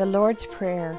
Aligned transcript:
The 0.00 0.06
Lord's 0.06 0.46
Prayer. 0.46 0.98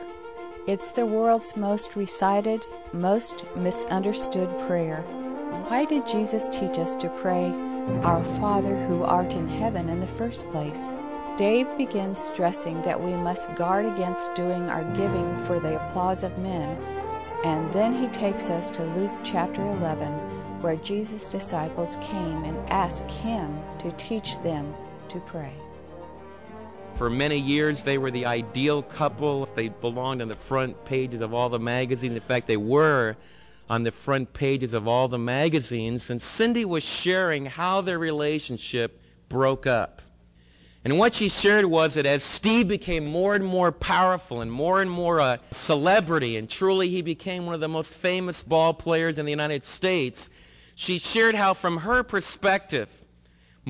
It's 0.67 0.91
the 0.91 1.07
world's 1.07 1.57
most 1.57 1.95
recited, 1.95 2.67
most 2.93 3.47
misunderstood 3.55 4.47
prayer. 4.67 5.01
Why 5.69 5.85
did 5.85 6.05
Jesus 6.05 6.47
teach 6.47 6.77
us 6.77 6.95
to 6.97 7.09
pray, 7.09 7.45
Our 8.03 8.23
Father 8.23 8.77
who 8.85 9.01
art 9.01 9.35
in 9.35 9.47
heaven, 9.47 9.89
in 9.89 10.01
the 10.01 10.05
first 10.05 10.47
place? 10.51 10.93
Dave 11.35 11.67
begins 11.77 12.19
stressing 12.19 12.79
that 12.83 13.01
we 13.01 13.15
must 13.15 13.55
guard 13.55 13.87
against 13.87 14.35
doing 14.35 14.69
our 14.69 14.83
giving 14.93 15.35
for 15.45 15.59
the 15.59 15.83
applause 15.83 16.21
of 16.21 16.37
men, 16.37 16.69
and 17.43 17.73
then 17.73 17.99
he 17.99 18.07
takes 18.09 18.51
us 18.51 18.69
to 18.69 18.83
Luke 18.83 19.17
chapter 19.23 19.65
11, 19.65 20.11
where 20.61 20.75
Jesus' 20.75 21.27
disciples 21.27 21.97
came 22.01 22.43
and 22.43 22.69
asked 22.69 23.09
him 23.09 23.59
to 23.79 23.91
teach 23.93 24.37
them 24.43 24.71
to 25.07 25.19
pray. 25.21 25.55
For 26.95 27.09
many 27.09 27.37
years, 27.37 27.83
they 27.83 27.97
were 27.97 28.11
the 28.11 28.25
ideal 28.25 28.83
couple. 28.83 29.45
They 29.47 29.69
belonged 29.69 30.21
on 30.21 30.27
the 30.27 30.35
front 30.35 30.85
pages 30.85 31.21
of 31.21 31.33
all 31.33 31.49
the 31.49 31.59
magazines. 31.59 32.13
In 32.13 32.21
fact, 32.21 32.47
they 32.47 32.57
were 32.57 33.17
on 33.69 33.83
the 33.83 33.91
front 33.91 34.33
pages 34.33 34.73
of 34.73 34.87
all 34.87 35.07
the 35.07 35.17
magazines. 35.17 36.09
And 36.09 36.21
Cindy 36.21 36.65
was 36.65 36.83
sharing 36.83 37.45
how 37.45 37.81
their 37.81 37.97
relationship 37.97 39.01
broke 39.29 39.65
up. 39.65 40.01
And 40.83 40.97
what 40.97 41.15
she 41.15 41.29
shared 41.29 41.65
was 41.65 41.93
that 41.93 42.05
as 42.05 42.23
Steve 42.23 42.67
became 42.67 43.05
more 43.05 43.35
and 43.35 43.45
more 43.45 43.71
powerful 43.71 44.41
and 44.41 44.51
more 44.51 44.81
and 44.81 44.89
more 44.89 45.19
a 45.19 45.39
celebrity, 45.51 46.37
and 46.37 46.49
truly 46.49 46.89
he 46.89 47.03
became 47.03 47.45
one 47.45 47.53
of 47.53 47.61
the 47.61 47.67
most 47.67 47.93
famous 47.93 48.41
ball 48.41 48.73
players 48.73 49.19
in 49.19 49.25
the 49.25 49.31
United 49.31 49.63
States, 49.63 50.29
she 50.73 50.97
shared 50.97 51.35
how, 51.35 51.53
from 51.53 51.77
her 51.77 52.01
perspective, 52.01 52.89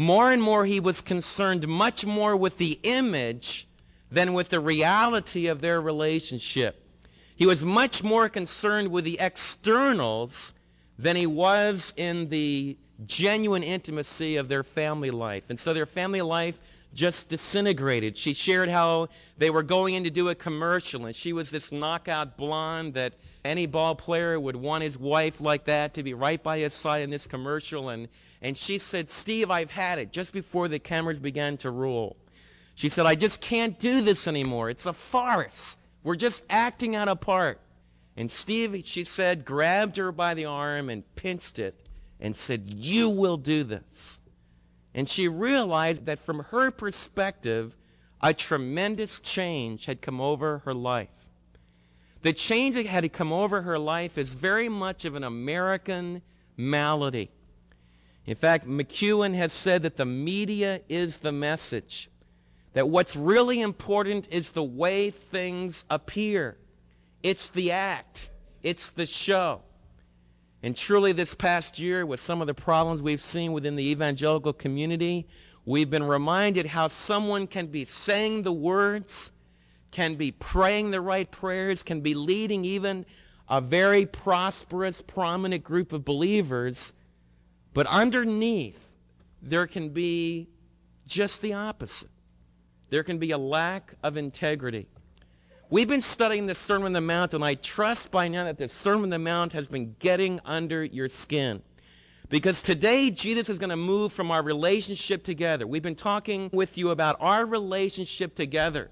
more 0.01 0.31
and 0.31 0.41
more 0.41 0.65
he 0.65 0.79
was 0.79 0.99
concerned 0.99 1.67
much 1.67 2.05
more 2.07 2.35
with 2.35 2.57
the 2.57 2.79
image 2.81 3.67
than 4.11 4.33
with 4.33 4.49
the 4.49 4.59
reality 4.59 5.45
of 5.45 5.61
their 5.61 5.79
relationship. 5.79 6.83
He 7.35 7.45
was 7.45 7.63
much 7.63 8.03
more 8.03 8.27
concerned 8.27 8.89
with 8.89 9.05
the 9.05 9.20
externals 9.20 10.53
than 10.98 11.15
he 11.15 11.27
was 11.27 11.93
in 11.98 12.29
the 12.29 12.77
genuine 13.05 13.61
intimacy 13.61 14.37
of 14.37 14.49
their 14.49 14.63
family 14.63 15.11
life. 15.11 15.49
And 15.49 15.59
so 15.59 15.71
their 15.71 15.85
family 15.85 16.21
life 16.23 16.59
just 16.93 17.29
disintegrated. 17.29 18.17
She 18.17 18.34
shared 18.34 18.70
how 18.70 19.09
they 19.37 19.49
were 19.49 19.63
going 19.63 19.95
in 19.95 20.03
to 20.03 20.11
do 20.11 20.29
a 20.29 20.35
commercial, 20.35 21.05
and 21.05 21.15
she 21.15 21.33
was 21.33 21.49
this 21.49 21.71
knockout 21.71 22.37
blonde 22.37 22.93
that 22.95 23.13
any 23.45 23.65
ball 23.65 23.95
player 23.95 24.39
would 24.39 24.55
want 24.55 24.83
his 24.83 24.98
wife 24.98 25.41
like 25.41 25.65
that 25.65 25.93
to 25.95 26.03
be 26.03 26.13
right 26.13 26.41
by 26.41 26.59
his 26.59 26.73
side 26.73 27.01
in 27.01 27.09
this 27.09 27.27
commercial. 27.27 27.89
And, 27.89 28.07
and 28.41 28.57
she 28.57 28.77
said, 28.77 29.09
Steve, 29.09 29.49
I've 29.49 29.71
had 29.71 29.99
it, 29.99 30.11
just 30.11 30.33
before 30.33 30.67
the 30.67 30.79
cameras 30.79 31.20
began 31.20 31.57
to 31.57 31.71
roll. 31.71 32.17
She 32.75 32.89
said, 32.89 33.05
I 33.05 33.15
just 33.15 33.41
can't 33.41 33.79
do 33.79 34.01
this 34.01 34.27
anymore. 34.27 34.70
It's 34.70 34.85
a 34.85 34.93
farce. 34.93 35.77
We're 36.03 36.15
just 36.15 36.43
acting 36.49 36.95
out 36.95 37.07
a 37.07 37.15
part. 37.15 37.59
And 38.17 38.29
Steve, 38.29 38.81
she 38.85 39.03
said, 39.03 39.45
grabbed 39.45 39.98
her 39.98 40.11
by 40.11 40.33
the 40.33 40.45
arm 40.45 40.89
and 40.89 41.03
pinched 41.15 41.59
it 41.59 41.83
and 42.20 42.35
said, 42.35 42.63
You 42.67 43.09
will 43.09 43.37
do 43.37 43.63
this. 43.63 44.20
And 44.93 45.07
she 45.07 45.27
realized 45.27 46.05
that 46.05 46.20
from 46.20 46.39
her 46.45 46.71
perspective, 46.71 47.75
a 48.21 48.34
tremendous 48.34 49.20
change 49.20 49.85
had 49.85 50.01
come 50.01 50.20
over 50.21 50.59
her 50.59 50.73
life. 50.73 51.09
The 52.21 52.33
change 52.33 52.75
that 52.75 52.85
had 52.85 53.11
come 53.13 53.33
over 53.33 53.63
her 53.63 53.79
life 53.79 54.17
is 54.17 54.29
very 54.29 54.70
much 54.70 55.05
of 55.05 55.15
an 55.15 55.23
American 55.23 56.21
malady. 56.55 57.31
In 58.25 58.35
fact, 58.35 58.67
McLuhan 58.67 59.33
has 59.33 59.51
said 59.51 59.81
that 59.83 59.98
the 59.98 60.05
media 60.05 60.81
is 60.87 61.17
the 61.17 61.31
message, 61.31 62.09
that 62.73 62.87
what's 62.87 63.15
really 63.15 63.61
important 63.61 64.28
is 64.31 64.51
the 64.51 64.63
way 64.63 65.09
things 65.09 65.83
appear. 65.89 66.57
It's 67.23 67.50
the 67.50 67.72
act, 67.72 68.29
it's 68.61 68.91
the 68.91 69.07
show. 69.07 69.63
And 70.63 70.75
truly, 70.75 71.12
this 71.12 71.34
past 71.34 71.79
year, 71.79 72.06
with 72.06 72.19
some 72.19 72.40
of 72.41 72.47
the 72.47 72.53
problems 72.53 73.01
we've 73.01 73.22
seen 73.22 73.51
within 73.51 73.75
the 73.75 73.89
evangelical 73.89 74.53
community, 74.53 75.27
we've 75.66 75.89
been 75.89 76.03
reminded 76.03 76.67
how 76.67 76.88
someone 76.88 77.47
can 77.47 77.67
be 77.67 77.85
saying 77.85 78.44
the 78.44 78.51
words, 78.51 79.31
can 79.89 80.16
be 80.16 80.31
praying 80.31 80.91
the 80.91 81.01
right 81.01 81.29
prayers, 81.31 81.81
can 81.81 82.01
be 82.01 82.13
leading 82.13 82.63
even 82.63 83.05
a 83.49 83.59
very 83.59 84.05
prosperous, 84.05 85.01
prominent 85.01 85.63
group 85.63 85.91
of 85.94 86.05
believers, 86.05 86.93
but 87.73 87.88
underneath, 87.88 88.79
there 89.41 89.67
can 89.67 89.89
be 89.89 90.47
just 91.07 91.41
the 91.41 91.53
opposite. 91.53 92.09
There 92.89 93.03
can 93.03 93.17
be 93.17 93.31
a 93.31 93.38
lack 93.38 93.95
of 94.03 94.16
integrity. 94.16 94.88
We've 95.71 95.87
been 95.87 96.01
studying 96.01 96.47
the 96.47 96.53
Sermon 96.53 96.87
on 96.87 96.91
the 96.91 96.99
Mount, 96.99 97.33
and 97.33 97.45
I 97.45 97.53
trust 97.53 98.11
by 98.11 98.27
now 98.27 98.43
that 98.43 98.57
the 98.57 98.67
Sermon 98.67 99.03
on 99.05 99.09
the 99.11 99.19
Mount 99.19 99.53
has 99.53 99.69
been 99.69 99.95
getting 99.99 100.41
under 100.43 100.83
your 100.83 101.07
skin. 101.07 101.61
Because 102.27 102.61
today, 102.61 103.09
Jesus 103.09 103.47
is 103.47 103.57
going 103.57 103.69
to 103.69 103.77
move 103.77 104.11
from 104.11 104.31
our 104.31 104.43
relationship 104.43 105.23
together. 105.23 105.65
We've 105.65 105.81
been 105.81 105.95
talking 105.95 106.49
with 106.51 106.77
you 106.77 106.89
about 106.89 107.15
our 107.21 107.45
relationship 107.45 108.35
together. 108.35 108.91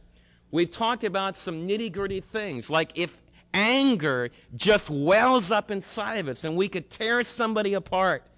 We've 0.51 0.71
talked 0.71 1.03
about 1.03 1.37
some 1.37 1.67
nitty 1.67 1.91
gritty 1.91 2.21
things, 2.21 2.69
like 2.69 2.93
if 2.95 3.21
anger 3.53 4.29
just 4.55 4.89
wells 4.89 5.51
up 5.51 5.71
inside 5.71 6.19
of 6.19 6.29
us 6.29 6.45
and 6.45 6.55
we 6.55 6.69
could 6.69 6.89
tear 6.89 7.23
somebody 7.23 7.73
apart, 7.73 8.29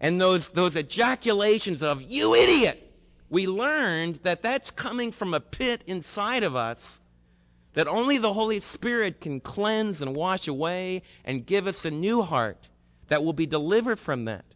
and 0.00 0.20
those, 0.20 0.48
those 0.50 0.74
ejaculations 0.74 1.84
of, 1.84 2.02
you 2.02 2.34
idiot, 2.34 2.92
we 3.30 3.46
learned 3.46 4.16
that 4.24 4.42
that's 4.42 4.72
coming 4.72 5.12
from 5.12 5.34
a 5.34 5.40
pit 5.40 5.84
inside 5.86 6.42
of 6.42 6.56
us 6.56 7.00
that 7.76 7.86
only 7.86 8.16
the 8.16 8.32
Holy 8.32 8.58
Spirit 8.58 9.20
can 9.20 9.38
cleanse 9.38 10.00
and 10.00 10.16
wash 10.16 10.48
away 10.48 11.02
and 11.26 11.44
give 11.44 11.66
us 11.66 11.84
a 11.84 11.90
new 11.90 12.22
heart 12.22 12.70
that 13.08 13.22
will 13.22 13.34
be 13.34 13.44
delivered 13.44 13.98
from 14.00 14.24
that. 14.24 14.46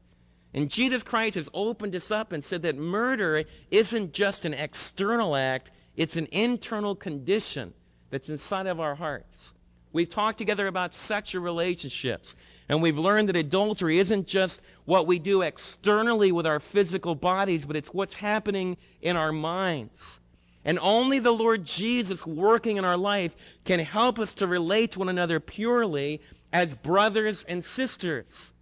And 0.54 0.70
Jesus 0.70 1.02
Christ 1.02 1.34
has 1.34 1.50
opened 1.52 1.94
us 1.94 2.10
up 2.10 2.32
and 2.32 2.42
said 2.42 2.62
that 2.62 2.78
murder 2.78 3.44
isn't 3.70 4.14
just 4.14 4.46
an 4.46 4.54
external 4.54 5.36
act, 5.36 5.70
it's 5.96 6.16
an 6.16 6.28
internal 6.32 6.96
condition 6.96 7.74
that's 8.08 8.30
inside 8.30 8.66
of 8.66 8.80
our 8.80 8.94
hearts. 8.94 9.52
We've 9.92 10.08
talked 10.08 10.38
together 10.38 10.66
about 10.66 10.94
sexual 10.94 11.42
relationships, 11.42 12.36
and 12.70 12.80
we've 12.80 12.98
learned 12.98 13.28
that 13.28 13.36
adultery 13.36 13.98
isn't 13.98 14.28
just 14.28 14.62
what 14.86 15.06
we 15.06 15.18
do 15.18 15.42
externally 15.42 16.32
with 16.32 16.46
our 16.46 16.58
physical 16.58 17.14
bodies, 17.14 17.66
but 17.66 17.76
it's 17.76 17.92
what's 17.92 18.14
happening 18.14 18.78
in 19.02 19.16
our 19.16 19.30
minds. 19.30 20.19
And 20.64 20.78
only 20.80 21.18
the 21.18 21.32
Lord 21.32 21.64
Jesus 21.64 22.26
working 22.26 22.76
in 22.76 22.84
our 22.84 22.96
life 22.96 23.34
can 23.64 23.80
help 23.80 24.18
us 24.18 24.34
to 24.34 24.46
relate 24.46 24.92
to 24.92 24.98
one 24.98 25.08
another 25.08 25.40
purely 25.40 26.20
as 26.52 26.74
brothers 26.74 27.44
and 27.44 27.64
sisters, 27.64 28.52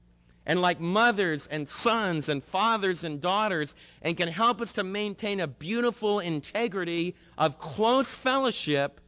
and 0.47 0.60
like 0.60 0.81
mothers 0.81 1.47
and 1.48 1.69
sons 1.69 2.28
and 2.28 2.44
fathers 2.44 3.03
and 3.03 3.20
daughters, 3.20 3.75
and 4.03 4.16
can 4.16 4.28
help 4.28 4.60
us 4.60 4.72
to 4.75 4.84
maintain 4.84 5.41
a 5.41 5.47
beautiful 5.47 6.20
integrity 6.20 7.16
of 7.37 7.58
close 7.58 8.06
fellowship, 8.06 9.00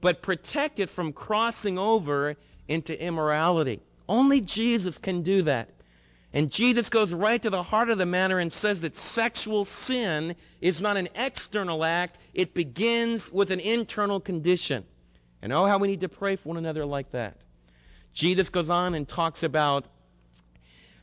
but 0.00 0.22
protect 0.22 0.78
it 0.78 0.90
from 0.90 1.12
crossing 1.12 1.78
over 1.78 2.36
into 2.68 3.00
immorality. 3.02 3.80
Only 4.08 4.40
Jesus 4.40 4.98
can 4.98 5.22
do 5.22 5.42
that. 5.42 5.70
And 6.32 6.50
Jesus 6.50 6.88
goes 6.88 7.12
right 7.12 7.42
to 7.42 7.50
the 7.50 7.62
heart 7.62 7.90
of 7.90 7.98
the 7.98 8.06
matter 8.06 8.38
and 8.38 8.52
says 8.52 8.80
that 8.82 8.94
sexual 8.94 9.64
sin 9.64 10.36
is 10.60 10.80
not 10.80 10.96
an 10.96 11.08
external 11.16 11.84
act, 11.84 12.18
it 12.34 12.54
begins 12.54 13.32
with 13.32 13.50
an 13.50 13.58
internal 13.58 14.20
condition. 14.20 14.84
And 15.42 15.52
oh, 15.52 15.66
how 15.66 15.78
we 15.78 15.88
need 15.88 16.00
to 16.00 16.08
pray 16.08 16.36
for 16.36 16.50
one 16.50 16.58
another 16.58 16.84
like 16.84 17.10
that. 17.10 17.44
Jesus 18.12 18.48
goes 18.48 18.70
on 18.70 18.94
and 18.94 19.08
talks 19.08 19.42
about 19.42 19.86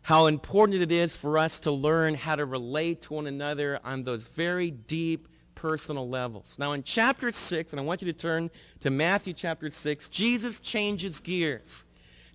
how 0.01 0.27
important 0.27 0.81
it 0.81 0.91
is 0.91 1.17
for 1.17 1.37
us 1.37 1.59
to 1.61 1.71
learn 1.71 2.13
how 2.13 2.35
to 2.37 2.45
relate 2.45 3.01
to 3.01 3.15
one 3.15 3.27
another 3.27 3.79
on 3.83 4.03
those 4.03 4.23
very 4.23 4.71
deep 4.71 5.27
personal 5.55 6.07
levels. 6.07 6.55
Now, 6.57 6.73
in 6.73 6.83
chapter 6.83 7.31
6, 7.31 7.73
and 7.73 7.79
I 7.79 7.83
want 7.83 8.01
you 8.01 8.11
to 8.11 8.17
turn 8.17 8.49
to 8.81 8.89
Matthew 8.89 9.33
chapter 9.33 9.69
6, 9.69 10.07
Jesus 10.07 10.61
changes 10.61 11.19
gears. 11.19 11.83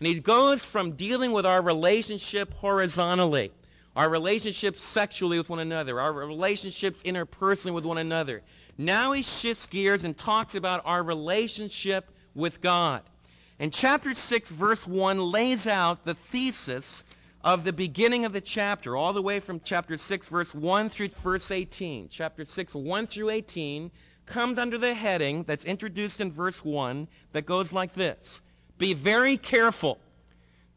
And 0.03 0.09
he 0.09 0.19
goes 0.19 0.65
from 0.65 0.97
dealing 0.97 1.31
with 1.31 1.47
our 1.47 1.63
relationship 1.63 2.53
horizontally, 2.55 3.53
our 3.95 4.11
relationships 4.11 4.83
sexually 4.83 5.39
with 5.39 5.49
one 5.49 5.61
another, 5.61 6.01
our 6.01 6.13
relationships 6.13 7.01
interpersonally 7.05 7.73
with 7.73 7.85
one 7.85 7.99
another. 7.99 8.43
Now 8.77 9.13
he 9.13 9.23
shifts 9.23 9.69
gears 9.69 10.03
and 10.03 10.19
talks 10.19 10.57
about 10.57 10.83
our 10.85 11.05
relationship 11.05 12.11
with 12.35 12.61
God. 12.61 13.03
And 13.61 13.73
chapter 13.73 14.13
6, 14.13 14.51
verse 14.51 14.89
1 14.89 15.21
lays 15.21 15.69
out 15.69 16.03
the 16.03 16.15
thesis 16.15 17.05
of 17.45 17.63
the 17.63 17.73
beginning 17.73 18.25
of 18.25 18.33
the 18.33 18.41
chapter, 18.41 18.97
all 18.97 19.13
the 19.13 19.23
way 19.23 19.39
from 19.39 19.61
chapter 19.63 19.97
6, 19.97 20.27
verse 20.27 20.53
1 20.53 20.89
through 20.89 21.11
verse 21.23 21.53
18. 21.53 22.09
Chapter 22.09 22.45
6, 22.45 22.75
1 22.75 23.07
through 23.07 23.31
18 23.31 23.93
comes 24.27 24.59
under 24.59 24.79
the 24.79 24.95
heading 24.95 25.45
that's 25.45 25.65
introduced 25.65 26.21
in 26.21 26.33
verse 26.33 26.65
1 26.65 27.07
that 27.31 27.47
goes 27.47 27.73
like 27.73 27.95
this 27.95 28.43
be 28.79 28.95
very 28.95 29.37
careful. 29.37 29.99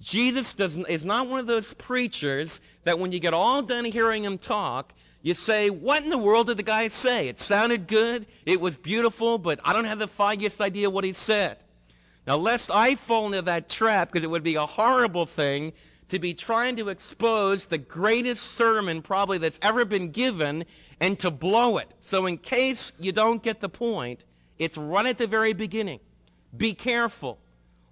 Jesus 0.01 0.53
does, 0.53 0.77
is 0.77 1.05
not 1.05 1.27
one 1.27 1.39
of 1.39 1.47
those 1.47 1.73
preachers 1.73 2.61
that 2.83 2.99
when 2.99 3.11
you 3.11 3.19
get 3.19 3.33
all 3.33 3.61
done 3.61 3.85
hearing 3.85 4.23
him 4.23 4.37
talk, 4.37 4.93
You 5.25 5.33
say, 5.33 5.71
what 5.71 6.03
in 6.03 6.09
the 6.11 6.19
world 6.19 6.45
did 6.45 6.57
the 6.57 6.63
guy 6.63 6.87
say? 6.87 7.27
It 7.27 7.39
sounded 7.39 7.87
good, 7.87 8.27
it 8.45 8.61
was 8.61 8.77
beautiful, 8.77 9.39
but 9.39 9.59
I 9.65 9.73
don't 9.73 9.85
have 9.85 9.97
the 9.97 10.07
foggiest 10.07 10.61
idea 10.61 10.87
what 10.87 11.03
he 11.03 11.13
said. 11.13 11.57
Now, 12.27 12.37
lest 12.37 12.69
I 12.69 12.93
fall 12.93 13.25
into 13.25 13.41
that 13.41 13.67
trap, 13.67 14.11
because 14.11 14.23
it 14.23 14.29
would 14.29 14.43
be 14.43 14.53
a 14.53 14.67
horrible 14.67 15.25
thing 15.25 15.73
to 16.09 16.19
be 16.19 16.35
trying 16.35 16.75
to 16.75 16.89
expose 16.89 17.65
the 17.65 17.79
greatest 17.79 18.43
sermon 18.51 19.01
probably 19.01 19.39
that's 19.39 19.57
ever 19.63 19.83
been 19.83 20.11
given 20.11 20.63
and 20.99 21.17
to 21.17 21.31
blow 21.31 21.77
it. 21.77 21.91
So, 22.01 22.27
in 22.27 22.37
case 22.37 22.93
you 22.99 23.11
don't 23.11 23.41
get 23.41 23.61
the 23.61 23.69
point, 23.69 24.25
it's 24.59 24.77
right 24.77 25.07
at 25.07 25.17
the 25.17 25.25
very 25.25 25.53
beginning. 25.53 26.01
Be 26.55 26.73
careful. 26.73 27.39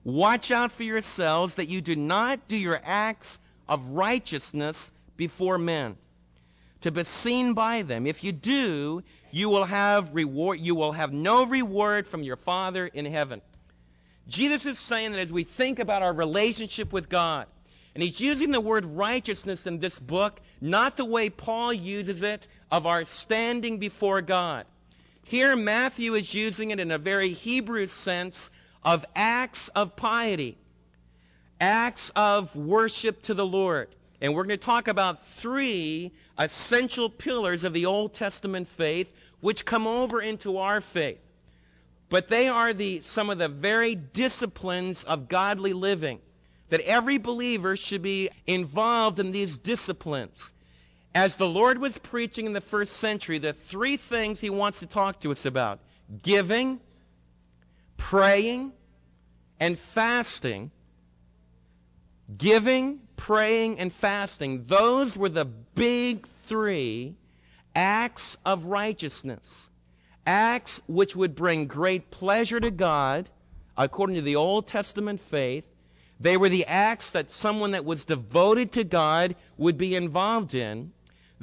Watch 0.04 0.52
out 0.52 0.72
for 0.72 0.84
yourselves 0.84 1.56
that 1.56 1.68
you 1.68 1.82
do 1.82 1.96
not 1.96 2.48
do 2.48 2.58
your 2.58 2.82
acts 2.84 3.40
of 3.68 3.90
righteousness 3.90 4.92
before 5.16 5.58
men 5.58 5.98
to 6.82 6.92
be 6.92 7.04
seen 7.04 7.54
by 7.54 7.82
them. 7.82 8.06
If 8.06 8.24
you 8.24 8.34
do, 8.34 9.02
you 9.32 9.50
will 9.50 9.64
have 9.64 10.14
reward 10.14 10.60
you 10.60 10.76
will 10.76 10.92
have 10.92 11.14
no 11.14 11.46
reward 11.46 12.08
from 12.08 12.24
your 12.24 12.36
Father 12.36 12.88
in 12.88 13.06
heaven. 13.06 13.42
Jesus 14.28 14.66
is 14.66 14.80
saying 14.80 15.12
that 15.12 15.20
as 15.20 15.32
we 15.32 15.44
think 15.44 15.80
about 15.80 16.04
our 16.04 16.14
relationship 16.14 16.92
with 16.92 17.10
God, 17.10 17.48
and 17.94 18.04
he's 18.04 18.20
using 18.20 18.52
the 18.52 18.62
word 18.62 18.86
righteousness 18.86 19.68
in 19.68 19.80
this 19.80 20.00
book, 20.00 20.42
not 20.62 20.98
the 20.98 21.06
way 21.06 21.30
Paul 21.30 21.72
uses 21.72 22.22
it 22.22 22.48
of 22.72 22.86
our 22.86 23.06
standing 23.06 23.78
before 23.78 24.22
God. 24.22 24.66
Here, 25.24 25.56
Matthew 25.56 26.16
is 26.16 26.34
using 26.34 26.72
it 26.72 26.80
in 26.80 26.92
a 26.92 26.98
very 26.98 27.30
Hebrew 27.30 27.88
sense 27.88 28.50
of 28.84 29.06
acts 29.16 29.68
of 29.70 29.96
piety, 29.96 30.58
acts 31.60 32.12
of 32.16 32.56
worship 32.56 33.22
to 33.24 33.34
the 33.34 33.46
Lord. 33.46 33.90
And 34.22 34.34
we're 34.34 34.44
going 34.44 34.58
to 34.58 34.66
talk 34.66 34.88
about 34.88 35.26
three 35.26 36.12
essential 36.38 37.10
pillars 37.10 37.64
of 37.64 37.74
the 37.74 37.86
Old 37.86 38.14
Testament 38.14 38.68
faith 38.68 39.14
which 39.42 39.66
come 39.66 39.86
over 39.86 40.22
into 40.22 40.58
our 40.58 40.80
faith. 40.80 41.20
But 42.10 42.30
they 42.30 42.48
are 42.48 42.74
the, 42.74 43.02
some 43.02 43.30
of 43.30 43.38
the 43.38 43.50
very 43.50 43.96
disciplines 43.96 45.04
of 45.04 45.28
godly 45.28 45.74
living. 45.74 46.20
That 46.70 46.82
every 46.82 47.18
believer 47.18 47.76
should 47.76 48.02
be 48.02 48.30
involved 48.48 49.20
in 49.20 49.32
these 49.32 49.58
disciplines. 49.58 50.54
As 51.14 51.36
the 51.36 51.48
Lord 51.48 51.78
was 51.78 51.98
preaching 52.00 52.46
in 52.46 52.54
the 52.54 52.62
first 52.62 52.94
century, 52.98 53.38
the 53.38 53.54
three 53.54 53.98
things 53.98 54.40
he 54.40 54.50
wants 54.50 54.80
to 54.80 54.88
talk 54.88 55.20
to 55.20 55.32
us 55.32 55.46
about 55.46 55.80
giving, 56.22 56.80
praying, 57.98 58.74
and 59.60 59.78
fasting. 59.78 60.72
Giving, 62.38 63.02
praying, 63.16 63.80
and 63.80 63.92
fasting. 63.92 64.64
Those 64.64 65.16
were 65.16 65.30
the 65.30 65.46
big 65.46 66.28
three 66.28 67.16
acts 67.76 68.38
of 68.46 68.66
righteousness. 68.66 69.70
Acts 70.26 70.82
which 70.88 71.16
would 71.16 71.36
bring 71.36 71.68
great 71.68 72.12
pleasure 72.12 72.60
to 72.60 72.72
God, 72.72 73.30
according 73.78 74.16
to 74.16 74.22
the 74.22 74.36
Old 74.36 74.68
Testament 74.68 75.20
faith. 75.20 75.68
They 76.20 76.38
were 76.38 76.50
the 76.50 76.66
acts 76.66 77.10
that 77.12 77.32
someone 77.32 77.72
that 77.72 77.84
was 77.84 78.06
devoted 78.06 78.72
to 78.74 78.84
God 78.84 79.36
would 79.58 79.78
be 79.78 79.96
involved 79.96 80.56
in. 80.56 80.94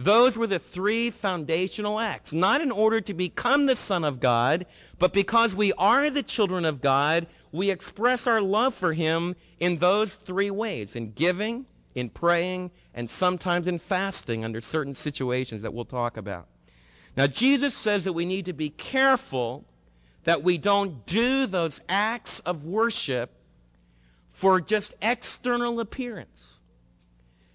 Those 0.02 0.38
were 0.38 0.46
the 0.46 0.58
three 0.58 1.10
foundational 1.10 2.00
acts, 2.00 2.32
not 2.32 2.62
in 2.62 2.70
order 2.70 3.02
to 3.02 3.12
become 3.12 3.66
the 3.66 3.74
Son 3.74 4.02
of 4.02 4.18
God, 4.18 4.64
but 4.98 5.12
because 5.12 5.54
we 5.54 5.74
are 5.74 6.08
the 6.08 6.22
children 6.22 6.64
of 6.64 6.80
God, 6.80 7.26
we 7.52 7.70
express 7.70 8.26
our 8.26 8.40
love 8.40 8.72
for 8.72 8.94
Him 8.94 9.36
in 9.58 9.76
those 9.76 10.14
three 10.14 10.50
ways 10.50 10.96
in 10.96 11.12
giving, 11.12 11.66
in 11.94 12.08
praying, 12.08 12.70
and 12.94 13.10
sometimes 13.10 13.66
in 13.66 13.78
fasting 13.78 14.42
under 14.42 14.62
certain 14.62 14.94
situations 14.94 15.60
that 15.60 15.74
we'll 15.74 15.84
talk 15.84 16.16
about. 16.16 16.46
Now, 17.14 17.26
Jesus 17.26 17.74
says 17.74 18.04
that 18.04 18.14
we 18.14 18.24
need 18.24 18.46
to 18.46 18.54
be 18.54 18.70
careful 18.70 19.66
that 20.24 20.42
we 20.42 20.56
don't 20.56 21.04
do 21.04 21.44
those 21.44 21.82
acts 21.90 22.40
of 22.40 22.64
worship 22.64 23.34
for 24.30 24.62
just 24.62 24.94
external 25.02 25.78
appearance. 25.78 26.59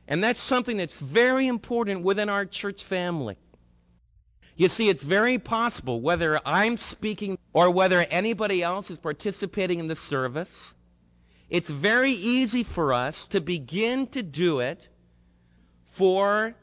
And 0.08 0.24
that's 0.24 0.40
something 0.40 0.78
that's 0.78 1.00
very 1.00 1.48
important 1.48 2.04
within 2.04 2.30
our 2.30 2.46
church 2.46 2.84
family. 2.84 3.38
You 4.56 4.70
see, 4.70 4.88
it's 4.88 5.04
very 5.04 5.38
possible, 5.38 6.00
whether 6.00 6.40
I'm 6.46 6.78
speaking 6.78 7.38
or 7.54 7.72
whether 7.72 8.06
anybody 8.10 8.64
else 8.64 8.90
is 8.90 9.00
participating 9.00 9.80
in 9.80 9.88
the 9.88 9.96
service, 9.96 10.74
it's 11.50 11.70
very 11.70 12.12
easy 12.12 12.64
for 12.64 12.94
us 12.94 13.26
to 13.28 13.42
begin 13.42 14.08
to 14.08 14.24
do 14.24 14.60
it 14.60 14.90
for 15.86 16.56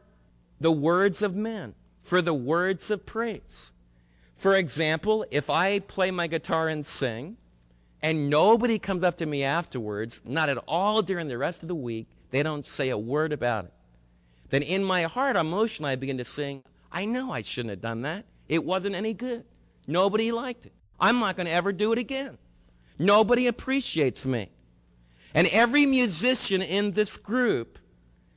the 0.61 0.73
words 0.73 1.23
of 1.23 1.37
men, 1.37 1.75
for 2.03 2.23
the 2.23 2.35
words 2.35 2.91
of 2.91 3.05
praise. 3.05 3.73
For 4.37 4.57
example, 4.57 5.27
if 5.31 5.51
I 5.51 5.79
play 5.81 6.11
my 6.11 6.27
guitar 6.27 6.69
and 6.69 6.85
sing, 6.85 7.37
and 8.03 8.29
nobody 8.29 8.79
comes 8.79 9.03
up 9.03 9.17
to 9.19 9.27
me 9.27 9.45
afterwards, 9.45 10.21
not 10.25 10.49
at 10.49 10.59
all 10.67 11.03
during 11.03 11.29
the 11.29 11.39
rest 11.39 11.63
of 11.63 11.69
the 11.69 11.75
week, 11.75 12.09
they 12.33 12.43
don't 12.43 12.67
say 12.67 12.91
a 12.91 12.99
word 12.99 13.33
about 13.33 13.67
it. 13.67 13.73
Then 14.49 14.63
in 14.63 14.83
my 14.83 15.05
heart, 15.05 15.37
emotionally, 15.37 15.93
I 15.93 15.97
begin 15.97 16.19
to 16.19 16.25
sing, 16.25 16.65
I 16.91 17.05
know 17.05 17.31
I 17.31 17.43
shouldn't 17.43 17.71
have 17.71 17.81
done 17.81 18.03
that. 18.03 18.25
It 18.49 18.65
wasn't 18.65 18.97
any 18.97 19.15
good. 19.15 19.45
Nobody 19.87 20.33
liked 20.33 20.67
it. 20.67 20.73
I'm 20.99 21.21
not 21.21 21.37
going 21.37 21.47
to 21.47 21.53
ever 21.53 21.73
do 21.73 21.93
it 21.93 21.99
again. 21.99 22.39
Nobody 22.99 23.47
appreciates 23.47 24.27
me. 24.27 24.51
And 25.35 25.47
every 25.49 25.87
musician 25.87 26.63
in 26.63 26.91
this 26.91 27.17
group 27.17 27.79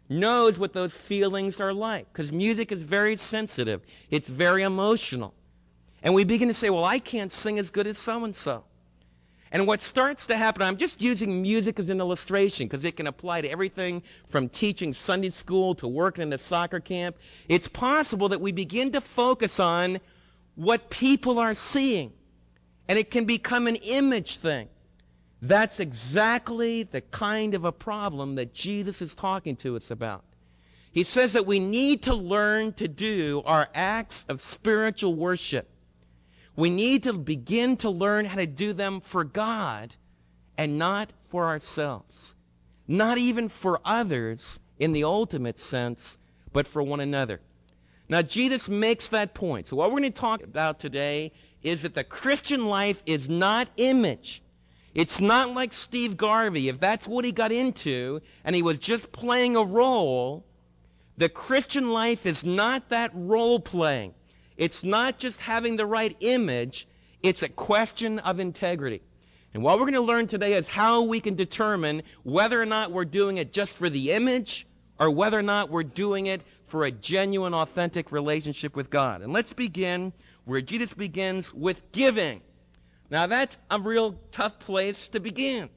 knows 0.09 0.57
what 0.59 0.73
those 0.73 0.95
feelings 0.95 1.59
are 1.59 1.73
like 1.73 2.11
because 2.11 2.31
music 2.31 2.71
is 2.71 2.83
very 2.83 3.15
sensitive, 3.15 3.81
it's 4.09 4.29
very 4.29 4.63
emotional. 4.63 5.33
And 6.03 6.13
we 6.13 6.23
begin 6.23 6.47
to 6.47 6.53
say, 6.53 6.69
well, 6.69 6.85
I 6.85 6.99
can't 6.99 7.31
sing 7.31 7.57
as 7.59 7.71
good 7.71 7.87
as 7.87 7.97
so 7.97 8.23
and 8.23 8.35
so. 8.35 8.63
And 9.51 9.67
what 9.67 9.81
starts 9.81 10.27
to 10.27 10.37
happen, 10.37 10.63
I'm 10.63 10.77
just 10.77 11.01
using 11.01 11.41
music 11.41 11.79
as 11.79 11.89
an 11.89 11.99
illustration 11.99 12.67
because 12.67 12.83
it 12.83 12.97
can 12.97 13.07
apply 13.07 13.41
to 13.41 13.49
everything 13.49 14.03
from 14.27 14.49
teaching 14.49 14.91
Sunday 14.91 15.29
school 15.29 15.75
to 15.75 15.87
working 15.87 16.23
in 16.23 16.33
a 16.33 16.37
soccer 16.37 16.79
camp. 16.79 17.15
It's 17.47 17.67
possible 17.67 18.27
that 18.29 18.41
we 18.41 18.51
begin 18.51 18.91
to 18.93 19.01
focus 19.01 19.59
on 19.59 19.99
what 20.55 20.89
people 20.89 21.37
are 21.39 21.53
seeing, 21.53 22.11
and 22.87 22.97
it 22.97 23.11
can 23.11 23.25
become 23.25 23.67
an 23.67 23.75
image 23.75 24.37
thing. 24.37 24.67
That's 25.41 25.79
exactly 25.79 26.83
the 26.83 27.01
kind 27.01 27.53
of 27.53 27.65
a 27.65 27.71
problem 27.71 28.35
that 28.35 28.53
Jesus 28.53 29.01
is 29.01 29.13
talking 29.13 29.55
to 29.57 29.75
us 29.75 29.91
about. 29.91 30.23
He 30.91 31.03
says 31.03 31.33
that 31.33 31.45
we 31.45 31.59
need 31.59 32.03
to 32.03 32.15
learn 32.15 32.73
to 32.73 32.87
do 32.87 33.43
our 33.45 33.67
acts 33.75 34.25
of 34.29 34.39
spiritual 34.39 35.13
worship. 35.13 35.69
We 36.55 36.69
need 36.69 37.03
to 37.03 37.13
begin 37.13 37.77
to 37.77 37.89
learn 37.89 38.25
how 38.25 38.37
to 38.37 38.45
do 38.45 38.73
them 38.73 39.01
for 39.01 39.23
God 39.23 39.95
and 40.57 40.79
not 40.79 41.13
for 41.27 41.45
ourselves. 41.45 42.33
Not 42.87 43.17
even 43.17 43.49
for 43.49 43.81
others 43.83 44.59
in 44.79 44.93
the 44.93 45.03
ultimate 45.03 45.59
sense, 45.59 46.17
but 46.53 46.67
for 46.67 46.81
one 46.81 46.99
another. 46.99 47.39
Now, 48.07 48.21
Jesus 48.21 48.69
makes 48.69 49.07
that 49.09 49.33
point. 49.33 49.67
So, 49.67 49.75
what 49.75 49.89
we're 49.89 49.99
going 49.99 50.13
to 50.13 50.19
talk 50.19 50.43
about 50.43 50.79
today 50.79 51.31
is 51.63 51.81
that 51.81 51.95
the 51.95 52.03
Christian 52.03 52.67
life 52.67 53.01
is 53.05 53.27
not 53.27 53.67
image. 53.77 54.43
It's 54.93 55.19
not 55.19 55.53
like 55.53 55.73
Steve 55.73 56.15
Garvey. 56.15 56.69
If 56.69 56.79
that's 56.79 57.07
what 57.07 57.25
he 57.25 57.31
got 57.31 57.51
into 57.51 58.21
and 58.43 58.55
he 58.55 58.61
was 58.61 58.77
just 58.77 59.11
playing 59.11 59.55
a 59.55 59.63
role, 59.63 60.45
the 61.17 61.27
Christian 61.27 61.91
life 61.91 62.25
is 62.25 62.45
not 62.45 62.89
that 62.89 63.11
role 63.13 63.59
playing. 63.59 64.13
It's 64.57 64.83
not 64.83 65.19
just 65.19 65.39
having 65.41 65.75
the 65.75 65.85
right 65.85 66.15
image, 66.19 66.87
it's 67.23 67.43
a 67.43 67.49
question 67.49 68.19
of 68.19 68.39
integrity. 68.39 69.01
And 69.53 69.63
what 69.63 69.79
we're 69.79 69.85
going 69.85 69.93
to 69.93 70.01
learn 70.01 70.27
today 70.27 70.53
is 70.53 70.67
how 70.67 71.03
we 71.03 71.19
can 71.19 71.35
determine 71.35 72.03
whether 72.23 72.61
or 72.61 72.65
not 72.65 72.91
we're 72.91 73.05
doing 73.05 73.37
it 73.37 73.53
just 73.53 73.73
for 73.73 73.89
the 73.89 74.11
image 74.11 74.67
or 74.99 75.09
whether 75.09 75.39
or 75.39 75.43
not 75.43 75.69
we're 75.69 75.83
doing 75.83 76.27
it 76.27 76.41
for 76.65 76.83
a 76.83 76.91
genuine, 76.91 77.53
authentic 77.53 78.11
relationship 78.11 78.75
with 78.75 78.89
God. 78.89 79.21
And 79.21 79.31
let's 79.31 79.53
begin 79.53 80.13
where 80.45 80.61
Jesus 80.61 80.93
begins 80.93 81.53
with 81.53 81.91
giving. 81.91 82.41
Now, 83.09 83.27
that's 83.27 83.57
a 83.69 83.79
real 83.79 84.19
tough 84.31 84.59
place 84.59 85.07
to 85.09 85.19
begin. 85.19 85.69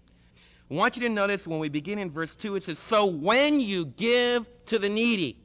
I 0.71 0.75
want 0.75 0.97
you 0.97 1.03
to 1.03 1.09
notice 1.09 1.47
when 1.47 1.61
we 1.61 1.69
begin 1.69 1.99
in 1.99 2.11
verse 2.11 2.35
2, 2.35 2.57
it 2.57 2.65
says, 2.65 2.79
So 2.79 3.07
when 3.07 3.61
you 3.61 3.87
give 3.87 4.47
to 4.67 4.79
the 4.79 4.89
needy. 4.89 5.39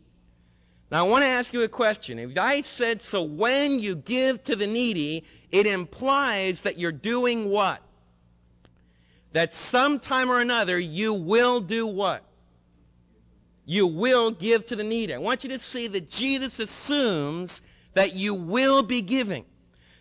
Now, 0.94 1.08
I 1.08 1.10
want 1.10 1.24
to 1.24 1.28
ask 1.28 1.56
you 1.56 1.64
a 1.64 1.68
question. 1.68 2.20
If 2.20 2.38
I 2.38 2.62
said, 2.62 3.02
So 3.02 3.24
when 3.24 3.80
you 3.80 3.96
give 3.96 4.44
to 4.44 4.56
the 4.56 4.68
needy, 4.68 5.24
it 5.52 5.66
implies 5.66 6.62
that 6.62 6.78
you're 6.78 6.92
doing 6.92 7.50
what? 7.50 7.82
That 9.32 9.56
sometime 9.56 10.30
or 10.30 10.40
another 10.40 10.78
you 10.78 11.16
will 11.16 11.62
do 11.62 11.88
what? 11.88 12.24
You 13.66 13.88
will 13.88 14.30
give 14.30 14.68
to 14.68 14.76
the 14.76 14.84
needy. 14.84 15.16
I 15.16 15.18
want 15.18 15.44
you 15.44 15.50
to 15.50 15.58
see 15.58 15.88
that 15.88 16.12
Jesus 16.12 16.60
assumes 16.60 17.64
that 17.96 18.14
you 18.14 18.36
will 18.36 18.84
be 18.84 19.02
giving. 19.02 19.46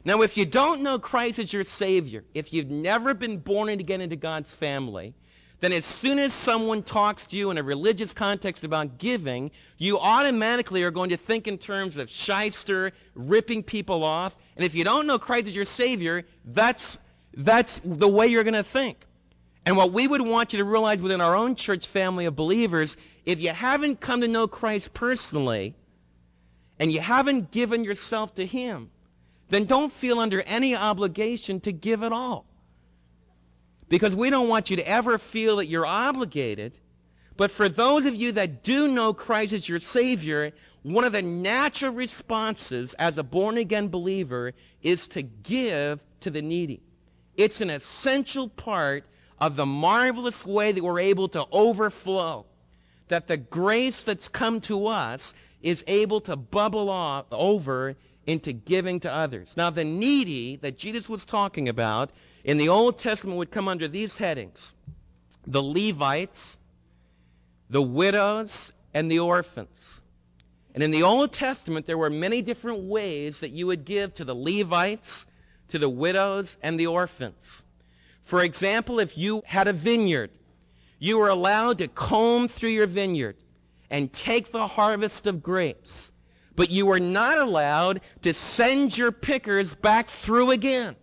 Now, 0.04 0.20
if 0.20 0.36
you 0.36 0.44
don't 0.44 0.82
know 0.82 0.98
Christ 0.98 1.38
as 1.38 1.54
your 1.54 1.64
Savior, 1.64 2.22
if 2.34 2.52
you've 2.52 2.70
never 2.70 3.14
been 3.14 3.38
born 3.38 3.70
again 3.70 4.02
into 4.02 4.16
God's 4.16 4.50
family, 4.50 5.14
then 5.62 5.72
as 5.72 5.84
soon 5.84 6.18
as 6.18 6.32
someone 6.32 6.82
talks 6.82 7.24
to 7.26 7.36
you 7.36 7.52
in 7.52 7.56
a 7.56 7.62
religious 7.62 8.12
context 8.12 8.64
about 8.64 8.98
giving, 8.98 9.52
you 9.78 9.96
automatically 9.96 10.82
are 10.82 10.90
going 10.90 11.10
to 11.10 11.16
think 11.16 11.46
in 11.46 11.56
terms 11.56 11.96
of 11.96 12.10
shyster, 12.10 12.90
ripping 13.14 13.62
people 13.62 14.02
off. 14.02 14.36
And 14.56 14.64
if 14.64 14.74
you 14.74 14.82
don't 14.82 15.06
know 15.06 15.20
Christ 15.20 15.46
as 15.46 15.54
your 15.54 15.64
Savior, 15.64 16.24
that's, 16.44 16.98
that's 17.32 17.80
the 17.84 18.08
way 18.08 18.26
you're 18.26 18.42
going 18.42 18.54
to 18.54 18.64
think. 18.64 19.06
And 19.64 19.76
what 19.76 19.92
we 19.92 20.08
would 20.08 20.20
want 20.20 20.52
you 20.52 20.56
to 20.56 20.64
realize 20.64 21.00
within 21.00 21.20
our 21.20 21.36
own 21.36 21.54
church 21.54 21.86
family 21.86 22.24
of 22.24 22.34
believers, 22.34 22.96
if 23.24 23.40
you 23.40 23.50
haven't 23.50 24.00
come 24.00 24.20
to 24.22 24.26
know 24.26 24.48
Christ 24.48 24.92
personally, 24.92 25.76
and 26.80 26.92
you 26.92 26.98
haven't 26.98 27.52
given 27.52 27.84
yourself 27.84 28.34
to 28.34 28.44
Him, 28.44 28.90
then 29.48 29.66
don't 29.66 29.92
feel 29.92 30.18
under 30.18 30.40
any 30.40 30.74
obligation 30.74 31.60
to 31.60 31.70
give 31.70 32.02
at 32.02 32.10
all. 32.10 32.46
Because 33.92 34.14
we 34.14 34.30
don't 34.30 34.48
want 34.48 34.70
you 34.70 34.76
to 34.76 34.88
ever 34.88 35.18
feel 35.18 35.56
that 35.56 35.66
you're 35.66 35.84
obligated. 35.84 36.78
But 37.36 37.50
for 37.50 37.68
those 37.68 38.06
of 38.06 38.14
you 38.14 38.32
that 38.32 38.62
do 38.62 38.88
know 38.88 39.12
Christ 39.12 39.52
as 39.52 39.68
your 39.68 39.80
Savior, 39.80 40.52
one 40.82 41.04
of 41.04 41.12
the 41.12 41.20
natural 41.20 41.92
responses 41.92 42.94
as 42.94 43.18
a 43.18 43.22
born 43.22 43.58
again 43.58 43.88
believer 43.88 44.54
is 44.80 45.06
to 45.08 45.20
give 45.20 46.02
to 46.20 46.30
the 46.30 46.40
needy. 46.40 46.80
It's 47.36 47.60
an 47.60 47.68
essential 47.68 48.48
part 48.48 49.04
of 49.38 49.56
the 49.56 49.66
marvelous 49.66 50.46
way 50.46 50.72
that 50.72 50.82
we're 50.82 50.98
able 50.98 51.28
to 51.28 51.44
overflow. 51.52 52.46
That 53.08 53.26
the 53.26 53.36
grace 53.36 54.04
that's 54.04 54.26
come 54.26 54.62
to 54.62 54.86
us 54.86 55.34
is 55.60 55.84
able 55.86 56.22
to 56.22 56.36
bubble 56.36 56.88
off 56.88 57.26
over 57.30 57.96
into 58.26 58.52
giving 58.52 59.00
to 59.00 59.12
others. 59.12 59.54
Now, 59.56 59.70
the 59.70 59.84
needy 59.84 60.56
that 60.56 60.78
Jesus 60.78 61.08
was 61.08 61.24
talking 61.24 61.68
about 61.68 62.10
in 62.44 62.58
the 62.58 62.68
Old 62.68 62.98
Testament 62.98 63.38
would 63.38 63.50
come 63.50 63.68
under 63.68 63.88
these 63.88 64.18
headings 64.18 64.74
the 65.44 65.62
Levites, 65.62 66.58
the 67.68 67.82
widows, 67.82 68.72
and 68.94 69.10
the 69.10 69.18
orphans. 69.18 70.02
And 70.74 70.82
in 70.82 70.90
the 70.90 71.02
Old 71.02 71.32
Testament, 71.32 71.86
there 71.86 71.98
were 71.98 72.10
many 72.10 72.40
different 72.42 72.84
ways 72.84 73.40
that 73.40 73.50
you 73.50 73.66
would 73.66 73.84
give 73.84 74.14
to 74.14 74.24
the 74.24 74.34
Levites, 74.34 75.26
to 75.68 75.78
the 75.78 75.88
widows, 75.88 76.58
and 76.62 76.78
the 76.78 76.86
orphans. 76.86 77.64
For 78.22 78.42
example, 78.42 79.00
if 79.00 79.18
you 79.18 79.42
had 79.44 79.68
a 79.68 79.72
vineyard, 79.72 80.30
you 80.98 81.18
were 81.18 81.28
allowed 81.28 81.78
to 81.78 81.88
comb 81.88 82.46
through 82.46 82.70
your 82.70 82.86
vineyard 82.86 83.36
and 83.90 84.12
take 84.12 84.52
the 84.52 84.66
harvest 84.66 85.26
of 85.26 85.42
grapes, 85.42 86.11
but 86.56 86.70
you 86.70 86.86
were 86.86 87.00
not 87.00 87.38
allowed 87.38 88.00
to 88.22 88.32
send 88.34 88.96
your 88.96 89.12
pickers 89.12 89.74
back 89.74 90.08
through 90.08 90.50
again. 90.50 90.96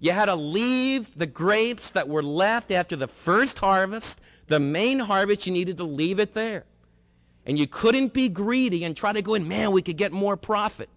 You 0.00 0.12
had 0.12 0.26
to 0.26 0.34
leave 0.34 1.16
the 1.16 1.26
grapes 1.26 1.90
that 1.92 2.08
were 2.08 2.22
left 2.22 2.70
after 2.70 2.96
the 2.96 3.08
first 3.08 3.58
harvest, 3.58 4.20
the 4.48 4.60
main 4.60 4.98
harvest, 4.98 5.46
you 5.46 5.52
needed 5.52 5.78
to 5.78 5.84
leave 5.84 6.18
it 6.18 6.32
there. 6.32 6.64
And 7.46 7.58
you 7.58 7.66
couldn't 7.66 8.12
be 8.12 8.28
greedy 8.28 8.84
and 8.84 8.96
try 8.96 9.12
to 9.12 9.22
go 9.22 9.34
in, 9.34 9.48
man, 9.48 9.70
we 9.70 9.82
could 9.82 9.96
get 9.96 10.12
more 10.12 10.36
profit. 10.36 10.88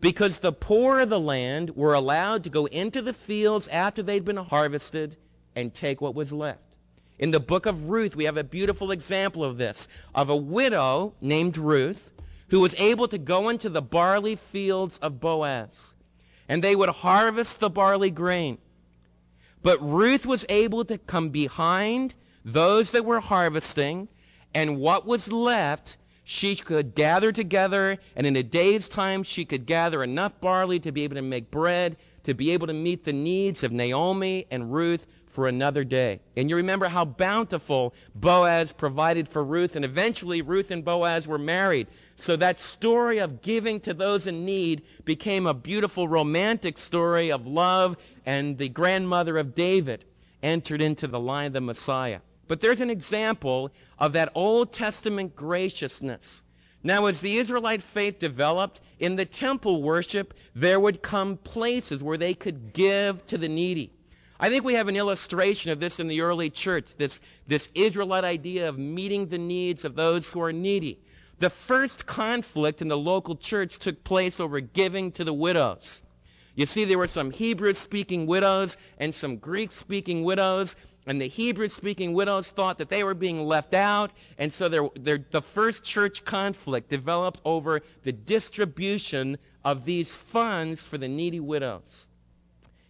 Because 0.00 0.40
the 0.40 0.52
poor 0.52 1.00
of 1.00 1.08
the 1.08 1.18
land 1.18 1.74
were 1.76 1.94
allowed 1.94 2.44
to 2.44 2.50
go 2.50 2.66
into 2.66 3.02
the 3.02 3.12
fields 3.12 3.66
after 3.68 4.02
they'd 4.02 4.24
been 4.24 4.36
harvested 4.36 5.16
and 5.56 5.74
take 5.74 6.00
what 6.00 6.14
was 6.14 6.32
left. 6.32 6.76
In 7.18 7.32
the 7.32 7.40
book 7.40 7.66
of 7.66 7.90
Ruth, 7.90 8.14
we 8.14 8.24
have 8.24 8.36
a 8.36 8.44
beautiful 8.44 8.92
example 8.92 9.42
of 9.44 9.58
this, 9.58 9.88
of 10.14 10.30
a 10.30 10.36
widow 10.36 11.14
named 11.20 11.56
Ruth 11.56 12.12
who 12.50 12.60
was 12.60 12.74
able 12.78 13.08
to 13.08 13.18
go 13.18 13.48
into 13.48 13.68
the 13.68 13.82
barley 13.82 14.36
fields 14.36 14.98
of 14.98 15.20
Boaz 15.20 15.94
and 16.48 16.64
they 16.64 16.74
would 16.74 16.88
harvest 16.88 17.60
the 17.60 17.70
barley 17.70 18.10
grain. 18.10 18.58
But 19.62 19.78
Ruth 19.82 20.24
was 20.24 20.46
able 20.48 20.84
to 20.86 20.98
come 20.98 21.28
behind 21.28 22.14
those 22.44 22.92
that 22.92 23.04
were 23.04 23.20
harvesting, 23.20 24.08
and 24.54 24.78
what 24.78 25.04
was 25.04 25.30
left, 25.30 25.98
she 26.24 26.56
could 26.56 26.94
gather 26.94 27.32
together, 27.32 27.98
and 28.16 28.26
in 28.26 28.36
a 28.36 28.42
day's 28.42 28.88
time, 28.88 29.22
she 29.22 29.44
could 29.44 29.66
gather 29.66 30.02
enough 30.02 30.40
barley 30.40 30.78
to 30.80 30.92
be 30.92 31.04
able 31.04 31.16
to 31.16 31.22
make 31.22 31.50
bread, 31.50 31.96
to 32.22 32.34
be 32.34 32.52
able 32.52 32.66
to 32.66 32.72
meet 32.72 33.04
the 33.04 33.12
needs 33.12 33.62
of 33.62 33.72
Naomi 33.72 34.46
and 34.50 34.72
Ruth 34.72 35.06
for 35.38 35.46
another 35.46 35.84
day. 35.84 36.18
And 36.36 36.50
you 36.50 36.56
remember 36.56 36.88
how 36.88 37.04
bountiful 37.04 37.94
Boaz 38.12 38.72
provided 38.72 39.28
for 39.28 39.44
Ruth, 39.44 39.76
and 39.76 39.84
eventually 39.84 40.42
Ruth 40.42 40.72
and 40.72 40.84
Boaz 40.84 41.28
were 41.28 41.38
married. 41.38 41.86
So 42.16 42.34
that 42.34 42.58
story 42.58 43.18
of 43.18 43.40
giving 43.40 43.78
to 43.82 43.94
those 43.94 44.26
in 44.26 44.44
need 44.44 44.82
became 45.04 45.46
a 45.46 45.54
beautiful 45.54 46.08
romantic 46.08 46.76
story 46.76 47.30
of 47.30 47.46
love, 47.46 47.96
and 48.26 48.58
the 48.58 48.68
grandmother 48.68 49.38
of 49.38 49.54
David 49.54 50.06
entered 50.42 50.82
into 50.82 51.06
the 51.06 51.20
line 51.20 51.46
of 51.46 51.52
the 51.52 51.60
Messiah. 51.60 52.18
But 52.48 52.60
there's 52.60 52.80
an 52.80 52.90
example 52.90 53.70
of 53.96 54.14
that 54.14 54.32
Old 54.34 54.72
Testament 54.72 55.36
graciousness. 55.36 56.42
Now, 56.82 57.06
as 57.06 57.20
the 57.20 57.36
Israelite 57.36 57.84
faith 57.84 58.18
developed, 58.18 58.80
in 58.98 59.14
the 59.14 59.24
temple 59.24 59.84
worship, 59.84 60.34
there 60.56 60.80
would 60.80 61.00
come 61.00 61.36
places 61.36 62.02
where 62.02 62.18
they 62.18 62.34
could 62.34 62.72
give 62.72 63.24
to 63.26 63.38
the 63.38 63.48
needy. 63.48 63.92
I 64.40 64.48
think 64.48 64.64
we 64.64 64.74
have 64.74 64.88
an 64.88 64.96
illustration 64.96 65.72
of 65.72 65.80
this 65.80 65.98
in 65.98 66.06
the 66.06 66.20
early 66.20 66.48
church, 66.48 66.94
this, 66.96 67.20
this 67.48 67.68
Israelite 67.74 68.24
idea 68.24 68.68
of 68.68 68.78
meeting 68.78 69.26
the 69.26 69.38
needs 69.38 69.84
of 69.84 69.96
those 69.96 70.28
who 70.28 70.40
are 70.40 70.52
needy. 70.52 71.00
The 71.40 71.50
first 71.50 72.06
conflict 72.06 72.82
in 72.82 72.88
the 72.88 72.96
local 72.96 73.36
church 73.36 73.78
took 73.78 74.02
place 74.04 74.40
over 74.40 74.60
giving 74.60 75.12
to 75.12 75.24
the 75.24 75.32
widows. 75.32 76.02
You 76.54 76.66
see, 76.66 76.84
there 76.84 76.98
were 76.98 77.06
some 77.06 77.30
Hebrew 77.30 77.72
speaking 77.72 78.26
widows 78.26 78.76
and 78.98 79.14
some 79.14 79.36
Greek 79.36 79.70
speaking 79.70 80.24
widows, 80.24 80.74
and 81.06 81.20
the 81.20 81.28
Hebrew 81.28 81.68
speaking 81.68 82.14
widows 82.14 82.48
thought 82.48 82.78
that 82.78 82.90
they 82.90 83.04
were 83.04 83.14
being 83.14 83.46
left 83.46 83.74
out, 83.74 84.10
and 84.38 84.52
so 84.52 84.68
the 84.68 85.42
first 85.42 85.84
church 85.84 86.24
conflict 86.24 86.88
developed 86.88 87.40
over 87.44 87.80
the 88.02 88.12
distribution 88.12 89.38
of 89.64 89.84
these 89.84 90.10
funds 90.10 90.84
for 90.84 90.98
the 90.98 91.08
needy 91.08 91.40
widows. 91.40 92.07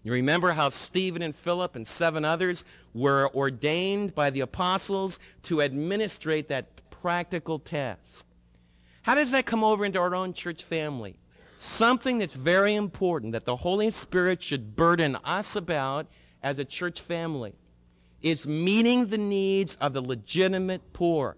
You 0.02 0.12
remember 0.12 0.52
how 0.52 0.68
Stephen 0.68 1.22
and 1.22 1.34
Philip 1.34 1.74
and 1.74 1.86
seven 1.86 2.24
others 2.24 2.64
were 2.94 3.30
ordained 3.34 4.14
by 4.14 4.30
the 4.30 4.40
apostles 4.40 5.18
to 5.44 5.60
administrate 5.60 6.48
that 6.48 6.90
practical 6.90 7.58
task. 7.58 8.24
How 9.02 9.14
does 9.14 9.32
that 9.32 9.46
come 9.46 9.64
over 9.64 9.84
into 9.84 9.98
our 9.98 10.14
own 10.14 10.32
church 10.32 10.62
family? 10.62 11.16
Something 11.56 12.18
that's 12.18 12.34
very 12.34 12.74
important 12.74 13.32
that 13.32 13.44
the 13.44 13.56
Holy 13.56 13.90
Spirit 13.90 14.42
should 14.42 14.76
burden 14.76 15.16
us 15.24 15.56
about 15.56 16.06
as 16.42 16.58
a 16.58 16.64
church 16.64 17.00
family 17.00 17.54
is 18.22 18.46
meeting 18.46 19.06
the 19.06 19.18
needs 19.18 19.74
of 19.76 19.92
the 19.92 20.00
legitimate 20.00 20.92
poor. 20.92 21.36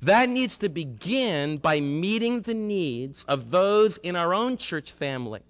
That 0.00 0.28
needs 0.28 0.58
to 0.58 0.68
begin 0.68 1.58
by 1.58 1.80
meeting 1.80 2.40
the 2.40 2.54
needs 2.54 3.24
of 3.28 3.50
those 3.50 3.98
in 3.98 4.16
our 4.16 4.32
own 4.32 4.56
church 4.56 4.92
family 4.92 5.40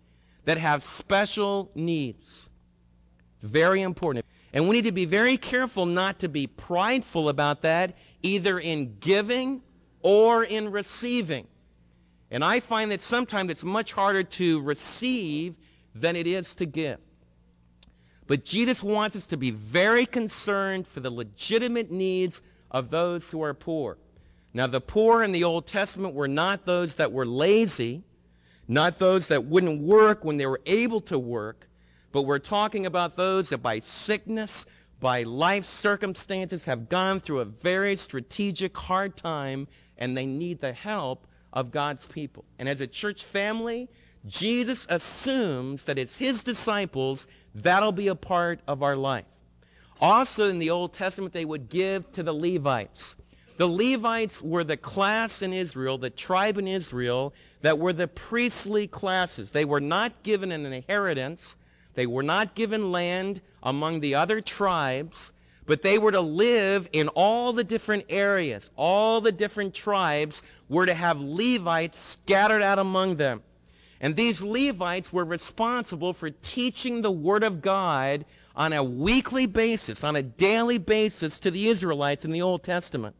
that 0.44 0.58
have 0.58 0.82
special 0.82 1.70
needs. 1.74 2.50
Very 3.42 3.82
important. 3.82 4.24
And 4.52 4.68
we 4.68 4.76
need 4.76 4.84
to 4.84 4.92
be 4.92 5.04
very 5.04 5.36
careful 5.36 5.86
not 5.86 6.20
to 6.20 6.28
be 6.28 6.46
prideful 6.46 7.28
about 7.28 7.62
that, 7.62 7.96
either 8.22 8.58
in 8.58 8.96
giving 9.00 9.62
or 10.00 10.44
in 10.44 10.70
receiving. 10.70 11.46
And 12.30 12.44
I 12.44 12.60
find 12.60 12.90
that 12.90 13.02
sometimes 13.02 13.50
it's 13.50 13.64
much 13.64 13.92
harder 13.92 14.22
to 14.22 14.60
receive 14.62 15.54
than 15.94 16.16
it 16.16 16.26
is 16.26 16.54
to 16.56 16.66
give. 16.66 16.98
But 18.26 18.44
Jesus 18.44 18.82
wants 18.82 19.16
us 19.16 19.26
to 19.28 19.36
be 19.36 19.50
very 19.50 20.06
concerned 20.06 20.86
for 20.86 21.00
the 21.00 21.10
legitimate 21.10 21.90
needs 21.90 22.40
of 22.70 22.90
those 22.90 23.28
who 23.28 23.42
are 23.42 23.54
poor. 23.54 23.98
Now, 24.54 24.66
the 24.66 24.80
poor 24.80 25.22
in 25.22 25.32
the 25.32 25.44
Old 25.44 25.66
Testament 25.66 26.14
were 26.14 26.28
not 26.28 26.64
those 26.64 26.96
that 26.96 27.12
were 27.12 27.26
lazy, 27.26 28.02
not 28.72 28.98
those 28.98 29.28
that 29.28 29.44
wouldn't 29.44 29.80
work 29.80 30.24
when 30.24 30.36
they 30.36 30.46
were 30.46 30.60
able 30.66 31.00
to 31.02 31.18
work, 31.18 31.68
but 32.10 32.22
we're 32.22 32.38
talking 32.38 32.86
about 32.86 33.16
those 33.16 33.48
that 33.50 33.58
by 33.58 33.78
sickness, 33.78 34.66
by 35.00 35.24
life 35.24 35.64
circumstances 35.64 36.64
have 36.64 36.88
gone 36.88 37.20
through 37.20 37.40
a 37.40 37.44
very 37.44 37.96
strategic 37.96 38.76
hard 38.76 39.16
time 39.16 39.66
and 39.98 40.16
they 40.16 40.26
need 40.26 40.60
the 40.60 40.72
help 40.72 41.26
of 41.52 41.70
God's 41.70 42.06
people. 42.06 42.44
And 42.58 42.68
as 42.68 42.80
a 42.80 42.86
church 42.86 43.24
family, 43.24 43.88
Jesus 44.26 44.86
assumes 44.88 45.84
that 45.84 45.98
it's 45.98 46.16
his 46.16 46.42
disciples 46.42 47.26
that'll 47.54 47.92
be 47.92 48.08
a 48.08 48.14
part 48.14 48.60
of 48.68 48.82
our 48.82 48.96
life. 48.96 49.24
Also 50.00 50.44
in 50.48 50.58
the 50.58 50.70
Old 50.70 50.92
Testament, 50.92 51.32
they 51.32 51.44
would 51.44 51.68
give 51.68 52.10
to 52.12 52.22
the 52.22 52.32
Levites. 52.32 53.16
The 53.56 53.66
Levites 53.66 54.40
were 54.40 54.64
the 54.64 54.76
class 54.76 55.42
in 55.42 55.52
Israel, 55.52 55.98
the 55.98 56.10
tribe 56.10 56.58
in 56.58 56.66
Israel, 56.66 57.34
that 57.62 57.78
were 57.78 57.92
the 57.92 58.08
priestly 58.08 58.86
classes. 58.86 59.52
They 59.52 59.64
were 59.64 59.80
not 59.80 60.22
given 60.22 60.52
an 60.52 60.66
inheritance. 60.66 61.56
They 61.94 62.06
were 62.06 62.22
not 62.22 62.54
given 62.54 62.92
land 62.92 63.40
among 63.62 64.00
the 64.00 64.14
other 64.14 64.40
tribes, 64.40 65.32
but 65.66 65.82
they 65.82 65.98
were 65.98 66.12
to 66.12 66.20
live 66.20 66.88
in 66.92 67.08
all 67.08 67.52
the 67.52 67.64
different 67.64 68.04
areas. 68.08 68.70
All 68.76 69.20
the 69.20 69.32
different 69.32 69.74
tribes 69.74 70.42
were 70.68 70.86
to 70.86 70.94
have 70.94 71.20
Levites 71.20 71.98
scattered 71.98 72.62
out 72.62 72.78
among 72.78 73.16
them. 73.16 73.42
And 74.00 74.16
these 74.16 74.42
Levites 74.42 75.12
were 75.12 75.24
responsible 75.24 76.12
for 76.12 76.30
teaching 76.30 77.02
the 77.02 77.12
Word 77.12 77.44
of 77.44 77.62
God 77.62 78.24
on 78.56 78.72
a 78.72 78.82
weekly 78.82 79.46
basis, 79.46 80.02
on 80.02 80.16
a 80.16 80.22
daily 80.22 80.78
basis 80.78 81.38
to 81.38 81.52
the 81.52 81.68
Israelites 81.68 82.24
in 82.24 82.32
the 82.32 82.42
Old 82.42 82.64
Testament. 82.64 83.14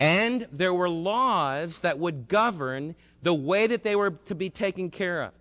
And 0.00 0.46
there 0.50 0.74
were 0.74 0.88
laws 0.88 1.80
that 1.80 1.98
would 1.98 2.28
govern 2.28 2.94
the 3.22 3.34
way 3.34 3.66
that 3.66 3.82
they 3.82 3.96
were 3.96 4.10
to 4.10 4.34
be 4.34 4.50
taken 4.50 4.90
care 4.90 5.22
of. 5.22 5.32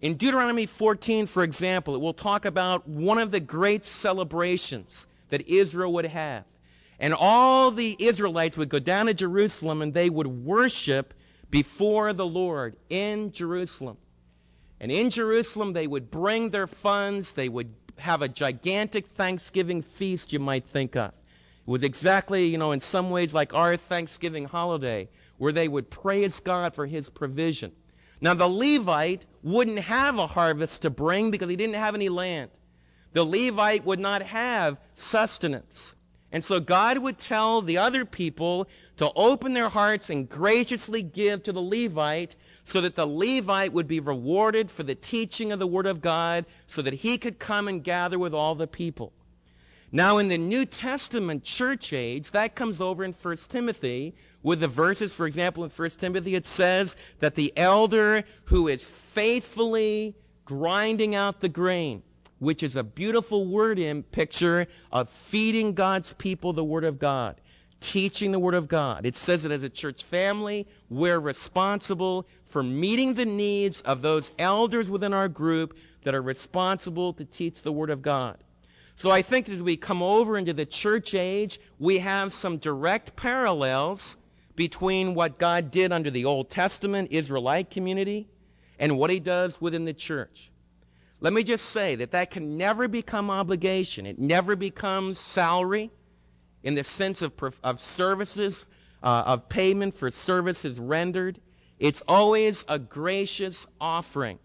In 0.00 0.16
Deuteronomy 0.16 0.66
14, 0.66 1.26
for 1.26 1.44
example, 1.44 1.94
it 1.94 2.00
will 2.00 2.14
talk 2.14 2.44
about 2.44 2.88
one 2.88 3.18
of 3.18 3.30
the 3.30 3.38
great 3.38 3.84
celebrations 3.84 5.06
that 5.28 5.46
Israel 5.46 5.92
would 5.92 6.06
have. 6.06 6.44
And 6.98 7.14
all 7.14 7.70
the 7.70 7.96
Israelites 7.98 8.56
would 8.56 8.68
go 8.68 8.78
down 8.78 9.06
to 9.06 9.14
Jerusalem 9.14 9.82
and 9.82 9.94
they 9.94 10.10
would 10.10 10.26
worship 10.26 11.14
before 11.50 12.12
the 12.12 12.26
Lord 12.26 12.76
in 12.90 13.30
Jerusalem. 13.30 13.96
And 14.80 14.90
in 14.90 15.10
Jerusalem, 15.10 15.72
they 15.72 15.86
would 15.86 16.10
bring 16.10 16.50
their 16.50 16.66
funds. 16.66 17.34
They 17.34 17.48
would 17.48 17.72
have 17.98 18.22
a 18.22 18.28
gigantic 18.28 19.06
Thanksgiving 19.06 19.82
feast, 19.82 20.32
you 20.32 20.40
might 20.40 20.64
think 20.64 20.96
of. 20.96 21.12
It 21.66 21.70
was 21.70 21.82
exactly, 21.82 22.46
you 22.46 22.58
know, 22.58 22.72
in 22.72 22.80
some 22.80 23.10
ways 23.10 23.32
like 23.32 23.54
our 23.54 23.76
Thanksgiving 23.76 24.46
holiday, 24.46 25.08
where 25.38 25.52
they 25.52 25.68
would 25.68 25.90
praise 25.90 26.40
God 26.40 26.74
for 26.74 26.86
his 26.86 27.08
provision. 27.08 27.72
Now, 28.20 28.34
the 28.34 28.48
Levite 28.48 29.26
wouldn't 29.42 29.80
have 29.80 30.18
a 30.18 30.26
harvest 30.26 30.82
to 30.82 30.90
bring 30.90 31.30
because 31.30 31.50
he 31.50 31.56
didn't 31.56 31.74
have 31.74 31.94
any 31.94 32.08
land. 32.08 32.50
The 33.12 33.24
Levite 33.24 33.84
would 33.84 34.00
not 34.00 34.22
have 34.22 34.80
sustenance. 34.94 35.94
And 36.32 36.42
so 36.42 36.60
God 36.60 36.98
would 36.98 37.18
tell 37.18 37.60
the 37.60 37.78
other 37.78 38.04
people 38.04 38.66
to 38.96 39.12
open 39.14 39.52
their 39.52 39.68
hearts 39.68 40.08
and 40.08 40.28
graciously 40.28 41.02
give 41.02 41.42
to 41.42 41.52
the 41.52 41.60
Levite 41.60 42.36
so 42.64 42.80
that 42.80 42.96
the 42.96 43.06
Levite 43.06 43.72
would 43.72 43.86
be 43.86 44.00
rewarded 44.00 44.70
for 44.70 44.82
the 44.82 44.94
teaching 44.94 45.52
of 45.52 45.58
the 45.58 45.66
Word 45.66 45.86
of 45.86 46.00
God 46.00 46.46
so 46.66 46.80
that 46.80 46.94
he 46.94 47.18
could 47.18 47.38
come 47.38 47.68
and 47.68 47.84
gather 47.84 48.18
with 48.18 48.32
all 48.32 48.54
the 48.54 48.66
people. 48.66 49.12
Now, 49.94 50.16
in 50.16 50.28
the 50.28 50.38
New 50.38 50.64
Testament 50.64 51.44
church 51.44 51.92
age, 51.92 52.30
that 52.30 52.54
comes 52.54 52.80
over 52.80 53.04
in 53.04 53.12
1 53.12 53.36
Timothy 53.50 54.14
with 54.42 54.60
the 54.60 54.68
verses, 54.68 55.12
for 55.12 55.26
example, 55.26 55.64
in 55.64 55.70
1 55.70 55.90
Timothy, 55.90 56.34
it 56.34 56.46
says 56.46 56.96
that 57.18 57.34
the 57.34 57.52
elder 57.58 58.24
who 58.44 58.68
is 58.68 58.82
faithfully 58.82 60.16
grinding 60.46 61.14
out 61.14 61.40
the 61.40 61.48
grain, 61.50 62.02
which 62.38 62.62
is 62.62 62.74
a 62.74 62.82
beautiful 62.82 63.44
word 63.44 63.78
in 63.78 64.02
picture 64.02 64.66
of 64.90 65.10
feeding 65.10 65.74
God's 65.74 66.14
people 66.14 66.54
the 66.54 66.64
Word 66.64 66.84
of 66.84 66.98
God, 66.98 67.38
teaching 67.80 68.32
the 68.32 68.38
Word 68.38 68.54
of 68.54 68.68
God. 68.68 69.04
It 69.04 69.14
says 69.14 69.42
that 69.42 69.52
as 69.52 69.62
a 69.62 69.68
church 69.68 70.04
family, 70.04 70.66
we're 70.88 71.20
responsible 71.20 72.26
for 72.46 72.62
meeting 72.62 73.12
the 73.12 73.26
needs 73.26 73.82
of 73.82 74.00
those 74.00 74.32
elders 74.38 74.88
within 74.88 75.12
our 75.12 75.28
group 75.28 75.76
that 76.02 76.14
are 76.14 76.22
responsible 76.22 77.12
to 77.12 77.26
teach 77.26 77.60
the 77.60 77.72
Word 77.72 77.90
of 77.90 78.00
God. 78.00 78.38
So 79.02 79.10
I 79.10 79.20
think 79.20 79.48
as 79.48 79.60
we 79.60 79.76
come 79.76 80.00
over 80.00 80.38
into 80.38 80.52
the 80.52 80.64
church 80.64 81.12
age, 81.12 81.58
we 81.80 81.98
have 81.98 82.32
some 82.32 82.58
direct 82.58 83.16
parallels 83.16 84.16
between 84.54 85.16
what 85.16 85.40
God 85.40 85.72
did 85.72 85.90
under 85.90 86.08
the 86.08 86.24
Old 86.24 86.50
Testament 86.50 87.10
Israelite 87.10 87.68
community 87.68 88.28
and 88.78 88.96
what 88.96 89.10
he 89.10 89.18
does 89.18 89.60
within 89.60 89.86
the 89.86 89.92
church. 89.92 90.52
Let 91.18 91.32
me 91.32 91.42
just 91.42 91.70
say 91.70 91.96
that 91.96 92.12
that 92.12 92.30
can 92.30 92.56
never 92.56 92.86
become 92.86 93.28
obligation. 93.28 94.06
It 94.06 94.20
never 94.20 94.54
becomes 94.54 95.18
salary 95.18 95.90
in 96.62 96.76
the 96.76 96.84
sense 96.84 97.22
of, 97.22 97.32
of 97.64 97.80
services, 97.80 98.66
uh, 99.02 99.24
of 99.26 99.48
payment 99.48 99.94
for 99.94 100.12
services 100.12 100.78
rendered. 100.78 101.40
It's 101.80 102.04
always 102.06 102.64
a 102.68 102.78
gracious 102.78 103.66
offering. 103.80 104.38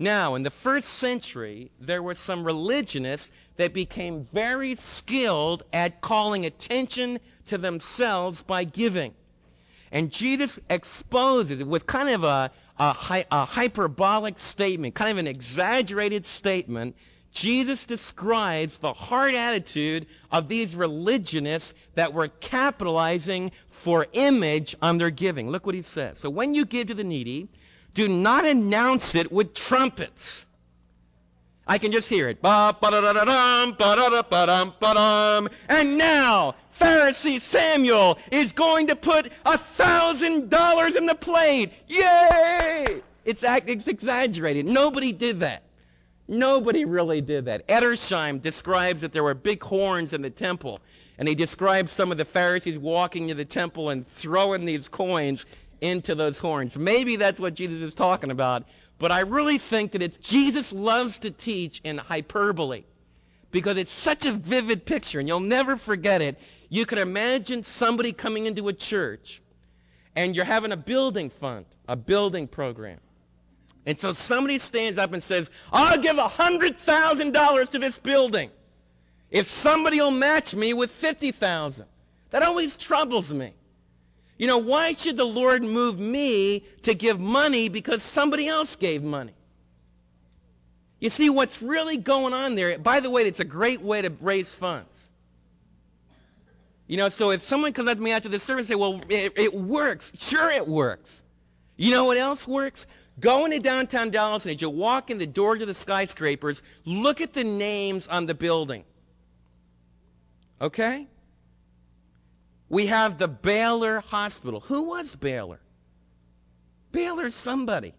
Now, 0.00 0.34
in 0.34 0.44
the 0.44 0.50
first 0.50 0.88
century, 0.88 1.70
there 1.78 2.02
were 2.02 2.14
some 2.14 2.42
religionists 2.42 3.30
that 3.56 3.74
became 3.74 4.26
very 4.32 4.74
skilled 4.74 5.62
at 5.74 6.00
calling 6.00 6.46
attention 6.46 7.20
to 7.44 7.58
themselves 7.58 8.42
by 8.42 8.64
giving. 8.64 9.12
And 9.92 10.10
Jesus 10.10 10.58
exposes 10.70 11.60
it 11.60 11.66
with 11.66 11.86
kind 11.86 12.08
of 12.08 12.24
a, 12.24 12.50
a, 12.78 13.26
a 13.30 13.44
hyperbolic 13.44 14.38
statement, 14.38 14.94
kind 14.94 15.10
of 15.10 15.18
an 15.18 15.26
exaggerated 15.26 16.24
statement. 16.24 16.96
Jesus 17.30 17.84
describes 17.84 18.78
the 18.78 18.94
hard 18.94 19.34
attitude 19.34 20.06
of 20.32 20.48
these 20.48 20.74
religionists 20.74 21.74
that 21.94 22.14
were 22.14 22.28
capitalizing 22.28 23.52
for 23.68 24.06
image 24.14 24.74
on 24.80 24.96
their 24.96 25.10
giving. 25.10 25.50
Look 25.50 25.66
what 25.66 25.74
he 25.74 25.82
says. 25.82 26.16
So 26.16 26.30
when 26.30 26.54
you 26.54 26.64
give 26.64 26.86
to 26.86 26.94
the 26.94 27.04
needy, 27.04 27.48
do 27.94 28.08
not 28.08 28.44
announce 28.44 29.14
it 29.14 29.30
with 29.30 29.54
trumpets. 29.54 30.46
I 31.66 31.78
can 31.78 31.92
just 31.92 32.08
hear 32.08 32.28
it. 32.28 32.38
And 32.42 32.58
now 35.98 36.54
Pharisee 36.80 37.40
Samuel 37.40 38.18
is 38.32 38.52
going 38.52 38.86
to 38.88 38.96
put 38.96 39.30
a 39.46 39.56
thousand 39.56 40.50
dollars 40.50 40.96
in 40.96 41.06
the 41.06 41.14
plate. 41.14 41.72
Yay! 41.86 43.02
It's, 43.24 43.44
it's 43.44 43.86
exaggerated. 43.86 44.66
Nobody 44.66 45.12
did 45.12 45.40
that. 45.40 45.62
Nobody 46.26 46.84
really 46.84 47.20
did 47.20 47.44
that. 47.46 47.66
Edersheim 47.68 48.40
describes 48.40 49.00
that 49.00 49.12
there 49.12 49.22
were 49.22 49.34
big 49.34 49.62
horns 49.62 50.12
in 50.12 50.22
the 50.22 50.30
temple, 50.30 50.80
and 51.18 51.28
he 51.28 51.34
describes 51.34 51.92
some 51.92 52.10
of 52.10 52.18
the 52.18 52.24
Pharisees 52.24 52.78
walking 52.78 53.28
to 53.28 53.34
the 53.34 53.44
temple 53.44 53.90
and 53.90 54.06
throwing 54.06 54.64
these 54.64 54.88
coins 54.88 55.46
into 55.80 56.14
those 56.14 56.38
horns. 56.38 56.78
Maybe 56.78 57.16
that's 57.16 57.40
what 57.40 57.54
Jesus 57.54 57.82
is 57.82 57.94
talking 57.94 58.30
about, 58.30 58.64
but 58.98 59.10
I 59.10 59.20
really 59.20 59.58
think 59.58 59.92
that 59.92 60.02
it's 60.02 60.16
Jesus 60.16 60.72
loves 60.72 61.18
to 61.20 61.30
teach 61.30 61.80
in 61.84 61.98
hyperbole 61.98 62.84
because 63.50 63.76
it's 63.76 63.92
such 63.92 64.26
a 64.26 64.32
vivid 64.32 64.84
picture 64.84 65.18
and 65.18 65.28
you'll 65.28 65.40
never 65.40 65.76
forget 65.76 66.22
it. 66.22 66.38
You 66.68 66.86
can 66.86 66.98
imagine 66.98 67.62
somebody 67.62 68.12
coming 68.12 68.46
into 68.46 68.68
a 68.68 68.72
church 68.72 69.42
and 70.14 70.36
you're 70.36 70.44
having 70.44 70.72
a 70.72 70.76
building 70.76 71.30
fund, 71.30 71.66
a 71.88 71.96
building 71.96 72.46
program. 72.46 72.98
And 73.86 73.98
so 73.98 74.12
somebody 74.12 74.58
stands 74.58 74.98
up 74.98 75.12
and 75.12 75.22
says, 75.22 75.50
I'll 75.72 75.98
give 75.98 76.16
$100,000 76.16 77.68
to 77.70 77.78
this 77.78 77.98
building 77.98 78.50
if 79.30 79.46
somebody 79.46 80.00
will 80.00 80.10
match 80.10 80.54
me 80.54 80.74
with 80.74 80.90
50,000. 80.90 81.86
That 82.30 82.42
always 82.42 82.76
troubles 82.76 83.32
me. 83.32 83.54
You 84.40 84.46
know, 84.46 84.56
why 84.56 84.94
should 84.94 85.18
the 85.18 85.26
Lord 85.26 85.62
move 85.62 86.00
me 86.00 86.60
to 86.80 86.94
give 86.94 87.20
money 87.20 87.68
because 87.68 88.02
somebody 88.02 88.48
else 88.48 88.74
gave 88.74 89.02
money? 89.02 89.34
You 90.98 91.10
see, 91.10 91.28
what's 91.28 91.60
really 91.60 91.98
going 91.98 92.32
on 92.32 92.54
there, 92.54 92.78
by 92.78 93.00
the 93.00 93.10
way, 93.10 93.24
it's 93.24 93.40
a 93.40 93.44
great 93.44 93.82
way 93.82 94.00
to 94.00 94.10
raise 94.22 94.48
funds. 94.48 95.10
You 96.86 96.96
know, 96.96 97.10
so 97.10 97.32
if 97.32 97.42
someone 97.42 97.74
comes 97.74 97.90
up 97.90 97.98
to 97.98 98.02
me 98.02 98.12
after 98.12 98.30
the 98.30 98.38
service 98.38 98.62
and 98.62 98.68
say, 98.68 98.74
well, 98.76 99.02
it, 99.10 99.34
it 99.36 99.52
works. 99.52 100.10
Sure, 100.16 100.50
it 100.50 100.66
works. 100.66 101.22
You 101.76 101.90
know 101.90 102.06
what 102.06 102.16
else 102.16 102.48
works? 102.48 102.86
Go 103.20 103.44
into 103.44 103.58
downtown 103.58 104.08
Dallas 104.08 104.46
and 104.46 104.54
as 104.54 104.62
you 104.62 104.70
walk 104.70 105.10
in 105.10 105.18
the 105.18 105.26
door 105.26 105.58
to 105.58 105.66
the 105.66 105.74
skyscrapers, 105.74 106.62
look 106.86 107.20
at 107.20 107.34
the 107.34 107.44
names 107.44 108.08
on 108.08 108.24
the 108.24 108.34
building. 108.34 108.84
Okay? 110.62 111.08
We 112.70 112.86
have 112.86 113.18
the 113.18 113.28
Baylor 113.28 114.00
Hospital. 114.00 114.60
Who 114.60 114.82
was 114.82 115.14
Baylor? 115.16 115.60
Baylor's 116.92 117.34
somebody. 117.34 117.92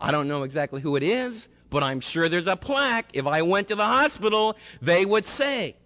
I 0.00 0.10
don't 0.10 0.28
know 0.28 0.42
exactly 0.42 0.80
who 0.82 0.96
it 0.96 1.02
is, 1.02 1.48
but 1.70 1.82
I'm 1.82 2.00
sure 2.00 2.28
there's 2.28 2.46
a 2.46 2.56
plaque. 2.56 3.08
If 3.14 3.26
I 3.26 3.42
went 3.42 3.68
to 3.68 3.74
the 3.74 3.84
hospital, 3.84 4.56
they 4.82 5.06
would 5.06 5.24
say 5.24 5.76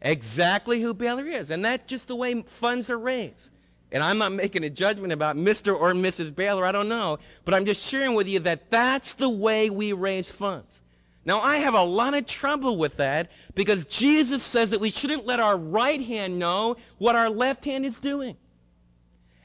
exactly 0.00 0.80
who 0.80 0.94
Baylor 0.94 1.26
is. 1.26 1.50
And 1.50 1.64
that's 1.64 1.84
just 1.84 2.08
the 2.08 2.16
way 2.16 2.40
funds 2.42 2.88
are 2.88 2.98
raised. 2.98 3.50
And 3.92 4.02
I'm 4.02 4.18
not 4.18 4.32
making 4.32 4.64
a 4.64 4.70
judgment 4.70 5.12
about 5.12 5.36
Mr. 5.36 5.78
or 5.78 5.92
Mrs. 5.92 6.34
Baylor, 6.34 6.64
I 6.64 6.72
don't 6.72 6.88
know. 6.88 7.18
But 7.44 7.52
I'm 7.52 7.66
just 7.66 7.86
sharing 7.86 8.14
with 8.14 8.28
you 8.28 8.40
that 8.40 8.70
that's 8.70 9.14
the 9.14 9.28
way 9.28 9.68
we 9.68 9.92
raise 9.92 10.30
funds. 10.32 10.80
Now, 11.26 11.40
I 11.40 11.56
have 11.56 11.74
a 11.74 11.82
lot 11.82 12.14
of 12.14 12.26
trouble 12.26 12.76
with 12.76 12.98
that 12.98 13.30
because 13.54 13.86
Jesus 13.86 14.42
says 14.42 14.70
that 14.70 14.80
we 14.80 14.90
shouldn't 14.90 15.24
let 15.24 15.40
our 15.40 15.58
right 15.58 16.00
hand 16.00 16.38
know 16.38 16.76
what 16.98 17.16
our 17.16 17.30
left 17.30 17.64
hand 17.64 17.86
is 17.86 17.98
doing. 17.98 18.36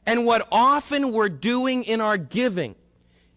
And 0.05 0.25
what 0.25 0.47
often 0.51 1.13
we're 1.13 1.29
doing 1.29 1.83
in 1.83 2.01
our 2.01 2.17
giving 2.17 2.75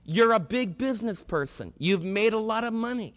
you're 0.04 0.32
a 0.32 0.40
big 0.40 0.78
business 0.78 1.22
person. 1.22 1.72
You've 1.78 2.04
made 2.04 2.32
a 2.32 2.38
lot 2.38 2.64
of 2.64 2.72
money. 2.72 3.14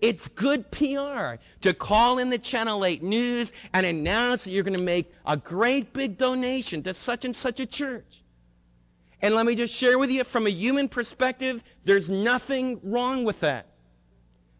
It's 0.00 0.28
good 0.28 0.70
PR 0.70 1.36
to 1.60 1.74
call 1.74 2.18
in 2.18 2.30
the 2.30 2.38
Channel 2.38 2.84
8 2.84 3.02
News 3.02 3.52
and 3.72 3.86
announce 3.86 4.44
that 4.44 4.50
you're 4.50 4.64
going 4.64 4.78
to 4.78 4.84
make 4.84 5.12
a 5.26 5.36
great 5.36 5.92
big 5.92 6.18
donation 6.18 6.82
to 6.84 6.94
such 6.94 7.24
and 7.24 7.34
such 7.34 7.60
a 7.60 7.66
church. 7.66 8.22
And 9.20 9.34
let 9.34 9.46
me 9.46 9.54
just 9.54 9.74
share 9.74 9.98
with 9.98 10.10
you 10.10 10.24
from 10.24 10.46
a 10.46 10.50
human 10.50 10.88
perspective, 10.88 11.62
there's 11.84 12.10
nothing 12.10 12.80
wrong 12.82 13.24
with 13.24 13.40
that. 13.40 13.66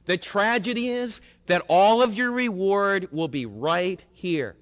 The 0.04 0.16
tragedy 0.16 0.88
is 0.88 1.20
that 1.46 1.62
all 1.68 2.02
of 2.02 2.14
your 2.14 2.30
reward 2.30 3.08
will 3.12 3.28
be 3.28 3.46
right 3.46 4.04
here. 4.12 4.56